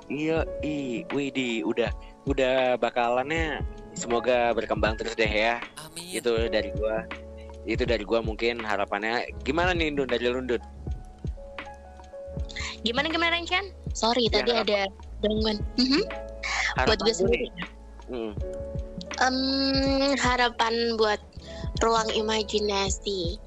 Iya, 0.05 0.45
i, 0.61 1.01
widih, 1.11 1.65
udah 1.65 1.89
udah 2.29 2.77
bakalannya 2.77 3.61
semoga 3.97 4.53
berkembang 4.53 4.95
terus 4.95 5.17
deh 5.17 5.27
ya. 5.27 5.59
Amin. 5.81 6.21
Itu 6.21 6.47
dari 6.47 6.69
gua. 6.77 7.03
Itu 7.65 7.83
dari 7.89 8.05
gua 8.05 8.21
mungkin 8.21 8.61
harapannya 8.61 9.33
gimana 9.41 9.73
nih 9.73 9.97
Dun 9.97 10.07
dari 10.07 10.29
lu 10.29 10.45
Dun? 10.45 10.61
Gimana 12.85 13.09
gimana 13.09 13.33
Rencan? 13.33 13.73
Sorry 13.97 14.29
Ya, 14.29 14.39
tadi 14.45 14.51
apa? 14.53 14.61
ada 14.61 14.81
gangguan. 15.25 15.57
Mhm. 15.81 16.03
Buat 16.85 16.99
gue 17.01 17.13
sendiri. 17.17 17.47
Hmm. 18.05 18.31
Em, 19.25 19.37
harapan 20.21 20.93
buat 20.99 21.17
ruang 21.81 22.05
imajinasi 22.13 23.41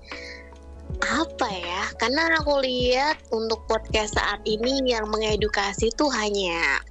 apa 0.99 1.47
ya? 1.47 1.83
Karena 2.03 2.43
aku 2.43 2.59
lihat 2.67 3.23
untuk 3.31 3.63
podcast 3.71 4.19
saat 4.19 4.43
ini 4.43 4.83
yang 4.91 5.07
mengedukasi 5.07 5.95
tuh 5.95 6.11
hanya 6.11 6.83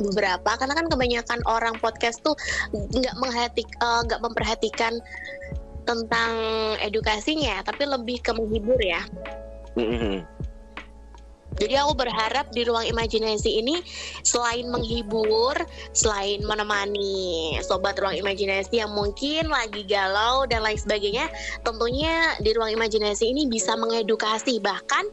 beberapa. 0.00 0.56
Karena 0.56 0.72
kan 0.72 0.88
kebanyakan 0.88 1.40
orang 1.44 1.76
podcast 1.82 2.24
tuh 2.24 2.32
nggak 2.72 3.16
menghati, 3.20 3.62
eh, 3.66 4.00
nggak 4.08 4.22
memperhatikan 4.24 4.96
tentang 5.84 6.32
edukasinya, 6.80 7.60
tapi 7.66 7.84
lebih 7.84 8.22
ke 8.24 8.32
menghibur 8.32 8.78
ya. 8.80 9.04
Mhm. 9.76 10.24
Jadi 11.60 11.76
aku 11.76 11.92
berharap 11.92 12.48
di 12.56 12.64
ruang 12.64 12.88
imajinasi 12.88 13.60
ini 13.60 13.84
selain 14.24 14.64
menghibur, 14.72 15.52
selain 15.92 16.40
menemani 16.40 17.60
sobat 17.60 18.00
ruang 18.00 18.16
imajinasi 18.16 18.80
yang 18.80 18.90
mungkin 18.96 19.52
lagi 19.52 19.84
galau 19.84 20.48
dan 20.48 20.64
lain 20.64 20.80
sebagainya, 20.80 21.28
tentunya 21.60 22.32
di 22.40 22.56
ruang 22.56 22.72
imajinasi 22.72 23.28
ini 23.28 23.44
bisa 23.46 23.76
mengedukasi. 23.76 24.56
Bahkan 24.58 25.04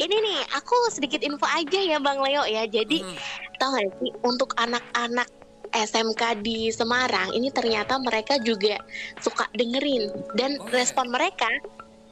ini 0.00 0.16
nih, 0.24 0.40
aku 0.56 0.88
sedikit 0.88 1.20
info 1.20 1.44
aja 1.44 1.80
ya 1.84 2.00
Bang 2.00 2.24
Leo 2.24 2.48
ya. 2.48 2.64
Jadi 2.64 3.04
Hmm. 3.04 3.16
tahu 3.60 3.70
gak 3.76 3.88
sih 4.00 4.12
untuk 4.24 4.50
anak-anak 4.56 5.28
SMK 5.70 6.42
di 6.42 6.72
Semarang 6.74 7.30
ini 7.30 7.52
ternyata 7.54 7.94
mereka 8.02 8.40
juga 8.42 8.74
suka 9.22 9.46
dengerin 9.54 10.10
dan 10.34 10.58
Oh, 10.58 10.66
ya? 10.66 10.82
respon 10.82 11.06
mereka 11.14 11.46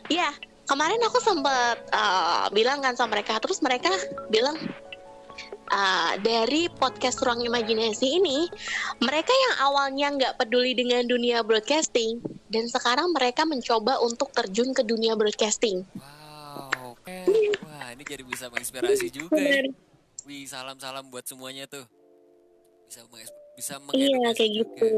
ya 0.07 0.31
kemarin 0.69 1.01
aku 1.03 1.19
sempat 1.19 1.81
uh, 1.91 2.47
bilang 2.53 2.85
kan 2.85 2.93
sama 2.95 3.17
mereka 3.17 3.41
terus 3.41 3.65
mereka 3.65 3.89
bilang 4.29 4.55
uh, 5.73 6.13
dari 6.21 6.69
podcast 6.69 7.19
ruang 7.25 7.41
imajinasi 7.41 8.21
ini 8.21 8.47
mereka 9.01 9.33
yang 9.33 9.55
awalnya 9.65 10.07
nggak 10.13 10.35
peduli 10.37 10.77
dengan 10.77 11.09
dunia 11.09 11.41
broadcasting 11.41 12.21
dan 12.53 12.69
sekarang 12.69 13.17
mereka 13.17 13.49
mencoba 13.49 13.97
untuk 14.05 14.29
terjun 14.37 14.77
ke 14.77 14.85
dunia 14.85 15.17
broadcasting 15.17 15.89
Wow. 15.97 16.93
Wah, 17.65 17.89
ini 17.97 18.05
jadi 18.05 18.21
bisa 18.21 18.53
menginspirasi 18.53 19.09
juga 19.09 19.41
ya. 19.41 19.65
Wih, 20.29 20.45
salam-salam 20.45 21.09
buat 21.09 21.25
semuanya 21.25 21.65
tuh. 21.65 21.89
Bisa 22.85 23.01
bisa 23.57 23.75
Iya, 23.97 24.37
kayak 24.37 24.53
juga. 24.53 24.77
gitu. 24.77 24.93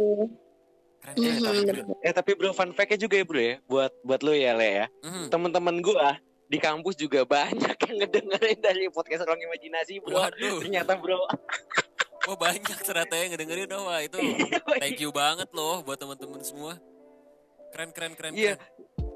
Mhm, 1.13 1.25
keren, 1.37 1.55
bener. 1.57 1.75
keren. 1.83 1.87
Eh 2.01 2.13
tapi 2.13 2.31
bro 2.33 2.51
fun 2.51 2.71
fact-nya 2.71 2.99
juga 2.99 3.15
ya 3.15 3.25
bro 3.25 3.41
ya 3.41 3.57
buat 3.65 3.93
buat 4.01 4.21
lo 4.21 4.33
ya 4.33 4.53
Le 4.53 4.69
ya. 4.69 4.87
Mhm. 5.01 5.27
Teman-teman 5.29 5.77
gua 5.81 6.19
di 6.45 6.59
kampus 6.59 6.95
juga 6.95 7.23
banyak 7.25 7.77
yang 7.81 7.97
ngedengerin 7.97 8.59
dari 8.59 8.87
podcast 8.89 9.23
Ruang 9.23 9.39
Imajinasi 9.41 9.99
bro. 9.99 10.15
Waduh, 10.17 10.59
Ternyata 10.61 10.95
bro. 10.95 11.19
wah 12.29 12.37
banyak 12.37 12.79
ternyata 12.79 13.15
yang 13.17 13.33
ngedengerin 13.33 13.71
oh, 13.73 13.87
wah 13.87 13.99
itu 13.99 14.19
thank 14.77 14.99
you 14.99 15.09
banget 15.11 15.49
loh 15.51 15.81
buat 15.81 15.97
teman-teman 15.97 16.39
semua. 16.41 16.77
Keren 17.71 17.91
keren 17.91 18.13
keren. 18.13 18.33
Iya. 18.33 18.55
keren. 18.55 19.09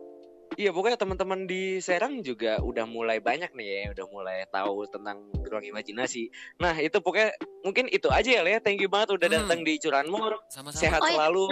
Iya 0.54 0.70
pokoknya 0.70 0.94
teman-teman 0.94 1.44
di 1.44 1.82
Serang 1.82 2.22
juga 2.22 2.62
udah 2.62 2.86
mulai 2.86 3.18
banyak 3.18 3.50
nih 3.50 3.66
ya, 3.66 3.82
udah 3.90 4.06
mulai 4.06 4.38
tahu 4.46 4.86
tentang 4.86 5.18
ruang 5.42 5.66
imajinasi. 5.66 6.30
Nah 6.56 6.78
itu 6.78 6.94
pokoknya 6.96 7.34
mungkin 7.60 7.90
itu 7.90 8.06
aja 8.06 8.30
ya 8.30 8.40
Le. 8.40 8.62
Thank 8.62 8.78
you 8.78 8.86
banget 8.86 9.10
udah 9.12 9.26
Hmm. 9.26 9.36
datang 9.44 9.60
di 9.60 9.74
Curanmor. 9.76 10.38
Sama-sama. 10.46 10.78
Sehat 10.78 11.02
Oh, 11.02 11.10
iya. 11.10 11.14
selalu. 11.18 11.44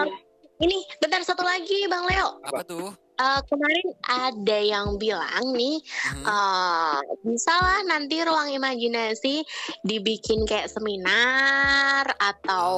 Ini 0.63 0.77
bentar 0.97 1.19
satu 1.21 1.43
lagi 1.43 1.85
Bang 1.87 2.07
Leo. 2.07 2.39
Apa 2.41 2.63
tuh? 2.63 2.95
Eh, 3.13 3.41
kemarin 3.45 3.87
ada 4.03 4.59
yang 4.59 4.97
bilang 4.97 5.53
nih 5.53 5.79
Mhm. 5.79 6.25
eh 6.25 6.97
bisa 7.23 7.53
lah 7.53 7.85
nanti 7.85 8.19
ruang 8.19 8.49
imajinasi 8.49 9.45
dibikin 9.83 10.43
kayak 10.43 10.67
seminar 10.67 12.09
atau 12.17 12.73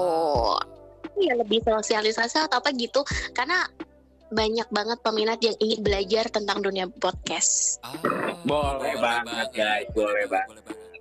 ya 1.16 1.32
lebih 1.34 1.62
sosialisasi 1.62 2.42
atau 2.42 2.58
apa 2.58 2.74
gitu 2.74 3.00
karena 3.30 3.62
banyak 4.28 4.66
banget 4.68 4.98
peminat 5.00 5.38
yang 5.38 5.54
ingin 5.58 5.80
belajar 5.80 6.26
tentang 6.26 6.58
dunia 6.60 6.90
podcast. 6.90 7.78
Ah, 7.80 7.94
Boleh 8.42 8.98
banget, 8.98 9.48
guys, 9.54 9.86
boleh 9.94 10.26
banget. 10.26 10.60
banget. 10.60 11.00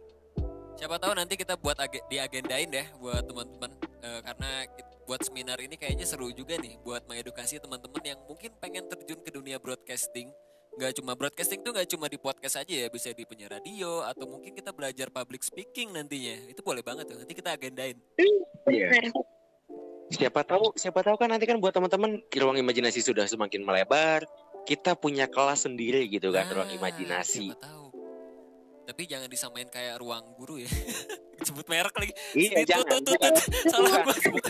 Siapa 0.78 0.96
tahu 1.00 1.18
nanti 1.18 1.34
kita 1.34 1.58
buat 1.58 1.80
age- 1.80 2.06
diagendain 2.06 2.70
deh 2.70 2.88
buat 2.98 3.24
teman-teman 3.24 3.72
Eh, 4.04 4.20
karena 4.22 4.50
kit- 4.70 4.93
buat 5.04 5.22
seminar 5.24 5.60
ini 5.60 5.76
kayaknya 5.76 6.08
seru 6.08 6.32
juga 6.32 6.56
nih 6.60 6.80
buat 6.82 7.04
mengedukasi 7.08 7.60
teman-teman 7.60 8.04
yang 8.04 8.20
mungkin 8.24 8.52
pengen 8.60 8.88
terjun 8.88 9.20
ke 9.20 9.30
dunia 9.32 9.60
broadcasting. 9.60 10.32
Nggak 10.74 10.98
cuma 10.98 11.14
broadcasting 11.14 11.62
tuh 11.62 11.70
nggak 11.70 11.90
cuma 11.92 12.10
di 12.10 12.18
podcast 12.18 12.58
aja 12.58 12.74
ya, 12.74 12.88
bisa 12.90 13.14
di 13.14 13.28
penyiar 13.30 13.54
radio 13.54 14.02
atau 14.02 14.26
mungkin 14.26 14.58
kita 14.58 14.74
belajar 14.74 15.14
public 15.14 15.46
speaking 15.46 15.94
nantinya. 15.94 16.50
Itu 16.50 16.66
boleh 16.66 16.82
banget 16.82 17.06
tuh. 17.12 17.20
Nanti 17.22 17.34
kita 17.38 17.54
agendain. 17.54 17.98
Iya. 18.66 18.90
Benar. 18.90 19.14
Siapa 20.14 20.42
tahu, 20.46 20.74
siapa 20.78 21.02
tahu 21.02 21.16
kan 21.18 21.30
nanti 21.34 21.46
kan 21.50 21.58
buat 21.58 21.74
teman-teman 21.74 22.22
ruang 22.26 22.58
imajinasi 22.58 23.02
sudah 23.02 23.26
semakin 23.30 23.66
melebar. 23.66 24.26
Kita 24.64 24.96
punya 24.96 25.28
kelas 25.28 25.68
sendiri 25.68 26.08
gitu 26.08 26.32
kan, 26.32 26.48
ruang 26.48 26.72
Nah, 26.72 26.78
imajinasi. 26.80 27.52
Siapa 27.52 27.60
tahu. 27.60 27.86
Tapi 28.84 29.02
jangan 29.08 29.32
disamain 29.32 29.68
kayak 29.72 30.00
ruang 30.00 30.36
guru 30.36 30.60
ya. 30.60 30.70
Sebut 31.48 31.66
merek 31.68 31.96
lagi. 31.96 32.14
Iya, 32.36 32.64
jangan. 32.64 33.00
tut, 33.04 33.16
tut, 33.16 33.20
tut. 33.20 33.36
Salah 33.72 33.90
Bukan. 33.90 34.04
gua 34.04 34.16
sebut 34.16 34.44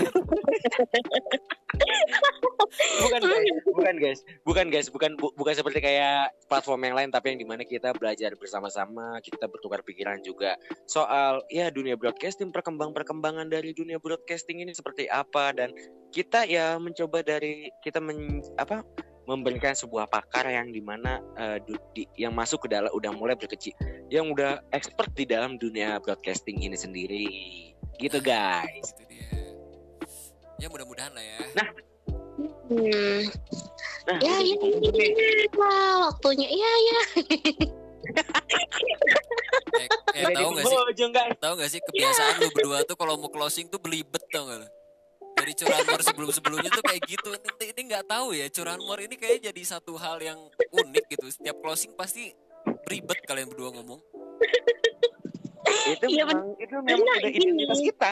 bukan 3.02 3.22
guys, 3.22 3.58
bukan 3.66 3.96
guys, 3.98 4.20
bukan 4.46 4.66
guys, 4.70 4.88
bukan 4.90 5.12
bu- 5.18 5.34
bukan 5.36 5.54
seperti 5.54 5.80
kayak 5.82 6.34
platform 6.50 6.90
yang 6.90 6.96
lain 6.98 7.10
tapi 7.14 7.34
yang 7.34 7.40
di 7.42 7.48
mana 7.48 7.64
kita 7.66 7.94
belajar 7.98 8.34
bersama-sama, 8.38 9.20
kita 9.22 9.46
bertukar 9.50 9.82
pikiran 9.86 10.22
juga 10.22 10.58
soal 10.90 11.42
ya 11.50 11.70
dunia 11.70 11.98
broadcasting, 11.98 12.50
perkembang-perkembangan 12.54 13.50
dari 13.50 13.74
dunia 13.74 13.98
broadcasting 14.02 14.62
ini 14.66 14.74
seperti 14.74 15.10
apa 15.10 15.54
dan 15.54 15.74
kita 16.14 16.46
ya 16.46 16.78
mencoba 16.78 17.26
dari 17.26 17.70
kita 17.82 17.98
men, 17.98 18.42
apa 18.58 18.86
memberikan 19.24 19.72
sebuah 19.72 20.06
pakar 20.06 20.48
yang 20.48 20.68
di 20.68 20.84
mana 20.84 21.24
eh, 21.36 21.58
du- 21.64 21.80
di- 21.92 22.10
yang 22.16 22.36
masuk 22.36 22.68
ke 22.68 22.72
dalam 22.72 22.92
udah 22.92 23.12
mulai 23.12 23.34
berkecil, 23.34 23.72
yang 24.08 24.28
udah 24.28 24.60
expert 24.70 25.10
di 25.16 25.24
dalam 25.24 25.56
dunia 25.56 26.00
broadcasting 26.00 26.60
ini 26.60 26.76
sendiri, 26.76 27.28
gitu 27.98 28.20
guys. 28.20 28.92
Itu 28.92 29.04
dia. 29.08 29.32
Ya 30.60 30.68
mudah-mudahan 30.68 31.12
lah 31.12 31.24
ya. 31.24 31.40
Hmm. 32.68 33.24
Nah, 34.04 34.18
Ya, 34.20 34.36
ya, 34.36 34.36
ini- 34.42 34.80
ini- 34.82 35.48
ya, 35.48 35.72
waktunya. 36.08 36.48
Iya, 36.50 36.72
ya. 36.74 37.00
Eh, 39.74 39.88
eh 40.14 40.24
tahu 40.36 40.50
nggak 40.54 40.66
sih? 40.68 40.78
Tahu 41.40 41.54
nggak 41.56 41.72
sih 41.72 41.82
kebiasaan 41.82 42.34
lu 42.40 42.48
berdua 42.52 42.84
tuh 42.84 42.96
kalau 42.96 43.16
mau 43.16 43.32
closing 43.32 43.72
tuh 43.72 43.80
belibet 43.80 44.22
tau 44.30 44.44
gak 44.46 44.60
lu? 44.60 44.68
Dari 45.44 45.60
curanmor 45.60 46.00
sebelum-sebelumnya 46.00 46.72
tuh 46.72 46.84
kayak 46.88 47.04
gitu. 47.04 47.36
Ini, 47.36 47.76
ini 47.76 47.82
nggak 47.92 48.08
tahu 48.08 48.32
ya 48.32 48.48
curanmor 48.48 48.96
ini 49.04 49.20
kayak 49.20 49.44
jadi 49.44 49.62
satu 49.68 50.00
hal 50.00 50.24
yang 50.24 50.40
unik 50.72 51.04
gitu. 51.12 51.28
Setiap 51.28 51.60
closing 51.60 51.92
pasti 52.00 52.32
beribet 52.88 53.20
kalian 53.28 53.52
berdua 53.52 53.76
ngomong. 53.76 54.00
itu 55.84 56.06
Iya, 56.08 56.24
memang 56.24 56.56
itu 56.64 56.76
memang 56.80 57.04
udah 57.04 57.28
identitas 57.28 57.80
kita. 57.84 58.12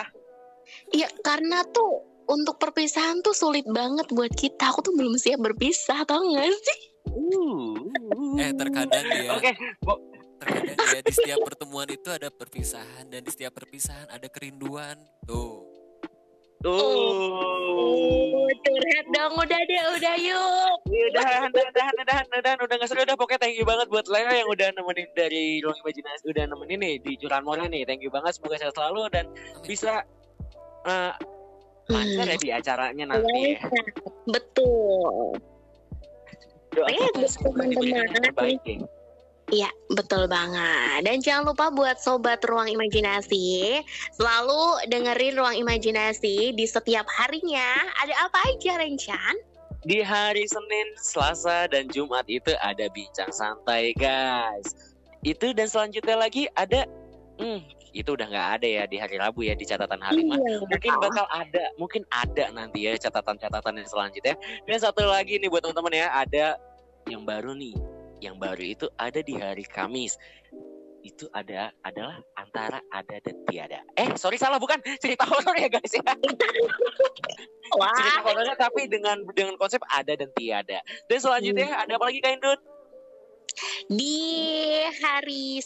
Iya, 0.92 1.08
karena 1.24 1.64
tuh 1.72 2.04
untuk 2.28 2.60
perpisahan 2.60 3.24
tuh 3.24 3.32
sulit 3.32 3.64
banget 3.64 4.12
buat 4.12 4.36
kita. 4.36 4.68
Aku 4.76 4.84
tuh 4.84 4.92
belum 4.92 5.16
siap 5.16 5.40
berpisah, 5.40 6.04
tau 6.04 6.20
gak 6.36 6.52
sih? 6.52 6.80
Eh 8.44 8.52
terkadang 8.60 9.08
dia, 9.08 9.32
Oke, 9.40 9.56
terkadang 10.36 10.76
dia 10.76 11.00
di 11.00 11.14
setiap 11.16 11.48
pertemuan 11.48 11.88
itu 11.88 12.12
ada 12.12 12.28
perpisahan 12.28 13.08
dan 13.08 13.24
di 13.24 13.32
setiap 13.32 13.56
perpisahan 13.56 14.12
ada 14.12 14.28
kerinduan. 14.28 15.00
Tuh. 15.24 15.71
Tuh. 16.62 16.80
Oh, 16.82 18.48
curhat 18.62 19.06
dong, 19.12 19.34
udah 19.38 19.62
deh, 19.66 19.82
udah 19.98 20.16
yuk. 20.22 20.76
Udah, 20.86 21.50
udah, 21.50 21.66
udah, 21.74 21.88
udah, 22.02 22.20
udah, 22.38 22.54
udah 22.62 22.76
nggak 22.78 22.90
seru 22.90 23.02
udah. 23.04 23.18
Pokoknya 23.18 23.40
thank 23.42 23.58
you 23.58 23.66
banget 23.66 23.88
buat 23.90 24.06
Leo 24.08 24.30
yang 24.30 24.50
udah 24.50 24.68
nemenin 24.78 25.10
dari 25.18 25.60
ruang 25.66 25.78
imajinasi, 25.82 26.24
udah 26.30 26.44
nemenin 26.48 26.80
nih 26.80 26.96
di 27.02 27.12
Curanmor 27.18 27.60
nih. 27.66 27.84
Thank 27.84 28.06
you 28.06 28.12
banget, 28.14 28.38
semoga 28.38 28.62
sehat 28.62 28.76
selalu 28.78 29.10
dan 29.10 29.26
bisa 29.66 30.06
eh 30.86 31.14
lancar 31.92 32.26
ya 32.30 32.38
di 32.38 32.50
acaranya 32.54 33.06
nanti. 33.12 33.58
ya. 33.58 33.68
Betul. 34.30 35.36
Doakan 36.72 37.10
buat 37.20 37.32
semoga 37.32 37.64
diberikan 37.68 37.84
yang 37.84 38.08
teman-teman. 38.08 38.24
terbaik 38.32 38.62
ya. 38.64 38.78
Iya, 39.52 39.68
betul 39.92 40.32
banget. 40.32 41.04
Dan 41.04 41.20
jangan 41.20 41.52
lupa 41.52 41.68
buat 41.76 42.00
sobat 42.00 42.40
ruang 42.48 42.72
imajinasi, 42.72 43.84
selalu 44.16 44.88
dengerin 44.88 45.36
ruang 45.36 45.60
imajinasi 45.60 46.56
di 46.56 46.66
setiap 46.66 47.04
harinya. 47.12 47.84
Ada 48.00 48.32
apa 48.32 48.40
aja, 48.48 48.80
Rencan? 48.80 49.36
Di 49.84 50.00
hari 50.00 50.48
Senin, 50.48 50.88
Selasa, 50.96 51.68
dan 51.68 51.92
Jumat 51.92 52.24
itu 52.32 52.56
ada 52.64 52.88
bincang 52.96 53.28
santai, 53.36 53.92
guys. 54.00 54.72
Itu 55.20 55.52
dan 55.52 55.68
selanjutnya 55.68 56.16
lagi 56.16 56.48
ada, 56.56 56.88
hmm, 57.44 57.60
itu 57.92 58.16
udah 58.16 58.32
nggak 58.32 58.50
ada 58.56 58.68
ya 58.72 58.84
di 58.88 59.04
hari 59.04 59.20
Rabu 59.20 59.44
ya 59.44 59.52
di 59.52 59.68
catatan 59.68 60.00
Halimah. 60.00 60.40
Iya. 60.40 60.64
Mungkin 60.64 60.94
bakal 60.96 61.28
ada, 61.28 61.64
mungkin 61.76 62.08
ada 62.08 62.56
nanti 62.56 62.88
ya 62.88 62.96
catatan-catatan 62.96 63.84
yang 63.84 63.90
selanjutnya. 63.92 64.36
Dan 64.64 64.80
satu 64.80 65.04
lagi 65.04 65.44
nih 65.44 65.52
buat 65.52 65.60
teman-teman 65.60 66.08
ya, 66.08 66.08
ada 66.16 66.56
yang 67.12 67.28
baru 67.28 67.52
nih. 67.52 67.76
Yang 68.22 68.36
baru 68.38 68.64
itu 68.64 68.88
ada 68.96 69.20
di 69.20 69.34
hari 69.36 69.66
Kamis. 69.66 70.16
Itu 71.02 71.26
ada 71.34 71.74
adalah 71.82 72.22
antara 72.38 72.78
ada 72.94 73.18
dan 73.26 73.36
tiada. 73.50 73.82
Eh, 73.98 74.14
sorry 74.14 74.38
salah 74.38 74.62
bukan 74.62 74.78
cerita 75.02 75.26
horor 75.26 75.58
ya 75.58 75.66
guys 75.66 75.90
ya. 75.90 76.06
Wah, 77.82 77.98
cerita 77.98 78.22
horornya 78.22 78.54
tapi 78.54 78.86
dengan 78.86 79.26
dengan 79.34 79.58
konsep 79.58 79.82
ada 79.90 80.14
dan 80.14 80.30
tiada. 80.38 80.86
Dan 81.10 81.18
selanjutnya 81.18 81.74
ada 81.74 81.98
apa 81.98 82.06
lagi 82.06 82.22
Kak 82.22 82.38
Indun? 82.38 82.60
di 83.88 84.18
hari 85.02 85.60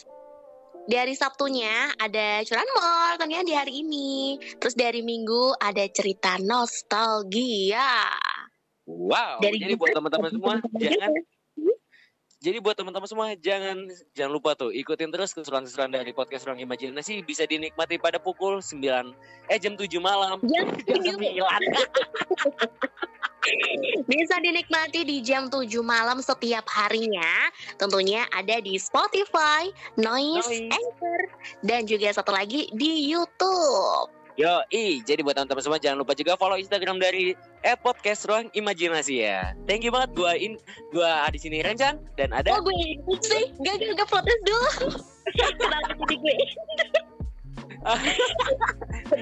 di 0.85 0.93
hari 0.93 1.17
Sabtunya 1.17 1.97
ada 1.97 2.45
curanmor 2.45 3.17
tentunya 3.17 3.41
di 3.41 3.53
hari 3.57 3.73
ini. 3.81 4.37
Terus 4.61 4.77
dari 4.77 5.01
Minggu 5.01 5.57
ada 5.57 5.81
cerita 5.89 6.37
nostalgia. 6.37 8.13
Wow. 8.85 9.41
Dari 9.41 9.57
jadi 9.57 9.73
buat 9.73 9.97
teman-teman 9.97 10.29
semua 10.29 10.61
jangan 10.77 11.11
jadi 12.45 12.61
buat 12.61 12.77
teman-teman 12.77 13.09
semua 13.09 13.33
jangan 13.41 13.89
jangan 14.13 14.31
lupa 14.37 14.53
tuh 14.53 14.69
ikutin 14.69 15.09
terus 15.09 15.33
keseruan-keseruan 15.33 15.89
dari 15.89 16.13
podcast 16.13 16.45
Ruang 16.45 16.61
Imajinasi 16.61 17.25
bisa 17.25 17.49
dinikmati 17.49 17.97
pada 17.97 18.21
pukul 18.21 18.61
9 18.61 18.85
eh 19.49 19.57
jam 19.57 19.73
7 19.73 19.89
malam. 19.97 20.37
Jam 20.45 20.69
Jam 20.85 21.17
7. 21.17 21.41
9. 21.41 21.41
Bisa 24.09 24.41
dinikmati 24.41 25.05
di 25.05 25.21
jam 25.21 25.53
7 25.53 25.69
malam 25.85 26.17
setiap 26.17 26.65
harinya. 26.65 27.53
Tentunya 27.77 28.25
ada 28.33 28.57
di 28.57 28.73
Spotify, 28.81 29.69
Noise, 30.01 30.49
Noise. 30.49 30.73
Anchor, 30.73 31.21
dan 31.61 31.85
juga 31.85 32.09
satu 32.09 32.33
lagi 32.33 32.73
di 32.73 33.05
YouTube. 33.05 34.24
Yo, 34.35 34.51
i, 34.75 34.99
jadi 35.07 35.23
buat 35.23 35.39
teman-teman 35.39 35.63
semua 35.63 35.79
jangan 35.79 36.03
lupa 36.03 36.11
juga 36.11 36.35
follow 36.35 36.59
Instagram 36.59 36.99
dari 36.99 37.39
@podcast 37.79 38.27
Ruang 38.27 38.51
Imajinasi 38.51 39.23
ya. 39.23 39.55
Thank 39.63 39.87
you 39.87 39.95
banget 39.95 40.11
gua 40.11 40.35
in 40.35 40.59
gua 40.91 41.23
di 41.31 41.39
sini 41.39 41.63
Rencan 41.63 42.03
dan 42.19 42.35
ada 42.35 42.51
Oh 42.51 42.59
gue 42.59 42.75
sih, 43.23 43.47
gak 43.63 43.79
gak 43.79 43.95
gak 43.95 44.07
protes 44.11 44.39
dulu. 44.43 44.99
Kenapa 45.39 45.95
jadi 45.95 46.15
gue? 46.19 46.37
Oke, 47.85 48.11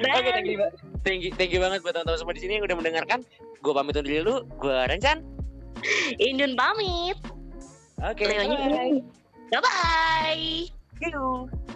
thank 0.02 0.48
you, 0.50 0.58
thank 1.06 1.22
you, 1.22 1.32
thank 1.38 1.52
you 1.54 1.62
banget 1.62 1.86
buat 1.86 1.94
teman-teman 1.94 2.18
semua 2.18 2.34
di 2.34 2.42
sini 2.42 2.58
yang 2.58 2.66
udah 2.66 2.78
mendengarkan. 2.82 3.22
Gue 3.62 3.74
pamit 3.78 3.94
undur 3.94 4.10
diri 4.10 4.26
dulu. 4.26 4.50
Gue 4.58 4.78
Rencan. 4.90 5.22
Indun 6.18 6.58
pamit. 6.58 7.22
Oke. 8.02 8.26
Leonya 8.26 8.58
bye. 8.66 8.98
Bye 9.54 9.62
bye. 9.62 10.46
you 11.06 11.74